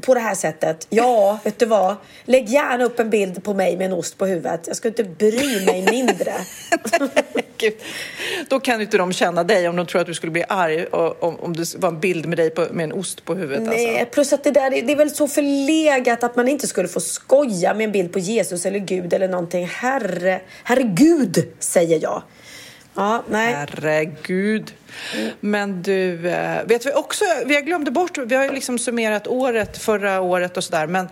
på 0.00 0.14
det 0.14 0.20
här 0.20 0.34
sättet? 0.34 0.86
Ja, 0.90 1.38
vet 1.44 1.58
du 1.58 1.66
vad? 1.66 1.96
Lägg 2.24 2.48
gärna 2.48 2.84
upp 2.84 3.00
en 3.00 3.10
bild 3.10 3.44
på 3.44 3.54
mig 3.54 3.76
med 3.76 3.84
en 3.86 3.92
ost 3.92 4.18
på 4.18 4.26
huvudet. 4.26 4.60
Jag 4.66 4.76
ska 4.76 4.88
inte 4.88 5.04
bry 5.04 5.64
mig 5.66 5.86
mindre. 5.90 6.34
Gud. 7.56 7.74
Då 8.48 8.60
kan 8.60 8.80
inte 8.80 8.98
de 8.98 9.12
känna 9.12 9.44
dig 9.44 9.68
om 9.68 9.76
de 9.76 9.86
tror 9.86 10.00
att 10.00 10.06
du 10.06 10.14
skulle 10.14 10.32
bli 10.32 10.44
arg 10.48 10.86
om, 10.86 11.36
om 11.40 11.56
det 11.56 11.74
var 11.78 11.88
en 11.88 12.00
bild 12.00 12.26
med 12.26 12.38
dig 12.38 12.50
på, 12.50 12.66
med 12.70 12.84
en 12.84 12.92
ost 12.92 13.24
på 13.24 13.34
huvudet. 13.34 13.62
Nej, 13.62 13.88
Alltså. 13.90 14.04
plus 14.14 14.32
att 14.32 14.44
det 14.44 14.50
där 14.50 14.74
är- 14.74 14.82
det 14.82 14.92
är 14.92 14.96
väl 14.96 15.10
så 15.10 15.28
förlegat 15.28 16.24
att 16.24 16.36
man 16.36 16.48
inte 16.48 16.66
skulle 16.66 16.88
få 16.88 17.00
skoja 17.00 17.74
med 17.74 17.84
en 17.84 17.92
bild 17.92 18.12
på 18.12 18.18
Jesus 18.18 18.66
eller 18.66 18.78
Gud 18.78 19.12
eller 19.12 19.28
någonting. 19.28 19.66
Herre, 19.66 20.40
herregud, 20.64 21.44
säger 21.58 21.98
jag. 22.02 22.22
Ja, 22.94 23.22
nej. 23.28 23.54
Herregud. 23.54 24.74
Men 25.40 25.82
du, 25.82 26.28
eh, 26.28 26.64
vet 26.66 26.86
vi 26.86 26.92
också, 26.92 27.24
vi 27.46 27.54
har 27.54 27.62
glömde 27.62 27.90
bort, 27.90 28.18
vi 28.18 28.34
har 28.34 28.44
ju 28.44 28.52
liksom 28.52 28.78
summerat 28.78 29.26
året, 29.26 29.78
förra 29.78 30.20
året 30.20 30.56
och 30.56 30.64
sådär, 30.64 30.86
men 30.86 31.08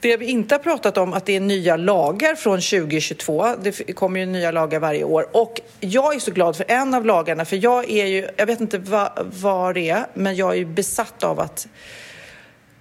det 0.00 0.16
vi 0.16 0.26
inte 0.26 0.54
har 0.54 0.58
pratat 0.60 0.98
om 0.98 1.12
att 1.12 1.26
det 1.26 1.36
är 1.36 1.40
nya 1.40 1.76
lagar 1.76 2.34
från 2.34 2.60
2022. 2.60 3.46
Det 3.62 3.92
kommer 3.92 4.20
ju 4.20 4.26
nya 4.26 4.50
lagar 4.50 4.80
varje 4.80 5.04
år 5.04 5.26
och 5.32 5.60
jag 5.80 6.14
är 6.14 6.18
så 6.18 6.30
glad 6.30 6.56
för 6.56 6.64
en 6.68 6.94
av 6.94 7.06
lagarna, 7.06 7.44
för 7.44 7.56
jag 7.56 7.90
är 7.90 8.06
ju, 8.06 8.28
jag 8.36 8.46
vet 8.46 8.60
inte 8.60 8.78
vad, 8.78 9.10
vad 9.40 9.74
det 9.74 9.90
är, 9.90 10.06
men 10.14 10.36
jag 10.36 10.50
är 10.50 10.58
ju 10.58 10.66
besatt 10.66 11.24
av 11.24 11.40
att 11.40 11.66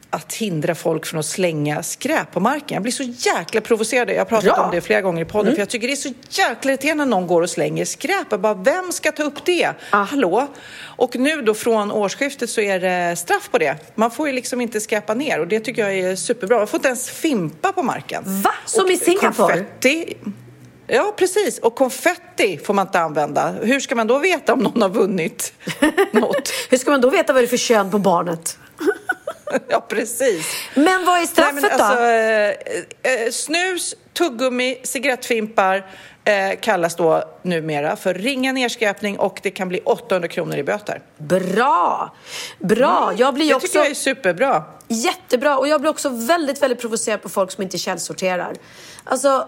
att 0.10 0.34
hindra 0.34 0.76
folk 0.76 1.06
från 1.06 1.20
att 1.20 1.26
slänga 1.26 1.84
skräp 1.84 2.32
på 2.32 2.40
marken. 2.40 2.76
Jag 2.76 2.82
blir 2.82 2.92
så 2.92 3.04
jäkla 3.04 3.62
provocerad. 3.62 4.10
Jag 4.10 4.18
har 4.18 4.26
pratat 4.26 4.56
Bra. 4.56 4.66
om 4.66 4.72
det 4.72 4.82
flera 4.82 5.02
gånger 5.02 5.22
i 5.22 5.26
podden. 5.26 5.54
För 5.54 5.60
jag 5.62 5.70
tycker 5.70 5.88
det 5.88 5.94
är 5.94 5.96
så 5.96 6.14
jäkla 6.30 6.72
irriterande 6.72 7.06
när 7.06 7.10
någon 7.10 7.28
går 7.28 7.42
och 7.42 7.50
slänger 7.50 7.86
skräp. 7.86 8.28
Jag 8.30 8.40
bara, 8.40 8.54
vem 8.54 8.92
ska 8.92 9.12
ta 9.12 9.24
upp 9.24 9.46
det? 9.46 9.70
Hallå? 9.90 10.48
Och 10.82 11.16
nu 11.16 11.42
då 11.42 11.54
från 11.54 11.92
årsskiftet 11.92 12.50
så 12.50 12.62
är 12.62 12.80
det 12.80 13.16
straff 13.16 13.50
på 13.52 13.58
det. 13.58 13.76
Man 13.96 14.12
får 14.12 14.28
ju 14.28 14.34
liksom 14.34 14.62
inte 14.62 14.82
skräpa 14.82 15.14
ner 15.14 15.40
och 15.40 15.48
det 15.48 15.60
tycker 15.60 15.82
jag 15.82 15.98
är 15.98 16.16
superbra. 16.16 16.58
Man 16.58 16.68
får 16.68 16.78
inte 16.78 16.88
ens 16.88 17.10
fimpa 17.10 17.72
på 17.72 17.84
marken. 17.84 18.24
Va? 18.26 18.54
Som 18.66 18.86
Och 18.86 18.92
i 18.92 18.98
Singapore? 18.98 19.54
Konfetti, 19.58 20.18
Ja, 20.92 21.14
precis. 21.18 21.60
Och 21.60 21.76
konfetti 21.76 22.58
får 22.58 22.74
man 22.74 22.88
inte 22.88 23.00
använda. 23.00 23.52
Hur 23.62 23.80
ska 23.80 23.96
man 23.96 24.08
då 24.08 24.18
veta 24.18 24.54
om 24.54 24.60
någon 24.60 24.82
har 24.82 24.90
vunnit 24.90 25.54
något? 26.12 26.50
Hur 26.70 26.78
ska 26.78 26.92
man 26.92 27.02
då 27.02 27.10
veta 27.10 27.34
vad 27.34 27.42
det 27.44 27.46
är 27.46 27.50
för 27.50 27.58
kön 27.58 27.92
på 27.92 28.00
barnet? 28.00 28.58
Ja, 29.68 29.82
precis. 29.82 30.46
Men 30.76 31.06
vad 31.06 31.22
är 31.22 31.26
straffet 31.26 31.54
Nej, 31.54 31.70
men 31.70 31.78
då? 31.78 31.84
alltså, 31.84 32.04
eh, 32.04 33.26
eh, 33.26 33.32
snus, 33.32 33.96
tuggummi, 34.14 34.80
cigarettfimpar 34.84 35.86
eh, 36.24 36.60
kallas 36.62 36.96
då 36.96 37.24
numera 37.42 37.96
för 37.96 38.14
ringa 38.14 38.52
nedskräpning 38.52 39.20
och 39.20 39.40
det 39.44 39.52
kan 39.52 39.70
bli 39.70 39.82
800 39.86 40.28
kronor 40.28 40.58
i 40.58 40.64
böter. 40.64 41.02
Bra! 41.18 42.16
Bra! 42.60 43.14
Jag 43.18 43.34
blir 43.34 43.50
Det 43.50 43.56
också... 43.56 43.68
tycker 43.68 43.80
jag 43.80 43.90
är 43.90 43.94
superbra. 43.94 44.64
Jättebra! 44.88 45.58
Och 45.58 45.68
jag 45.68 45.82
blir 45.82 45.92
också 45.92 46.10
väldigt, 46.10 46.62
väldigt 46.62 46.82
provocerad 46.82 47.22
på 47.22 47.30
folk 47.30 47.52
som 47.52 47.64
inte 47.64 47.78
källsorterar. 47.78 48.54
Alltså, 49.04 49.48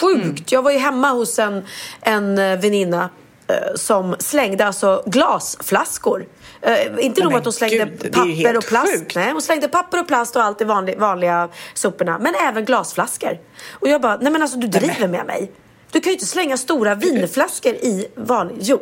sjukt! 0.00 0.24
Mm. 0.24 0.44
Jag 0.48 0.62
var 0.62 0.70
ju 0.70 0.78
hemma 0.78 1.10
hos 1.10 1.38
en, 1.38 1.66
en 2.00 2.38
eh, 2.38 2.58
väninna 2.58 3.10
eh, 3.48 3.74
som 3.74 4.16
slängde 4.18 4.66
alltså 4.66 5.02
glasflaskor. 5.06 6.26
Eh, 6.62 7.04
inte 7.04 7.24
nog 7.24 7.34
att 7.34 7.44
hon 7.44 7.52
slängde 7.52 7.76
gud, 7.76 8.12
papper 8.12 8.56
och 8.56 8.64
plast. 8.64 8.92
sjukt. 8.92 9.14
Nej, 9.14 9.32
hon 9.32 9.42
slängde 9.42 9.68
papper 9.68 10.00
och 10.00 10.08
plast 10.08 10.36
och 10.36 10.42
allt 10.42 10.60
i 10.60 10.64
vanlig, 10.64 10.98
vanliga 10.98 11.48
soporna. 11.74 12.18
Men 12.18 12.34
även 12.48 12.64
glasflaskor. 12.64 13.38
Och 13.70 13.88
jag 13.88 14.00
bara, 14.00 14.16
nej 14.16 14.32
men 14.32 14.42
alltså 14.42 14.58
du 14.58 14.66
driver 14.66 15.08
med 15.08 15.26
mig. 15.26 15.50
Du 15.92 16.00
kan 16.00 16.10
ju 16.10 16.14
inte 16.14 16.26
slänga 16.26 16.56
stora 16.56 16.94
vinflaskor 16.94 17.72
i 17.74 18.06
vanlig... 18.14 18.56
Jo. 18.60 18.80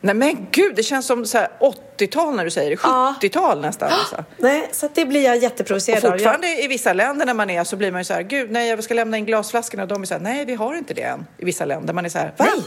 Nej 0.00 0.14
men 0.14 0.46
gud, 0.50 0.72
det 0.76 0.82
känns 0.82 1.06
som 1.06 1.26
så 1.26 1.38
här 1.38 1.48
80-tal 1.98 2.36
när 2.36 2.44
du 2.44 2.50
säger 2.50 2.70
det. 2.70 2.76
70-tal 2.76 3.60
nästan. 3.60 3.90
Alltså. 3.92 4.24
Nej, 4.36 4.68
så 4.72 4.88
det 4.94 5.04
blir 5.04 5.24
jag 5.24 5.36
jätteprovocerad 5.36 6.04
av. 6.04 6.10
Jag- 6.10 6.18
fortfarande 6.18 6.64
i 6.64 6.68
vissa 6.68 6.92
länder 6.92 7.26
när 7.26 7.34
man 7.34 7.50
är 7.50 7.64
så 7.64 7.76
blir 7.76 7.92
man 7.92 8.00
ju 8.00 8.04
så 8.04 8.14
här, 8.14 8.22
gud 8.22 8.50
nej 8.50 8.68
jag 8.68 8.84
ska 8.84 8.94
lämna 8.94 9.16
in 9.18 9.26
glasflaskorna 9.26 9.82
och 9.82 9.88
de 9.88 10.02
är 10.02 10.06
så 10.06 10.14
här, 10.14 10.20
nej 10.20 10.44
vi 10.44 10.54
har 10.54 10.74
inte 10.74 10.94
det 10.94 11.02
än. 11.02 11.26
I 11.38 11.44
vissa 11.44 11.64
länder. 11.64 11.94
Man 11.94 12.04
är 12.04 12.08
så 12.08 12.18
här, 12.18 12.34
va? 12.36 12.46
Nej. 12.54 12.64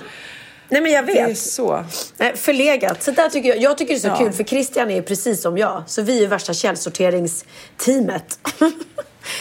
Nej 0.72 0.82
men 0.82 0.91
jag 0.91 1.03
vet. 1.03 1.15
Det 1.15 1.22
är 1.32 1.36
så. 1.36 1.86
Nej, 2.17 2.36
förlegat. 2.36 3.03
Så 3.03 3.11
där 3.11 3.30
tycker 3.30 3.49
jag, 3.49 3.57
jag 3.57 3.78
tycker 3.78 3.93
det 3.93 3.97
är 3.97 4.01
så 4.01 4.07
Ja. 4.07 4.17
kul 4.17 4.32
för 4.32 4.43
Christian 4.43 4.91
är 4.91 5.01
precis 5.01 5.41
som 5.41 5.57
jag. 5.57 5.84
Så 5.88 6.01
vi 6.01 6.17
är 6.17 6.22
ju 6.22 6.28
värsta 6.28 6.53
källsorteringsteamet. 6.53 8.39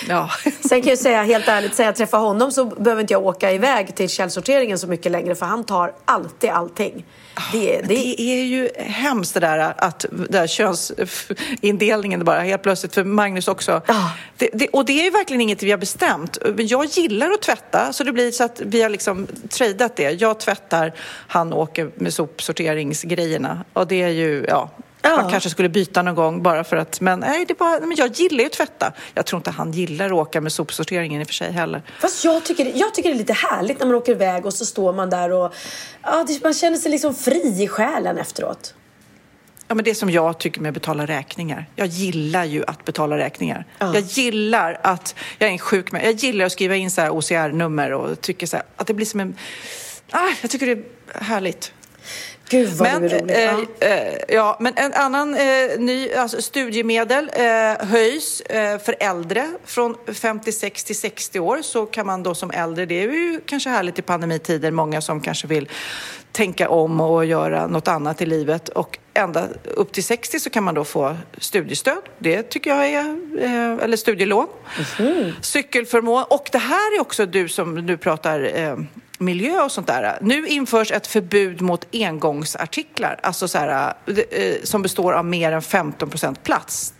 Ja. 0.08 0.30
Sen 0.68 0.82
kan 0.82 0.90
jag 0.90 0.98
säga 0.98 1.22
helt 1.22 1.48
ärligt, 1.48 1.74
säga 1.74 1.86
jag 1.88 1.96
träffar 1.96 2.18
honom 2.18 2.52
så 2.52 2.64
behöver 2.64 3.00
inte 3.00 3.12
jag 3.14 3.26
åka 3.26 3.52
iväg 3.52 3.94
till 3.94 4.08
källsorteringen 4.08 4.78
så 4.78 4.86
mycket 4.86 5.12
längre 5.12 5.34
för 5.34 5.46
han 5.46 5.64
tar 5.64 5.92
alltid 6.04 6.50
allting. 6.50 7.04
Det, 7.52 7.80
det, 7.80 7.86
Det 7.88 8.20
är 8.20 8.44
ju 8.44 8.68
hemskt 8.76 9.34
det 9.34 9.40
där 9.40 9.74
att 9.76 10.06
det 10.10 10.26
där 10.32 10.46
könsindelningen 10.46 12.24
bara 12.24 12.40
helt 12.40 12.62
plötsligt 12.62 12.94
för 12.94 13.04
Magnus 13.04 13.48
också. 13.48 13.82
Ja. 13.86 14.12
Det, 14.36 14.50
det, 14.52 14.68
och 14.68 14.84
det 14.84 15.00
är 15.00 15.04
ju 15.04 15.10
verkligen 15.10 15.40
inget 15.40 15.62
vi 15.62 15.70
har 15.70 15.78
bestämt. 15.78 16.38
Jag 16.56 16.84
gillar 16.84 17.30
att 17.30 17.42
tvätta 17.42 17.92
så 17.92 18.04
det 18.04 18.12
blir 18.12 18.30
så 18.30 18.44
att 18.44 18.60
vi 18.64 18.82
har 18.82 18.90
liksom 18.90 19.26
tradat 19.48 19.96
det. 19.96 20.10
Jag 20.20 20.40
tvättar, 20.40 20.92
han 21.26 21.52
åker 21.52 21.90
med 21.94 22.14
sopsorteringsgrejerna. 22.14 23.64
Och 23.72 23.86
det 23.86 24.02
är 24.02 24.08
ju, 24.08 24.44
ja. 24.48 24.70
Ja. 25.02 25.16
Man 25.16 25.30
kanske 25.30 25.50
skulle 25.50 25.68
byta 25.68 26.02
någon 26.02 26.14
gång 26.14 26.42
bara 26.42 26.64
för 26.64 26.76
att, 26.76 27.00
men 27.00 27.20
nej, 27.20 27.44
det 27.48 27.58
bara, 27.58 27.80
men 27.80 27.96
jag 27.96 28.12
gillar 28.12 28.38
ju 28.38 28.46
att 28.46 28.52
tvätta. 28.52 28.92
Jag 29.14 29.26
tror 29.26 29.38
inte 29.38 29.50
han 29.50 29.72
gillar 29.72 30.06
att 30.06 30.12
åka 30.12 30.40
med 30.40 30.52
sopsorteringen 30.52 31.20
i 31.20 31.24
och 31.24 31.28
för 31.28 31.34
sig 31.34 31.52
heller. 31.52 31.82
Fast 32.00 32.24
jag 32.24 32.44
tycker, 32.44 32.72
jag 32.74 32.94
tycker 32.94 33.08
det 33.08 33.14
är 33.14 33.18
lite 33.18 33.32
härligt 33.32 33.78
när 33.80 33.86
man 33.86 33.96
åker 33.96 34.12
iväg 34.12 34.46
och 34.46 34.54
så 34.54 34.66
står 34.66 34.92
man 34.92 35.10
där 35.10 35.32
och 35.32 35.54
ja, 36.02 36.24
det, 36.28 36.42
man 36.42 36.54
känner 36.54 36.76
sig 36.76 36.90
liksom 36.90 37.14
fri 37.14 37.62
i 37.62 37.68
själen 37.68 38.18
efteråt. 38.18 38.74
Ja, 39.68 39.74
men 39.74 39.84
det 39.84 39.94
som 39.94 40.10
jag 40.10 40.38
tycker 40.38 40.60
med 40.60 40.68
att 40.68 40.74
betala 40.74 41.06
räkningar. 41.06 41.66
Jag 41.76 41.86
gillar 41.86 42.44
ju 42.44 42.64
att 42.66 42.84
betala 42.84 43.18
räkningar. 43.18 43.66
Ja. 43.78 43.94
Jag 43.94 44.02
gillar 44.02 44.80
att, 44.82 45.14
jag 45.38 45.48
är 45.48 45.52
en 45.52 45.58
sjuk 45.58 45.92
med, 45.92 46.04
jag 46.04 46.12
gillar 46.12 46.46
att 46.46 46.52
skriva 46.52 46.76
in 46.76 46.90
så 46.90 47.08
OCR-nummer 47.08 47.92
och 47.92 48.20
tycker 48.20 48.46
så 48.46 48.56
här, 48.56 48.66
att 48.76 48.86
det 48.86 48.94
blir 48.94 49.06
som 49.06 49.20
en, 49.20 49.34
ah, 50.10 50.28
jag 50.40 50.50
tycker 50.50 50.66
det 50.66 50.72
är 50.72 50.84
härligt. 51.24 51.72
Gud 52.50 52.68
vad 52.68 52.88
Men, 52.88 53.02
du 53.02 53.08
är 53.08 53.20
rolig. 53.20 53.36
eh, 53.36 53.42
ja. 53.80 53.86
eh, 53.86 54.18
ja, 54.28 54.56
men 54.60 54.72
en 54.76 54.92
annan 54.92 55.34
eh, 55.34 55.78
ny, 55.78 56.12
alltså 56.12 56.42
studiemedel 56.42 57.30
eh, 57.34 57.86
höjs 57.86 58.40
eh, 58.40 58.78
för 58.78 58.94
äldre 59.00 59.48
från 59.64 59.96
56 60.14 60.84
till 60.84 60.96
60 60.98 61.40
år. 61.40 61.62
Så 61.62 61.86
kan 61.86 62.06
man 62.06 62.22
då 62.22 62.34
som 62.34 62.50
äldre, 62.50 62.86
det 62.86 63.02
är 63.02 63.08
ju 63.08 63.40
kanske 63.46 63.70
härligt 63.70 63.98
i 63.98 64.02
pandemitider, 64.02 64.70
många 64.70 65.00
som 65.00 65.20
kanske 65.20 65.46
vill 65.46 65.68
tänka 66.32 66.68
om 66.68 67.00
och 67.00 67.24
göra 67.24 67.66
något 67.66 67.88
annat 67.88 68.22
i 68.22 68.26
livet. 68.26 68.68
Och 68.68 68.98
ända 69.14 69.48
upp 69.64 69.92
till 69.92 70.04
60 70.04 70.40
så 70.40 70.50
kan 70.50 70.64
man 70.64 70.74
då 70.74 70.84
få 70.84 71.16
studiestöd. 71.38 72.02
Det 72.18 72.42
tycker 72.42 72.70
jag 72.70 72.86
är, 72.88 73.18
eller 73.82 73.96
studielån. 73.96 74.46
Cykelförmån. 75.40 76.24
Och 76.30 76.48
det 76.52 76.58
här 76.58 76.96
är 76.96 77.00
också 77.00 77.26
du 77.26 77.48
som 77.48 77.74
nu 77.74 77.96
pratar 77.96 78.40
miljö 79.20 79.62
och 79.62 79.72
sånt 79.72 79.86
där. 79.86 80.18
Nu 80.20 80.46
införs 80.48 80.92
ett 80.92 81.06
förbud 81.06 81.60
mot 81.60 81.86
engångsartiklar, 81.92 83.20
alltså 83.22 83.48
så 83.48 83.58
här, 83.58 83.94
eh, 84.30 84.54
som 84.62 84.82
består 84.82 85.12
av 85.12 85.24
mer 85.24 85.52
än 85.52 85.62
15 85.62 86.10
procent 86.10 86.42
plast. 86.42 86.94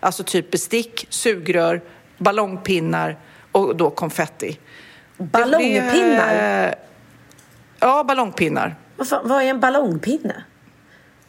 Alltså 0.00 0.24
typ 0.24 0.50
bestick, 0.50 1.06
sugrör, 1.10 1.80
ballongpinnar 2.18 3.16
och 3.52 3.76
då 3.76 3.90
konfetti. 3.90 4.58
Ballongpinnar? 5.16 6.34
Det- 6.34 6.68
eh, 6.68 6.74
ja, 7.80 8.04
ballongpinnar. 8.04 8.76
Vad, 8.96 9.08
fan, 9.08 9.28
vad 9.28 9.42
är 9.42 9.46
en 9.46 9.60
ballongpinne? 9.60 10.44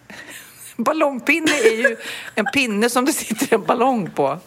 Ballongpinne 0.77 1.51
är 1.51 1.89
ju 1.89 1.97
en 2.35 2.45
pinne 2.45 2.89
som 2.89 3.05
det 3.05 3.13
sitter 3.13 3.53
en 3.55 3.63
ballong 3.63 4.09
på. 4.09 4.39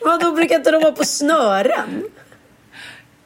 Vad 0.00 0.20
då 0.20 0.32
brukar 0.32 0.56
inte 0.56 0.70
de 0.70 0.82
vara 0.82 0.92
på 0.92 1.04
snören? 1.04 2.04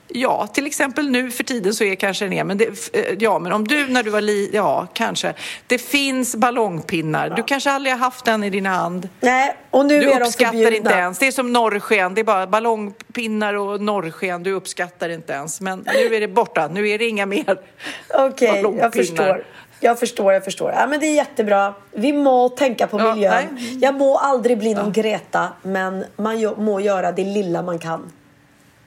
Ja, 0.09 0.47
till 0.47 0.67
exempel 0.67 1.11
nu 1.11 1.31
för 1.31 1.45
tiden 1.45 1.75
så 1.75 1.85
är 1.85 1.95
kanske 1.95 2.25
den 2.25 2.33
är, 2.33 2.45
men 2.45 2.59
det, 2.59 2.65
eh, 2.93 3.15
ja, 3.19 3.39
men 3.39 3.53
om 3.53 3.69
du 3.69 3.87
när 3.89 4.03
du 4.03 4.11
var 4.11 4.21
li, 4.21 4.51
ja, 4.53 4.87
kanske. 4.93 5.35
Det 5.67 5.79
finns 5.79 6.37
ballongpinnar. 6.37 7.31
Du 7.31 7.43
kanske 7.43 7.71
aldrig 7.71 7.93
har 7.95 7.99
haft 7.99 8.25
den 8.25 8.45
i 8.45 8.51
din 8.51 8.67
hand. 8.67 9.09
Nej, 9.21 9.57
och 9.71 9.87
nu 9.87 10.01
Du 10.01 10.11
är 10.11 10.21
de 10.21 10.27
uppskattar 10.27 10.53
förbjudna. 10.53 10.77
inte 10.77 10.91
ens. 10.93 11.19
Det 11.19 11.27
är 11.27 11.33
som 11.33 11.53
norrsken. 11.53 12.15
Det 12.15 12.21
är 12.21 12.25
bara 12.25 12.47
ballongpinnar 12.47 13.55
och 13.55 13.81
norrsken. 13.81 14.43
Du 14.43 14.53
uppskattar 14.53 15.09
inte 15.09 15.33
ens. 15.33 15.61
Men 15.61 15.79
nu 15.95 16.15
är 16.17 16.21
det 16.21 16.29
borta. 16.29 16.69
Nu 16.69 16.89
är 16.89 16.99
det 16.99 17.09
inga 17.09 17.27
mer 17.27 17.45
Okej, 18.15 18.49
jag 18.49 18.55
ballongpinnar. 18.57 18.91
förstår. 18.91 19.45
Jag 19.81 19.99
förstår, 19.99 20.33
jag 20.33 20.45
förstår. 20.45 20.73
Ja, 20.77 20.87
men 20.87 21.01
det 21.01 21.07
är 21.07 21.15
jättebra. 21.15 21.75
Vi 21.93 22.13
må 22.13 22.49
tänka 22.49 22.87
på 22.87 23.01
Ja, 23.01 23.15
miljön. 23.15 23.33
nej. 23.55 23.79
Jag 23.83 23.95
må 23.95 24.17
aldrig 24.19 24.59
bli 24.59 24.75
någon 24.75 24.93
Greta, 24.93 25.49
men 25.63 26.05
man 26.17 26.55
må 26.59 26.81
göra 26.81 27.13
det 27.13 27.25
lilla 27.25 27.63
man 27.63 27.79
kan. 27.79 28.13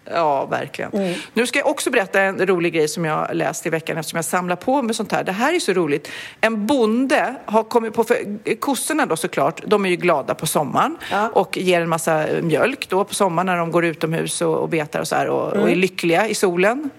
Ja, 0.05 0.45
verkligen. 0.45 0.91
Mm. 0.91 1.13
Nu 1.33 1.47
ska 1.47 1.59
jag 1.59 1.67
också 1.67 1.89
berätta 1.89 2.21
en 2.21 2.47
rolig 2.47 2.73
grej 2.73 2.87
som 2.87 3.05
jag 3.05 3.27
läste 3.35 3.67
i 3.67 3.71
veckan 3.71 3.97
eftersom 3.97 4.17
jag 4.17 4.25
samlar 4.25 4.55
på 4.55 4.81
med 4.81 4.95
sånt 4.95 5.11
här. 5.11 5.23
Det 5.23 5.31
här 5.31 5.53
är 5.53 5.59
så 5.59 5.73
roligt. 5.73 6.07
En 6.41 6.65
bonde 6.67 7.35
har 7.45 7.63
kommit 7.63 7.93
på, 7.93 8.03
för 8.03 8.17
kossorna 8.59 9.05
då 9.05 9.15
såklart, 9.15 9.61
de 9.65 9.85
är 9.85 9.89
ju 9.89 9.95
glada 9.95 10.35
på 10.35 10.47
sommaren 10.47 10.97
Ja. 11.11 11.29
och 11.33 11.57
ger 11.57 11.81
en 11.81 11.89
massa 11.89 12.25
mjölk 12.41 12.89
då 12.89 13.03
på 13.03 13.13
sommaren 13.15 13.45
när 13.45 13.57
de 13.57 13.71
går 13.71 13.85
utomhus 13.85 14.41
och, 14.41 14.57
och 14.57 14.69
betar 14.69 14.99
och 14.99 15.07
så 15.07 15.15
här 15.15 15.27
och, 15.27 15.51
Mm. 15.51 15.63
och 15.63 15.69
är 15.71 15.75
lyckliga 15.75 16.27
i 16.27 16.35
solen. 16.35 16.89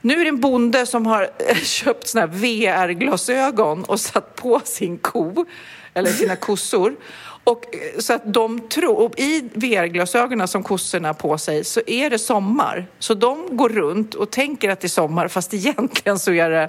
Nu 0.00 0.14
är 0.20 0.24
det 0.24 0.28
en 0.28 0.40
bonde 0.40 0.86
som 0.86 1.06
har 1.06 1.28
köpt 1.64 2.08
såna 2.08 2.20
här 2.26 2.28
VR-glasögon 2.32 3.84
och 3.84 4.00
satt 4.00 4.34
på 4.34 4.60
sin 4.64 4.98
ko, 4.98 5.44
eller 5.94 6.10
sina 6.10 6.36
kossor. 6.36 6.94
Och, 7.44 7.74
eh, 7.74 7.98
så 7.98 8.12
att 8.12 8.34
de 8.34 8.68
tror, 8.68 9.20
i 9.20 9.50
VR-glasögonen 9.54 10.48
som 10.48 10.62
kossorna 10.62 11.08
har 11.08 11.14
på 11.14 11.38
sig 11.38 11.64
så 11.64 11.80
är 11.86 12.10
det 12.10 12.18
sommar. 12.18 12.86
Så 12.98 13.14
de 13.14 13.56
går 13.56 13.68
runt 13.68 14.14
och 14.14 14.30
tänker 14.30 14.70
att 14.70 14.80
det 14.80 14.86
är 14.86 14.88
sommar 14.88 15.28
fast 15.28 15.54
egentligen 15.54 16.18
så 16.18 16.32
är 16.32 16.50
det 16.50 16.68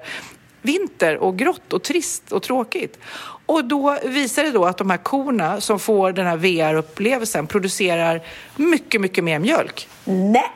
vinter 0.62 1.18
och 1.18 1.38
grått 1.38 1.74
och 1.74 1.84
trist 1.84 2.32
och 2.32 2.44
tråkigt. 2.44 3.00
Och 3.46 3.66
då 3.66 3.98
visar 4.04 4.44
det 4.44 4.52
då 4.52 4.66
att 4.66 4.78
de 4.78 4.90
här 4.90 4.98
korna 4.98 5.62
som 5.62 5.80
får 5.80 6.12
den 6.12 6.28
här 6.28 6.38
VR-upplevelsen 6.38 7.48
producerar 7.48 8.22
mycket, 8.56 9.02
mycket 9.02 9.24
mer 9.24 9.40
mjölk. 9.40 9.88
Nej. 10.04 10.52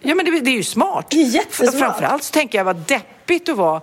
Ja, 0.00 0.14
men 0.14 0.24
det, 0.24 0.40
det 0.40 0.50
är 0.50 0.56
ju 0.56 0.62
smart. 0.62 1.06
Det 1.10 1.22
är 1.22 1.26
jättesmart. 1.26 1.74
Framförallt 1.74 2.22
så 2.22 2.32
tänker 2.32 2.58
jag 2.58 2.64
vad 2.64 2.76
deppigt 2.76 3.48
att 3.48 3.56
vara 3.56 3.80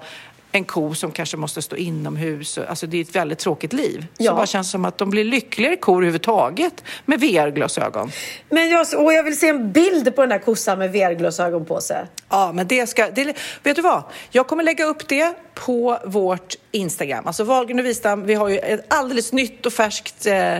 en 0.51 0.63
ko 0.63 0.95
som 0.95 1.11
kanske 1.11 1.37
måste 1.37 1.61
stå 1.61 1.75
inomhus. 1.75 2.57
Alltså 2.57 2.87
det 2.87 2.97
är 2.97 3.01
ett 3.01 3.15
väldigt 3.15 3.39
tråkigt 3.39 3.73
liv. 3.73 4.05
Ja. 4.17 4.31
Så 4.31 4.35
bara 4.35 4.45
känns 4.45 4.71
som 4.71 4.85
att 4.85 4.97
de 4.97 5.09
blir 5.09 5.23
lyckligare 5.23 5.75
kor 5.75 5.95
överhuvudtaget 5.95 6.83
med 7.05 7.19
VR-glasögon. 7.19 8.11
Men 8.49 8.69
jag, 8.69 8.87
och 8.97 9.13
jag 9.13 9.23
vill 9.23 9.39
se 9.39 9.47
en 9.47 9.71
bild 9.71 10.15
på 10.15 10.21
den 10.21 10.29
där 10.29 10.39
kossan 10.39 10.79
med 10.79 10.91
VR-glasögon 10.91 11.65
på 11.65 11.81
sig. 11.81 12.05
Ja, 12.29 12.51
men 12.53 12.67
det 12.67 12.87
ska... 12.87 13.09
Det, 13.09 13.37
vet 13.63 13.75
du 13.75 13.81
vad? 13.81 14.03
Jag 14.29 14.47
kommer 14.47 14.63
lägga 14.63 14.85
upp 14.85 15.07
det 15.07 15.33
på 15.53 15.99
vårt 16.05 16.55
Instagram. 16.71 17.27
Alltså 17.27 17.43
Wahlgren 17.43 17.79
och 17.79 17.85
Wistam, 17.85 18.25
vi 18.25 18.33
har 18.33 18.49
ju 18.49 18.57
ett 18.57 18.93
alldeles 18.93 19.33
nytt 19.33 19.65
och 19.65 19.73
färskt 19.73 20.25
eh, 20.25 20.57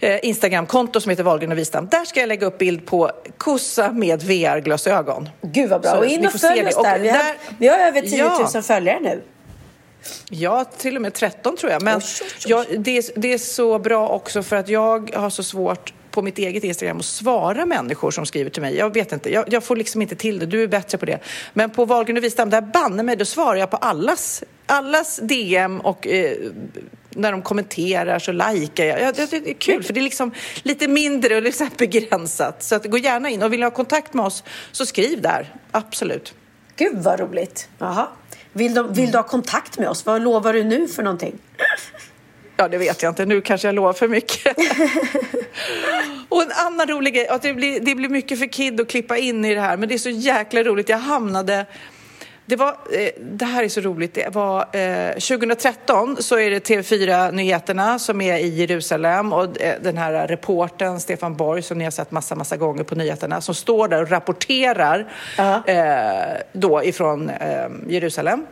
eh, 0.00 0.18
Instagramkonto 0.22 1.00
som 1.00 1.10
heter 1.10 1.22
Wahlgren 1.22 1.52
och 1.52 1.58
Wistam. 1.58 1.88
Där 1.88 2.04
ska 2.04 2.20
jag 2.20 2.28
lägga 2.28 2.46
upp 2.46 2.58
bild 2.58 2.86
på 2.86 3.10
kossa 3.38 3.92
med 3.92 4.22
VR-glasögon. 4.22 5.28
Gud 5.42 5.70
vad 5.70 5.80
bra. 5.82 5.90
Så 5.90 5.98
och 5.98 6.06
in 6.06 6.26
och 6.26 6.32
följ 6.32 6.66
oss 6.66 6.76
Och 6.76 6.82
där. 6.84 6.98
Vi 6.98 7.08
har, 7.08 7.18
där- 7.18 7.36
vi 7.58 7.68
har 7.68 7.78
över 7.78 8.00
10 8.00 8.24
000 8.24 8.32
Ja. 8.54 8.62
följare 8.62 9.00
nu. 9.00 9.22
Ja, 10.30 10.64
till 10.64 10.96
och 10.96 11.02
med 11.02 11.14
13 11.14 11.56
tror 11.56 11.72
jag. 11.72 11.82
Men 11.82 11.96
Oj, 11.98 12.02
oj, 12.22 12.26
oj. 12.46 12.50
jag, 12.70 12.80
det, 12.80 12.98
är, 12.98 13.04
det 13.16 13.32
är 13.32 13.38
så 13.38 13.78
bra 13.78 14.08
också 14.08 14.42
för 14.42 14.56
att 14.56 14.68
jag 14.68 15.10
har 15.14 15.30
så 15.30 15.42
svårt 15.42 15.92
på 16.10 16.22
mitt 16.22 16.38
eget 16.38 16.64
Instagram 16.64 16.98
att 16.98 17.04
svara 17.04 17.66
människor 17.66 18.10
som 18.10 18.26
skriver 18.26 18.50
till 18.50 18.62
mig. 18.62 18.76
Jag 18.76 18.94
vet 18.94 19.12
inte, 19.12 19.32
jag, 19.32 19.44
jag 19.52 19.64
får 19.64 19.76
liksom 19.76 20.02
inte 20.02 20.16
till 20.16 20.38
det. 20.38 20.46
Du 20.46 20.62
är 20.62 20.66
bättre 20.66 20.98
på 20.98 21.06
det. 21.06 21.18
Men 21.52 21.70
på 21.70 21.84
Wahlgren 21.84 22.16
och 22.16 22.24
Wistam, 22.24 22.50
där 22.50 22.60
banne 22.60 23.02
mig, 23.02 23.16
då 23.16 23.24
svarar 23.24 23.56
jag 23.56 23.70
på 23.70 23.76
allas, 23.76 24.42
allas 24.66 25.16
DM 25.22 25.80
och 25.80 26.06
eh, 26.06 26.32
när 27.10 27.32
de 27.32 27.42
kommenterar 27.42 28.18
så 28.18 28.32
likar 28.32 28.84
jag. 28.84 29.00
Ja, 29.00 29.12
det, 29.12 29.30
det 29.30 29.50
är 29.50 29.54
kul 29.54 29.82
för 29.82 29.92
det 29.92 30.00
är 30.00 30.02
liksom 30.02 30.32
lite 30.62 30.88
mindre 30.88 31.36
och 31.36 31.42
liksom 31.42 31.70
begränsat. 31.78 32.62
Så 32.62 32.74
att, 32.74 32.84
gå 32.84 32.98
gärna 32.98 33.30
in 33.30 33.42
och 33.42 33.52
vill 33.52 33.60
ni 33.60 33.66
ha 33.66 33.70
kontakt 33.70 34.14
med 34.14 34.24
oss 34.24 34.44
så 34.72 34.86
skriv 34.86 35.22
där. 35.22 35.54
Absolut. 35.70 36.34
Gud 36.76 37.02
vad 37.02 37.20
roligt. 37.20 37.68
Jaha. 37.78 38.08
Vill, 38.52 38.74
de, 38.74 38.92
vill 38.92 39.10
du 39.10 39.18
ha 39.18 39.22
kontakt 39.22 39.78
med 39.78 39.88
oss? 39.88 40.06
Vad 40.06 40.22
lovar 40.22 40.52
du 40.52 40.64
nu 40.64 40.88
för 40.88 41.02
någonting? 41.02 41.38
Ja, 42.56 42.68
det 42.68 42.78
vet 42.78 43.02
jag 43.02 43.10
inte. 43.10 43.26
Nu 43.26 43.40
kanske 43.40 43.68
jag 43.68 43.74
lovar 43.74 43.92
för 43.92 44.08
mycket. 44.08 44.56
och 46.28 46.42
en 46.42 46.52
annan 46.66 46.86
rolig 46.86 47.14
grej, 47.14 47.28
att 47.28 47.42
det 47.42 47.54
blir, 47.54 47.80
det 47.80 47.94
blir 47.94 48.08
mycket 48.08 48.38
för 48.38 48.46
Kid 48.46 48.80
att 48.80 48.88
klippa 48.88 49.18
in 49.18 49.44
i 49.44 49.54
det 49.54 49.60
här, 49.60 49.76
men 49.76 49.88
det 49.88 49.94
är 49.94 49.98
så 49.98 50.10
jäkla 50.10 50.62
roligt. 50.62 50.88
Jag 50.88 50.98
hamnade... 50.98 51.66
Det, 52.48 52.56
var, 52.56 52.68
eh, 52.68 53.10
det 53.20 53.44
här 53.44 53.62
är 53.62 53.68
så 53.68 53.80
roligt. 53.80 54.14
Det 54.14 54.34
var, 54.34 54.60
eh, 54.60 55.12
2013 55.12 56.16
så 56.20 56.38
är 56.38 56.50
det 56.50 56.68
TV4 56.68 57.32
Nyheterna 57.32 57.98
som 57.98 58.20
är 58.20 58.38
i 58.38 58.48
Jerusalem 58.48 59.32
och 59.32 59.60
eh, 59.60 59.74
den 59.82 59.96
här 59.96 60.26
reporten 60.26 61.00
Stefan 61.00 61.36
Borg 61.36 61.62
som 61.62 61.78
ni 61.78 61.84
har 61.84 61.90
sett 61.90 62.10
massa, 62.10 62.34
massa 62.34 62.56
gånger 62.56 62.84
på 62.84 62.94
nyheterna 62.94 63.40
som 63.40 63.54
står 63.54 63.88
där 63.88 64.02
och 64.02 64.10
rapporterar 64.10 65.12
eh, 65.66 66.40
då 66.52 66.84
ifrån 66.84 67.30
eh, 67.30 67.68
Jerusalem. 67.88 68.46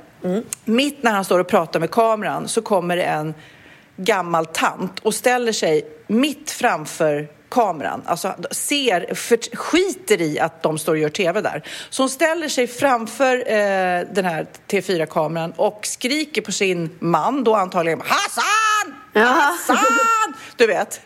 Mitt 0.64 1.02
när 1.02 1.12
han 1.12 1.24
står 1.24 1.38
och 1.38 1.48
pratar 1.48 1.80
med 1.80 1.90
kameran 1.90 2.48
så 2.48 2.62
kommer 2.62 2.96
en 2.96 3.34
gammal 3.96 4.46
tant 4.46 4.98
och 4.98 5.14
ställer 5.14 5.52
sig 5.52 5.84
mitt 6.06 6.50
framför 6.50 7.28
kameran, 7.48 8.02
alltså 8.06 8.34
ser, 8.50 9.14
för, 9.14 9.56
skiter 9.56 10.20
i 10.20 10.40
att 10.40 10.62
de 10.62 10.78
står 10.78 10.92
och 10.92 10.98
gör 10.98 11.08
tv 11.08 11.40
där. 11.40 11.62
Så 11.90 12.02
hon 12.02 12.10
ställer 12.10 12.48
sig 12.48 12.66
framför 12.66 13.36
eh, 13.36 14.06
den 14.12 14.24
här 14.24 14.46
T4-kameran 14.68 15.52
och 15.56 15.86
skriker 15.86 16.42
på 16.42 16.52
sin 16.52 16.90
man, 16.98 17.44
då 17.44 17.54
antagligen 17.54 18.00
Hassan! 18.00 18.94
Hassan! 19.14 20.34
Du 20.56 20.66
vet. 20.66 21.00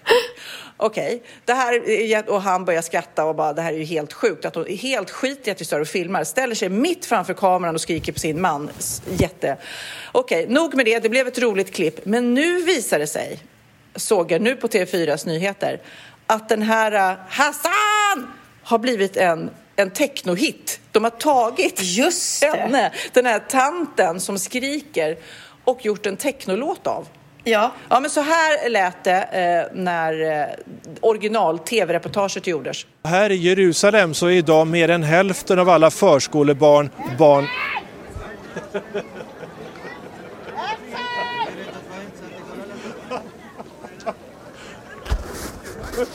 Okej, 0.83 1.23
det 1.45 1.53
här 1.53 1.89
är 1.89 2.07
jät- 2.07 2.29
och 2.29 2.43
han 2.43 2.65
börjar 2.65 2.83
skratta 2.83 3.25
och 3.25 3.35
bara 3.35 3.53
det 3.53 3.63
här 3.63 3.73
är 3.73 3.79
ju 3.79 3.85
helt 3.85 4.13
sjukt 4.13 4.45
att 4.45 4.55
hon 4.55 4.69
är 4.69 4.77
helt 4.77 5.11
skit 5.11 5.49
i 5.49 5.51
att 5.51 5.61
vi 5.61 5.65
står 5.65 5.81
och 5.81 5.89
filmar, 5.89 6.25
ställer 6.25 6.55
sig 6.55 6.69
mitt 6.69 7.07
framför 7.07 7.35
kameran 7.35 7.75
och 7.75 7.81
skriker 7.81 8.13
på 8.13 8.19
sin 8.19 8.41
man. 8.41 8.71
Jätte. 9.11 9.57
Okej, 10.13 10.47
nog 10.49 10.75
med 10.75 10.87
det, 10.87 10.99
det 10.99 11.09
blev 11.09 11.27
ett 11.27 11.39
roligt 11.39 11.75
klipp, 11.75 12.05
men 12.05 12.35
nu 12.35 12.63
visar 12.63 12.99
det 12.99 13.07
sig, 13.07 13.39
såg 13.97 14.33
jag 14.33 14.41
nu 14.41 14.57
på 14.57 14.69
TV4s 14.69 15.27
nyheter, 15.27 15.81
att 16.31 16.49
den 16.49 16.63
här 16.63 17.11
eh, 17.11 17.17
Hassan 17.29 18.33
har 18.63 18.79
blivit 18.79 19.17
en 19.17 19.51
en 19.81 19.91
technohit. 19.91 20.81
De 20.93 21.05
har 21.05 21.11
tagit 21.11 21.83
Just 21.83 22.41
det. 22.41 22.47
henne, 22.47 22.93
den 23.13 23.27
här 23.27 23.39
tanten 23.39 24.21
som 24.21 24.39
skriker 24.39 25.17
och 25.65 25.85
gjort 25.85 26.07
en 26.07 26.17
technolåt 26.17 26.87
av. 26.87 27.09
Ja. 27.45 27.73
Ja, 27.89 28.01
men 28.01 28.11
så 28.11 28.21
här 28.21 28.71
lät 28.71 29.05
det 29.05 29.23
eh, 29.23 29.77
när 29.77 30.41
eh, 30.41 30.47
original-tv-reportaget 31.01 32.47
gjordes. 32.47 32.87
Här 33.05 33.31
i 33.31 33.37
Jerusalem 33.37 34.15
så 34.15 34.27
är 34.27 34.31
idag 34.31 34.67
mer 34.67 34.89
än 34.89 35.03
hälften 35.03 35.59
av 35.59 35.69
alla 35.69 35.91
förskolebarn 35.91 36.91
barn 37.19 37.47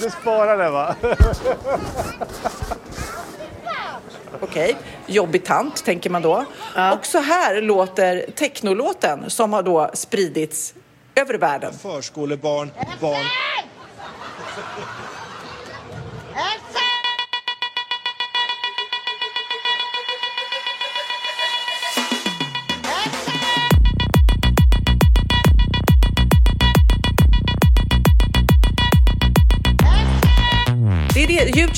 Du 0.00 0.10
sparar 0.10 0.58
det 0.58 0.70
va? 0.70 0.94
Okej, 4.40 4.76
jobbig 5.06 5.44
tant 5.44 5.84
tänker 5.84 6.10
man 6.10 6.22
då. 6.22 6.44
Och 6.92 7.06
så 7.06 7.18
här 7.18 7.62
låter 7.62 8.26
technolåten 8.34 9.30
som 9.30 9.52
har 9.52 9.62
då 9.62 9.90
spridits 9.94 10.74
över 11.14 11.34
världen. 11.34 11.72
Förskolebarn, 11.72 12.70
barn. 13.00 13.24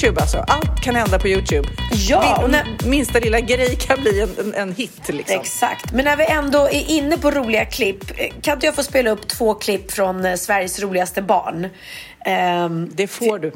Youtube 0.03 0.21
alltså. 0.21 0.45
Allt 0.49 0.81
kan 0.81 0.95
hända 0.95 1.19
på 1.19 1.29
Youtube. 1.29 1.69
Ja, 2.09 2.43
och 2.43 2.51
när- 2.51 2.87
Minsta 2.87 3.19
lilla 3.19 3.41
grej 3.41 3.77
kan 3.77 4.01
bli 4.03 4.21
en, 4.21 4.31
en, 4.39 4.55
en 4.55 4.73
hit 4.75 5.01
liksom. 5.09 5.41
Exakt. 5.41 5.93
Men 5.93 6.05
när 6.05 6.17
vi 6.17 6.25
ändå 6.27 6.59
är 6.65 6.91
inne 6.91 7.19
på 7.19 7.31
roliga 7.31 7.65
klipp, 7.65 8.05
eh, 8.21 8.27
kan 8.43 8.55
inte 8.55 8.67
jag 8.67 8.75
få 8.75 8.83
spela 8.83 9.11
upp 9.11 9.29
två 9.29 9.55
klipp 9.55 9.91
från 9.93 10.25
eh, 10.25 10.35
Sveriges 10.35 10.81
roligaste 10.81 11.23
barn? 11.23 11.69
Ehm, 12.27 12.91
Det 12.95 13.07
får 13.07 13.39
du. 13.39 13.53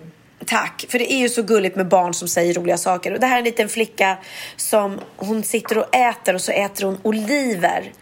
Tack, 0.46 0.84
för 0.88 0.98
det 0.98 1.12
är 1.12 1.18
ju 1.18 1.28
så 1.28 1.42
gulligt 1.42 1.76
med 1.76 1.88
barn 1.88 2.14
som 2.14 2.28
säger 2.28 2.54
roliga 2.54 2.78
saker. 2.78 3.12
Och 3.12 3.20
det 3.20 3.26
här 3.26 3.34
är 3.34 3.38
en 3.38 3.44
liten 3.44 3.68
flicka 3.68 4.16
som 4.56 5.00
hon 5.16 5.42
sitter 5.42 5.78
och 5.78 5.94
äter 5.96 6.34
och 6.34 6.40
så 6.40 6.52
äter 6.52 6.84
hon 6.84 6.98
oliver. 7.02 7.92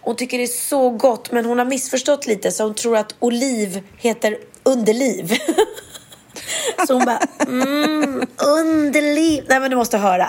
Hon 0.00 0.16
tycker 0.16 0.38
det 0.38 0.44
är 0.44 0.46
så 0.46 0.90
gott 0.90 1.32
men 1.32 1.44
hon 1.44 1.58
har 1.58 1.64
missförstått 1.64 2.26
lite 2.26 2.50
så 2.52 2.62
hon 2.64 2.74
tror 2.74 2.96
att 2.96 3.14
oliv 3.18 3.82
heter 3.98 4.36
underliv. 4.62 5.32
så 6.86 6.94
hon 6.94 7.04
bara, 7.04 7.18
mm, 7.46 8.22
underliv. 8.58 9.44
Nej 9.48 9.60
men 9.60 9.70
du 9.70 9.76
måste 9.76 9.98
höra. 9.98 10.26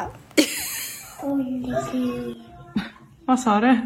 Vad 3.26 3.40
sa 3.40 3.60
du? 3.60 3.80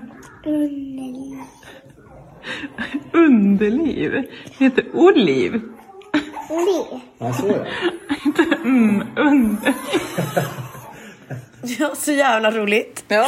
Underliv. 3.14 4.12
Det 4.58 4.66
heter 4.66 4.86
oliv. 4.94 5.62
Inte 8.26 8.44
mm, 8.64 9.08
under. 9.18 9.74
Ja, 11.80 11.96
så 11.96 12.12
jävla 12.12 12.52
roligt. 12.52 13.04
Ja. 13.08 13.28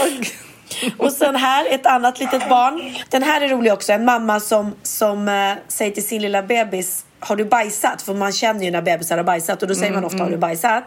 Och 0.98 1.12
sen 1.12 1.36
här 1.36 1.66
ett 1.70 1.86
annat 1.86 2.20
litet 2.20 2.50
barn. 2.50 2.96
Den 3.10 3.24
här 3.24 3.42
är 3.42 3.48
rolig 3.48 3.74
också. 3.74 3.94
En 3.94 4.06
mamma 4.06 4.40
som, 4.40 4.76
som 4.84 5.28
eh, 5.28 5.54
säger 5.68 5.92
till 5.92 6.08
sin 6.08 6.22
lilla 6.22 6.44
bebis 6.44 7.05
Har 7.28 7.36
du 7.36 7.46
bajsat? 7.46 8.02
För 8.02 8.14
man 8.14 8.32
känner 8.32 8.66
ju 8.66 8.72
när 8.72 8.82
bebisar 8.82 9.18
har 9.18 9.24
bajsat 9.24 9.62
och 9.62 9.68
då 9.68 9.76
säger 9.76 9.94
man 9.94 10.06
ofta 10.06 10.24
Har 10.24 10.30
du 10.30 10.38
bajsat? 10.38 10.84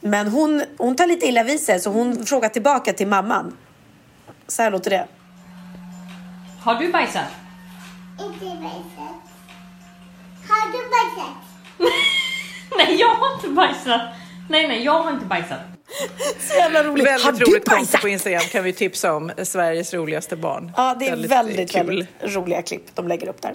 Men 0.00 0.28
hon, 0.28 0.62
hon 0.78 0.96
tar 0.96 1.06
lite 1.06 1.26
illa 1.26 1.42
vid 1.42 1.60
sig 1.60 1.80
så 1.80 1.90
hon 1.90 2.26
frågar 2.26 2.48
tillbaka 2.48 2.92
till 2.92 3.08
mamman. 3.08 3.56
Så 4.48 4.62
här 4.62 4.70
låter 4.70 4.90
det. 4.90 5.06
Har 6.60 6.74
du 6.74 6.92
bajsat? 6.92 7.24
Inte 8.20 8.44
bajsat. 8.44 9.20
Har 10.48 10.66
du 10.72 10.78
bajsat? 10.94 11.36
Nej, 12.76 12.96
jag 13.00 13.14
har 13.14 13.34
inte 13.34 13.48
bajsat. 13.48 14.00
Nej, 14.48 14.68
nej, 14.68 14.84
jag 14.84 15.02
har 15.02 15.12
inte 15.12 15.26
bajsat. 15.26 15.60
Så 16.48 16.54
jävla 16.58 16.82
roligt. 16.82 17.08
Har 17.10 17.18
Väldigt 17.18 17.46
du 17.46 17.52
roligt 17.52 17.64
konto 17.68 17.80
bajsat? 17.80 18.00
på 18.00 18.08
Instagram 18.08 18.40
kan 18.40 18.64
vi 18.64 18.72
tipsa 18.72 19.12
om. 19.12 19.32
Sveriges 19.42 19.94
roligaste 19.94 20.36
barn. 20.36 20.72
Ja, 20.76 20.96
det 21.00 21.08
är 21.08 21.16
väldigt, 21.16 21.72
kul. 21.72 21.86
väldigt, 21.86 22.08
roliga 22.36 22.62
klipp 22.62 22.82
de 22.94 23.08
lägger 23.08 23.28
upp 23.28 23.42
där. 23.42 23.54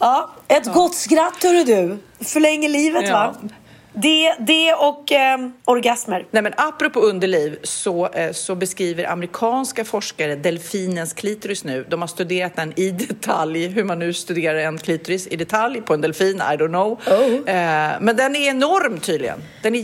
Ja, 0.00 0.30
ett 0.48 0.72
gott 0.72 0.94
skratt 0.94 1.42
hörru 1.44 1.64
du. 1.64 1.98
Förlänger 2.24 2.68
livet 2.68 3.08
Ja. 3.08 3.12
va? 3.12 3.48
Det, 3.92 4.34
det 4.38 4.74
och 4.74 5.12
ehm, 5.12 5.52
orgasmer. 5.64 6.26
Nej, 6.30 6.42
men 6.42 6.52
apropå 6.56 7.00
underliv 7.00 7.58
så, 7.62 8.08
eh, 8.08 8.32
så 8.32 8.54
beskriver 8.54 9.04
amerikanska 9.10 9.84
forskare 9.84 10.34
delfinens 10.36 11.12
klitoris 11.12 11.64
nu. 11.64 11.86
De 11.88 12.00
har 12.00 12.08
studerat 12.08 12.56
den 12.56 12.72
i 12.76 12.90
detalj, 12.90 13.66
hur 13.68 13.84
man 13.84 13.98
nu 13.98 14.12
studerar 14.12 14.58
en 14.58 14.78
klitoris 14.78 15.26
i 15.26 15.36
detalj 15.36 15.80
på 15.82 15.94
en 15.94 16.00
delfin, 16.00 16.36
I 16.36 16.56
don't 16.56 16.68
know. 16.68 17.00
Eh, 17.48 17.54
men 18.00 18.16
den 18.16 18.36
är 18.36 18.48
enorm 18.50 18.98
tydligen. 19.00 19.42
Den 19.62 19.74
är 19.74 19.78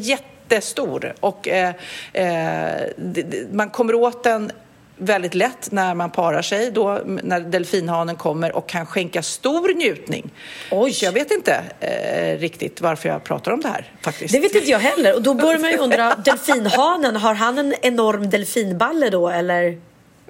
jättestor 0.51 1.14
och 1.20 1.48
eh, 1.48 1.74
eh, 2.12 2.89
man 3.52 3.70
kommer 3.70 3.94
åt 3.94 4.24
den 4.24 4.52
väldigt 4.98 5.35
lätt 5.35 5.73
när 5.73 5.94
man 5.94 6.10
parar 6.10 6.43
sig, 6.43 6.70
då, 6.70 7.01
när 7.05 7.40
delfinhanen 7.40 8.16
kommer 8.16 8.56
och 8.56 8.68
kan 8.68 8.86
skänka 8.86 9.23
stor 9.23 9.74
njutning. 9.74 10.31
Oj. 10.70 10.93
Så 10.93 11.05
jag 11.05 11.12
vet 11.12 11.31
inte 11.31 11.62
eh, 11.81 12.39
riktigt 12.40 12.81
varför 12.81 13.09
jag 13.09 13.24
pratar 13.24 13.52
om 13.52 13.60
det 13.60 13.68
här 13.68 13.93
faktiskt. 14.02 14.35
Det 14.35 14.40
vet 14.40 14.55
inte 14.55 14.70
jag 14.70 14.78
heller. 14.78 15.14
Och 15.14 15.23
då 15.23 15.35
börjar 15.35 15.59
man 15.59 15.70
ju 15.70 15.77
undra, 15.77 16.14
delfinhanen, 16.24 17.16
har 17.16 17.35
han 17.35 17.59
en 17.59 17.74
enorm 17.82 18.31
delfinballe 18.31 19.10
då 19.10 19.28
eller? 19.28 19.78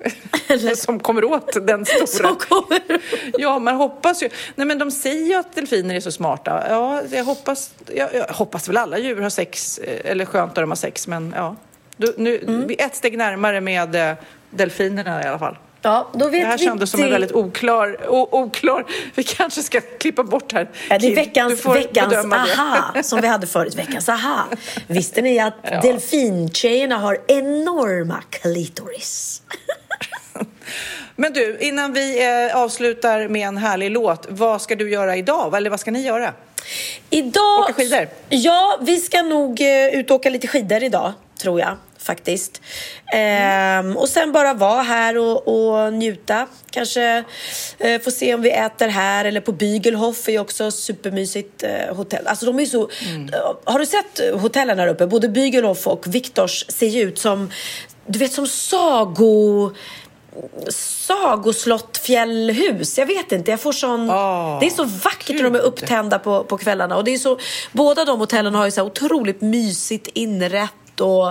Som 0.76 1.00
kommer 1.00 1.24
åt 1.24 1.66
den 1.66 1.84
stora. 1.86 2.36
Ja, 3.38 3.58
man 3.58 3.74
hoppas 3.76 4.22
ju. 4.22 4.28
Nej, 4.54 4.66
men 4.66 4.78
de 4.78 4.90
säger 4.90 5.26
ju 5.26 5.34
att 5.34 5.54
delfiner 5.54 5.94
är 5.94 6.00
så 6.00 6.12
smarta. 6.12 6.64
Ja, 6.68 7.02
jag 7.10 7.24
hoppas, 7.24 7.70
jag, 7.94 8.14
jag 8.14 8.26
hoppas 8.26 8.68
väl 8.68 8.76
alla 8.76 8.98
djur 8.98 9.20
har 9.20 9.30
sex, 9.30 9.78
eh, 9.78 10.10
eller 10.10 10.24
skönt 10.24 10.56
när 10.56 10.62
de 10.62 10.70
har 10.70 10.76
sex, 10.76 11.06
men 11.06 11.34
ja. 11.36 11.56
Du, 11.96 12.14
nu, 12.16 12.38
Mm. 12.38 12.70
Ett 12.78 12.96
steg 12.96 13.18
närmare 13.18 13.60
med 13.60 14.10
eh, 14.10 14.16
delfinerna 14.50 15.22
i 15.22 15.26
alla 15.26 15.38
fall. 15.38 15.56
Ja, 15.82 16.08
då 16.12 16.28
vet 16.28 16.42
det 16.42 16.46
här 16.46 16.58
vi 16.58 16.64
kändes 16.64 16.90
som 16.90 17.02
en 17.02 17.10
väldigt 17.10 17.32
oklar, 17.32 17.96
o, 18.08 18.28
oklar... 18.32 18.84
Vi 19.14 19.22
kanske 19.22 19.62
ska 19.62 19.80
klippa 19.80 20.22
bort 20.22 20.52
här. 20.52 20.70
Ja, 20.90 20.98
det 20.98 21.06
är 21.12 21.14
veckans, 21.16 21.66
veckans 21.66 22.14
aha 22.32 23.02
som 23.02 23.20
vi 23.20 23.26
hade 23.28 23.46
förut. 23.46 23.74
Veckans 23.74 24.08
aha. 24.08 24.44
Visste 24.86 25.22
ni 25.22 25.38
att 25.38 25.54
Ja. 25.70 25.80
delfintjejerna 25.80 26.98
har 26.98 27.18
enorma 27.26 28.22
klitoris? 28.30 29.42
Men 31.16 31.32
du, 31.32 31.58
innan 31.60 31.92
vi 31.92 32.26
eh, 32.26 32.56
avslutar 32.56 33.28
med 33.28 33.48
en 33.48 33.56
härlig 33.56 33.90
låt, 33.90 34.26
vad 34.28 34.62
ska 34.62 34.76
du 34.76 34.90
göra 34.90 35.16
idag? 35.16 35.56
Eller 35.56 35.70
vad 35.70 35.80
ska 35.80 35.90
ni 35.90 36.02
göra? 36.02 36.32
Idag... 37.10 37.60
Åka 37.60 37.72
skidor? 37.72 38.08
Ja, 38.28 38.78
vi 38.82 38.96
ska 38.96 39.22
nog 39.22 39.60
eh, 39.60 39.86
ut 39.86 40.10
och 40.10 40.16
åka 40.16 40.30
lite 40.30 40.46
skidor 40.46 40.82
idag, 40.82 41.12
tror 41.38 41.60
jag 41.60 41.76
faktiskt. 42.06 42.60
Ehm, 43.12 43.96
och 43.96 44.08
sen 44.08 44.32
bara 44.32 44.54
vara 44.54 44.82
här 44.82 45.18
och, 45.18 45.48
och 45.48 45.92
njuta. 45.92 46.46
Kanske 46.70 47.24
eh, 47.78 48.00
få 48.00 48.10
se 48.10 48.34
om 48.34 48.42
vi 48.42 48.50
äter 48.50 48.88
här 48.88 49.24
eller 49.24 49.40
på 49.40 49.52
Bügelhof 49.52 50.28
är 50.28 50.32
ju 50.32 50.38
också 50.38 50.70
supermysigt 50.70 51.62
eh, 51.62 51.96
hotell. 51.96 52.26
Alltså 52.26 52.46
de 52.46 52.60
är 52.60 52.64
så... 52.64 52.82
Eh, 52.82 53.54
har 53.64 53.78
du 53.78 53.86
sett 53.86 54.40
hotellen 54.40 54.78
här 54.78 54.88
uppe? 54.88 55.06
Både 55.06 55.28
Bügelhof 55.28 55.86
och 55.86 56.14
Viktors 56.14 56.66
ser 56.68 56.86
ju 56.86 57.02
ut 57.02 57.18
som, 57.18 57.50
du 58.06 58.18
vet 58.18 58.32
som 58.32 58.46
sago 58.46 59.70
sagoslott 60.68 61.96
fjällhus. 61.96 62.98
Jag 62.98 63.06
vet 63.06 63.32
inte, 63.32 63.50
jag 63.50 63.60
får 63.60 63.72
sån... 63.72 64.06
det 64.60 64.66
är 64.66 64.70
så 64.70 64.84
vackert 64.84 65.36
när 65.36 65.42
de 65.42 65.54
är 65.54 65.58
upptända 65.60 66.18
på, 66.18 66.44
på 66.44 66.58
kvällarna. 66.58 66.96
Och 66.96 67.04
det 67.04 67.14
är 67.14 67.18
så, 67.18 67.38
båda 67.72 68.04
de 68.04 68.18
hotellen 68.18 68.54
har 68.54 68.64
ju 68.64 68.70
så 68.70 68.82
otroligt 68.82 69.40
mysigt 69.40 70.08
inrätt 70.14 70.72
och 71.00 71.28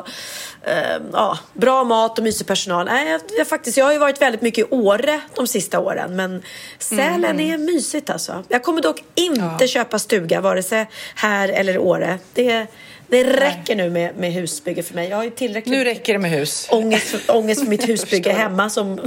eh, 0.64 1.02
ja, 1.14 1.38
bra 1.54 1.84
mat 1.84 2.18
och 2.18 2.24
mysig 2.24 2.48
personal. 2.48 2.86
Nej, 2.86 3.10
jag, 3.12 3.22
jag, 3.38 3.48
faktiskt, 3.48 3.78
jag 3.78 3.86
har 3.86 3.92
ju 3.92 3.98
varit 3.98 4.22
väldigt 4.22 4.42
mycket 4.42 4.68
i 4.68 4.68
Åre 4.72 5.22
de 5.36 5.48
sista 5.48 5.80
åren 5.80 6.16
men 6.16 6.44
Sälen 6.80 7.24
Mm. 7.26 7.54
är 7.54 7.58
mysigt 7.58 8.10
alltså. 8.10 8.44
Jag 8.48 8.64
kommer 8.64 8.82
dock 8.82 9.04
inte 9.16 9.68
köpa 9.68 10.00
stuga 10.00 10.42
vare 10.42 10.64
sig 10.64 10.90
här 11.16 11.50
eller 11.50 11.74
i 11.74 11.78
Åre. 11.78 12.20
Det, 12.34 12.68
det 13.08 13.24
räcker 13.24 13.76
nu 13.76 13.90
med, 13.90 14.18
med 14.18 14.34
husbygge 14.34 14.84
för 14.84 14.96
mig. 14.96 15.10
Jag 15.10 15.18
har 15.18 15.24
ju 15.24 15.30
tillräckligt 15.30 15.72
Nu 15.78 15.84
räcker 15.84 16.14
det 16.14 16.20
med 16.20 16.32
hus. 16.32 16.68
ångest, 16.72 17.08
för- 17.08 17.36
ångest 17.36 17.62
för 17.62 17.70
mitt 17.70 17.90
husbygge 17.90 18.34
hemma 18.34 18.70
som, 18.70 19.00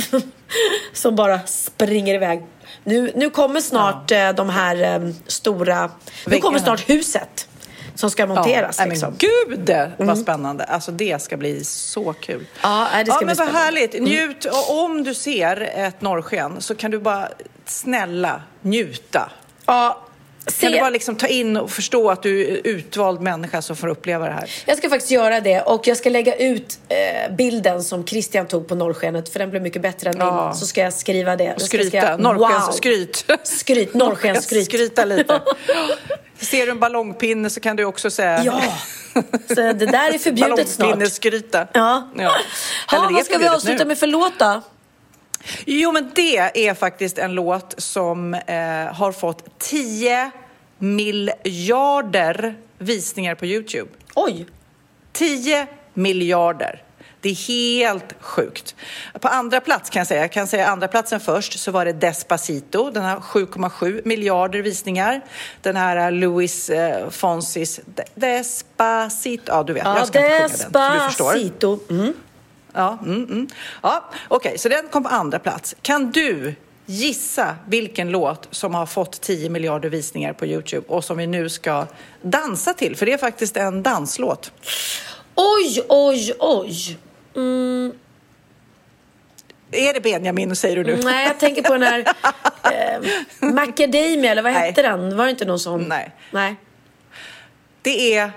som 0.92 1.16
bara 1.16 1.40
springer 1.46 2.14
iväg. 2.14 2.42
Nu, 2.84 3.12
nu 3.14 3.30
kommer 3.30 3.60
snart 3.60 4.10
eh, 4.10 4.30
de 4.32 4.48
här 4.48 4.82
eh, 5.04 5.10
stora... 5.26 5.90
Nu 6.26 6.38
kommer 6.38 6.58
snart 6.58 6.90
huset 6.90 7.48
som 7.94 8.10
ska 8.10 8.26
monteras. 8.26 8.78
Ja, 8.78 8.84
liksom. 8.84 9.08
men 9.08 9.18
gud 9.18 9.70
vad 9.96 10.18
spännande. 10.18 10.64
Alltså 10.64 10.92
det 10.92 11.22
ska 11.22 11.36
bli 11.36 11.64
så 11.64 12.12
kul. 12.12 12.46
Ja, 12.62 12.88
det 12.98 13.04
ska 13.04 13.14
ja, 13.14 13.18
bli 13.18 13.26
men 13.26 13.26
vad 13.26 13.36
spännande. 13.36 13.58
härligt. 13.58 13.94
Mm. 13.94 14.04
Njut. 14.04 14.44
Och 14.44 14.84
om 14.84 15.04
du 15.04 15.14
ser 15.14 15.60
ett 15.74 16.00
norrsken 16.00 16.60
så 16.60 16.74
kan 16.74 16.90
du 16.90 16.98
bara 16.98 17.28
snälla 17.66 18.42
njuta. 18.62 19.30
Ja, 19.66 20.07
Kan 20.44 20.70
du 20.70 20.76
se- 20.76 20.80
bara 20.80 20.90
liksom 20.90 21.16
ta 21.16 21.26
in 21.26 21.56
och 21.56 21.70
förstå 21.70 22.10
att 22.10 22.22
du 22.22 22.40
är 22.48 22.60
utvald 22.66 23.20
människa 23.20 23.62
som 23.62 23.76
får 23.76 23.88
uppleva 23.88 24.24
det 24.26 24.32
här? 24.32 24.50
Jag 24.66 24.78
ska 24.78 24.88
faktiskt 24.88 25.10
göra 25.10 25.40
det 25.40 25.60
och 25.62 25.86
jag 25.86 25.96
ska 25.96 26.10
lägga 26.10 26.34
ut 26.36 26.78
eh, 26.88 27.34
bilden 27.34 27.82
som 27.84 28.06
Christian 28.06 28.46
tog 28.46 28.68
på 28.68 28.74
norrskenet 28.74 29.28
för 29.28 29.38
den 29.38 29.50
blev 29.50 29.62
mycket 29.62 29.82
bättre 29.82 30.10
än 30.10 30.16
Ja. 30.18 30.46
min. 30.46 30.54
Så 30.54 30.66
ska 30.66 30.80
jag 30.80 30.92
skriva 30.92 31.36
det. 31.36 31.54
Och 31.54 31.62
skryta. 31.62 31.86
skriva, 31.88 32.16
Norrskens 32.16 32.66
wow. 32.68 32.72
skryt. 32.72 33.24
Skryt, 33.44 33.94
norrskensskryt. 33.94 34.64
Skryta 34.64 35.04
lite. 35.04 35.40
Ser 36.40 36.66
du 36.66 36.72
en 36.72 36.78
ballongpinne 36.80 37.50
så 37.50 37.60
kan 37.60 37.76
du 37.76 37.84
också 37.84 38.10
säga... 38.10 38.42
Ja. 38.44 38.60
Så 39.48 39.54
det 39.54 39.72
där 39.72 40.14
är 40.14 40.18
förbjudet 40.18 40.68
snart. 40.68 40.78
Ballongpinneskryta. 40.78 41.66
Ja. 41.74 42.08
ja. 42.16 42.32
Ha, 42.90 43.10
vad 43.12 43.24
ska 43.26 43.38
vi 43.38 43.48
avsluta 43.48 43.84
nu. 43.84 43.88
med 43.88 43.98
för 43.98 44.06
låt 44.06 44.38
då? 44.38 44.62
Jo, 45.66 45.92
men 45.92 46.10
det 46.14 46.36
är 46.68 46.74
faktiskt 46.74 47.18
en 47.18 47.34
låt 47.34 47.74
som 47.78 48.34
eh, 48.34 48.94
har 48.94 49.12
fått 49.12 49.58
10 49.58 50.30
miljarder 50.78 52.54
visningar 52.78 53.34
på 53.34 53.46
Youtube. 53.46 53.90
Oj! 54.14 54.46
10 55.12 55.66
miljarder. 55.94 56.82
Det 57.20 57.28
är 57.28 57.34
helt 57.34 58.14
sjukt. 58.20 58.74
På 59.20 59.28
andra 59.28 59.60
plats 59.60 59.90
kan 59.90 60.00
jag 60.00 60.06
säga, 60.06 60.20
jag 60.20 60.32
kan 60.32 60.46
säga 60.46 60.66
andra 60.66 60.88
platsen 60.88 61.20
först, 61.20 61.58
så 61.58 61.70
var 61.70 61.84
det 61.84 61.92
Despacito. 61.92 62.90
Den 62.90 63.04
har 63.04 63.16
7,7 63.16 64.02
miljarder 64.04 64.58
visningar. 64.62 65.20
Den 65.62 65.76
här 65.76 66.10
Louis 66.10 66.70
eh, 66.70 67.10
Fonsis 67.10 67.80
De- 67.84 68.02
Despacito. 68.14 69.42
Ja, 69.52 69.62
du 69.62 69.72
vet, 69.72 69.84
Ja, 69.84 69.98
jag 69.98 70.06
ska 70.06 70.18
inte 70.18 70.30
sjunga 70.30 70.48
den. 70.48 70.58
så 70.58 70.94
du 70.94 71.08
förstår. 71.08 71.32
Despacito. 71.32 71.78
Mm. 71.90 72.12
Ja, 72.72 72.98
mm, 73.02 73.24
mm. 73.24 73.48
ja 73.82 74.04
okej, 74.28 74.58
så 74.58 74.68
den 74.68 74.88
kom 74.88 75.02
på 75.02 75.08
andra 75.08 75.38
plats. 75.38 75.76
Kan 75.82 76.10
du 76.10 76.54
gissa 76.86 77.56
vilken 77.68 78.10
låt 78.10 78.48
som 78.50 78.74
har 78.74 78.86
fått 78.86 79.20
10 79.20 79.50
miljarder 79.50 79.88
visningar 79.88 80.32
på 80.32 80.46
Youtube 80.46 80.86
och 80.88 81.04
som 81.04 81.16
vi 81.16 81.26
nu 81.26 81.48
ska 81.48 81.86
dansa 82.22 82.74
till? 82.74 82.96
För 82.96 83.06
det 83.06 83.12
är 83.12 83.18
faktiskt 83.18 83.56
en 83.56 83.82
danslåt. 83.82 84.52
Oj, 85.34 85.82
oj, 85.88 86.32
oj. 86.38 86.98
Mm, 87.36 87.92
Är 89.70 89.94
det 89.94 90.00
Benjamin, 90.00 90.56
säger 90.56 90.76
du 90.76 90.84
nu? 90.84 91.00
nej, 91.04 91.26
jag 91.26 91.38
tänker 91.40 91.62
på 91.62 91.72
den 91.72 91.82
här 91.82 92.04
eh, 92.64 93.00
Macadamia, 93.52 94.30
eller 94.30 94.42
vad 94.42 94.52
hette 94.52 94.82
den? 94.82 95.16
Var 95.16 95.24
det 95.24 95.30
inte 95.30 95.44
någon 95.44 95.58
sån? 95.58 95.82
Nej. 95.88 96.10
Nej. 96.30 96.56
Det 97.82 98.14
är 98.14 98.30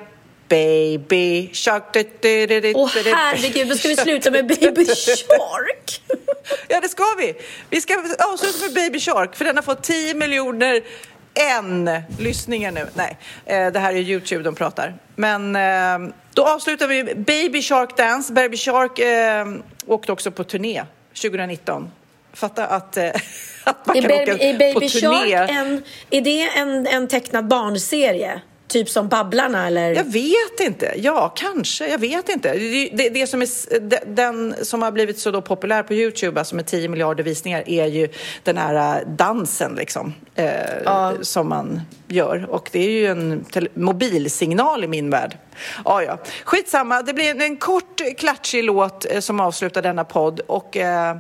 Baby 0.52 1.50
Shark. 1.54 1.84
Åh 2.76 2.92
du. 3.04 3.14
herregud, 3.14 3.68
då 3.70 3.76
ska 3.76 3.88
vi 3.88 3.96
sluta 3.96 4.32
med 4.32 4.48
Baby 4.62 4.86
Shark. 4.86 6.02
Ja, 6.68 6.80
det 6.82 6.90
ska 6.90 7.04
vi. 7.18 7.34
Vi 7.70 7.82
ska 7.82 7.94
avsluta 8.34 8.66
med 8.66 8.74
Baby 8.74 9.00
Shark, 9.00 9.36
för 9.36 9.46
den 9.46 9.56
har 9.56 9.64
fått 9.64 9.84
10 9.84 10.14
miljoner 10.14 10.82
en 11.34 11.90
lyssningar 12.20 12.72
nu. 12.72 12.88
Nej, 12.94 13.18
eh, 13.46 13.72
det 13.72 13.80
här 13.80 13.94
är 13.94 13.98
Youtube 13.98 14.44
de 14.44 14.56
pratar. 14.56 14.94
Men 15.16 15.56
eh, 15.56 16.14
då 16.34 16.46
avslutar 16.46 16.88
vi 16.88 17.04
Baby 17.04 17.62
Shark 17.62 17.98
Dance. 17.98 18.34
Baby 18.34 18.58
Shark 18.58 19.00
eh, 19.00 19.46
åkte 19.86 20.12
också 20.12 20.32
på 20.32 20.44
turné 20.44 20.84
2019. 21.22 21.92
Fatta 22.34 22.68
att, 22.68 22.98
eh, 22.98 23.06
att 23.64 23.86
man 23.86 23.98
Är, 23.98 24.02
kan 24.02 24.10
Baby, 24.10 24.32
åka 24.32 24.44
är 24.44 24.58
Baby 24.58 24.74
på 24.74 24.80
turné. 24.80 25.38
Shark 25.38 25.50
en, 25.50 25.84
är 26.10 26.22
det 26.22 26.50
en, 26.58 26.88
en 26.88 27.08
tecknad 27.08 27.48
barnserie? 27.48 28.42
Typ 28.72 28.90
som 28.90 29.08
Babblarna 29.08 29.68
eller? 29.68 29.96
Jag 29.96 30.04
vet 30.04 30.60
inte. 30.60 30.94
Ja, 30.98 31.34
kanske. 31.36 31.88
Jag 31.88 31.98
vet 31.98 32.30
inte. 32.30 32.54
Det, 32.54 32.90
det, 32.94 33.10
det 33.10 33.28
som 33.28 33.42
är, 33.42 33.80
den 34.06 34.56
som 34.62 34.82
har 34.82 34.92
blivit 34.92 35.20
så 35.20 35.42
populär 35.42 35.84
på 35.84 35.94
Youtube, 35.94 36.40
alltså 36.40 36.56
med 36.56 36.66
10 36.66 36.90
miljarder 36.90 37.24
visningar, 37.24 37.70
är 37.70 37.86
ju 37.86 38.10
den 38.44 38.58
här 38.58 38.98
äh, 38.98 39.08
dansen 39.08 39.76
liksom, 39.76 40.14
eh, 40.36 41.22
som 41.22 41.50
man 41.50 41.82
gör. 42.08 42.48
Och 42.50 42.70
det 42.72 42.80
är 42.80 42.92
ju 42.92 43.08
en 43.08 43.46
mobilsignal 43.74 44.84
i 44.84 44.88
min 44.88 45.10
värld. 45.10 45.38
Ja, 45.86 46.04
ja. 46.04 46.18
Skitsamma. 46.44 47.02
Det 47.02 47.14
blir 47.14 47.32
en, 47.32 47.42
en 47.42 47.58
kort, 47.58 48.02
klatschig 48.18 48.64
låt 48.64 49.06
eh, 49.12 49.20
som 49.20 49.40
avslutar 49.40 49.82
denna 49.82 50.04
podd. 50.04 50.40
Och 50.40 50.78
eh, 50.78 51.18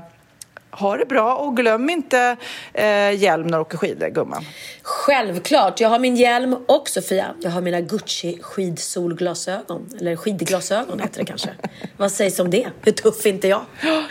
Ha 0.72 0.98
det 0.98 1.06
bra 1.06 1.36
och 1.36 1.58
glöm 1.58 1.90
inte 1.90 2.38
eh, 2.74 3.12
hjälm 3.12 3.48
när 3.48 3.58
du 3.58 3.62
åker 3.62 3.78
skidor, 3.78 4.08
gumman. 4.08 4.46
Självklart. 4.82 5.80
Jag 5.80 5.90
har 5.90 6.00
min 6.00 6.16
hjälm 6.16 6.54
och 6.68 6.90
Sofia, 6.90 7.26
jag 7.42 7.52
har 7.52 7.62
mina 7.62 7.82
Gucci 7.82 8.38
skidsolglasögon. 8.42 9.90
Eller 10.00 10.16
skidglasögon 10.16 11.00
heter 11.00 11.20
det 11.20 11.26
kanske. 11.26 11.50
Vad 11.98 12.12
sägs 12.12 12.40
om 12.40 12.50
det? 12.50 12.68
Hur 12.82 12.92
tuff 12.92 13.26
är 13.26 13.30
inte 13.30 13.48
jag? 13.48 13.62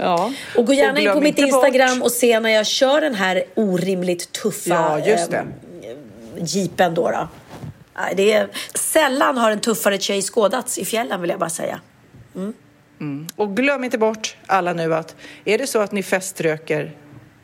Ja. 0.00 0.32
Och 0.56 0.66
gå 0.66 0.72
gärna 0.72 0.92
Och 0.92 0.98
in 1.00 1.12
på 1.12 1.20
mitt 1.20 1.38
Instagram 1.38 1.98
bort- 1.98 2.06
och 2.06 2.12
se 2.12 2.40
när 2.40 2.50
jag 2.50 2.66
kör 2.66 3.00
den 3.00 3.14
här 3.14 3.44
orimligt 3.54 4.32
tuffa 4.32 4.70
Ja, 4.70 4.98
just 5.06 5.30
det. 5.30 5.36
ehm, 5.36 5.48
jeepen 6.36 6.94
då. 6.94 7.10
då. 7.10 7.28
Det 8.16 8.32
är, 8.32 8.48
sällan 8.74 9.36
har 9.38 9.50
en 9.50 9.60
tuffare 9.60 9.98
tjej 9.98 10.22
skådats 10.22 10.78
i 10.78 10.84
fjällen 10.84 11.20
vill 11.20 11.30
jag 11.30 11.38
bara 11.38 11.50
säga. 11.50 11.80
Mm. 12.34 12.52
Och 13.36 13.56
glöm 13.56 13.84
inte 13.84 13.98
bort 13.98 14.36
alla 14.46 14.72
nu 14.72 14.94
att 14.94 15.16
är 15.44 15.58
det 15.58 15.66
så 15.66 15.80
att 15.80 15.92
ni 15.92 16.02
feströker, 16.02 16.96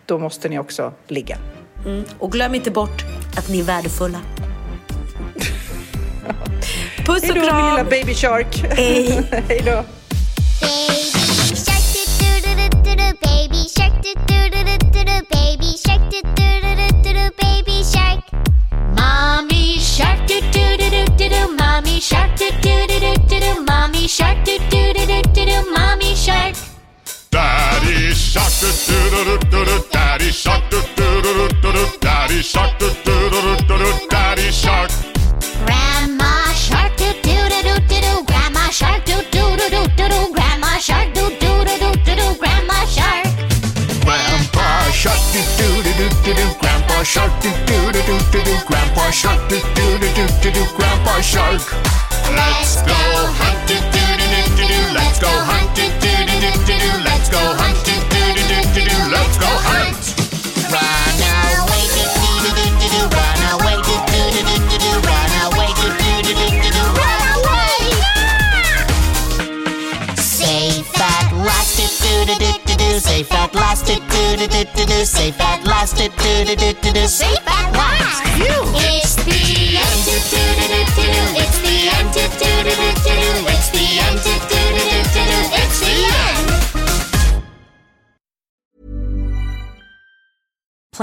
då 0.06 0.18
måste 0.18 0.48
ni 0.48 0.58
också 0.58 0.92
ligga. 1.06 1.38
Mm. 1.86 2.04
Och 2.18 2.32
glöm 2.32 2.54
inte 2.54 2.70
bort 2.70 3.02
att 3.36 3.48
ni 3.48 3.60
är 3.60 3.64
värdefulla. 3.64 4.18
Puss 7.06 7.22
och 7.22 7.28
Hej 7.28 7.28
då, 7.28 7.34
min 7.34 7.48
kram! 7.48 7.70
lilla 7.70 7.84
baby 7.90 8.14
shark. 8.14 8.64
Hej. 8.76 9.22
Hej 9.48 9.62
då. 9.64 9.84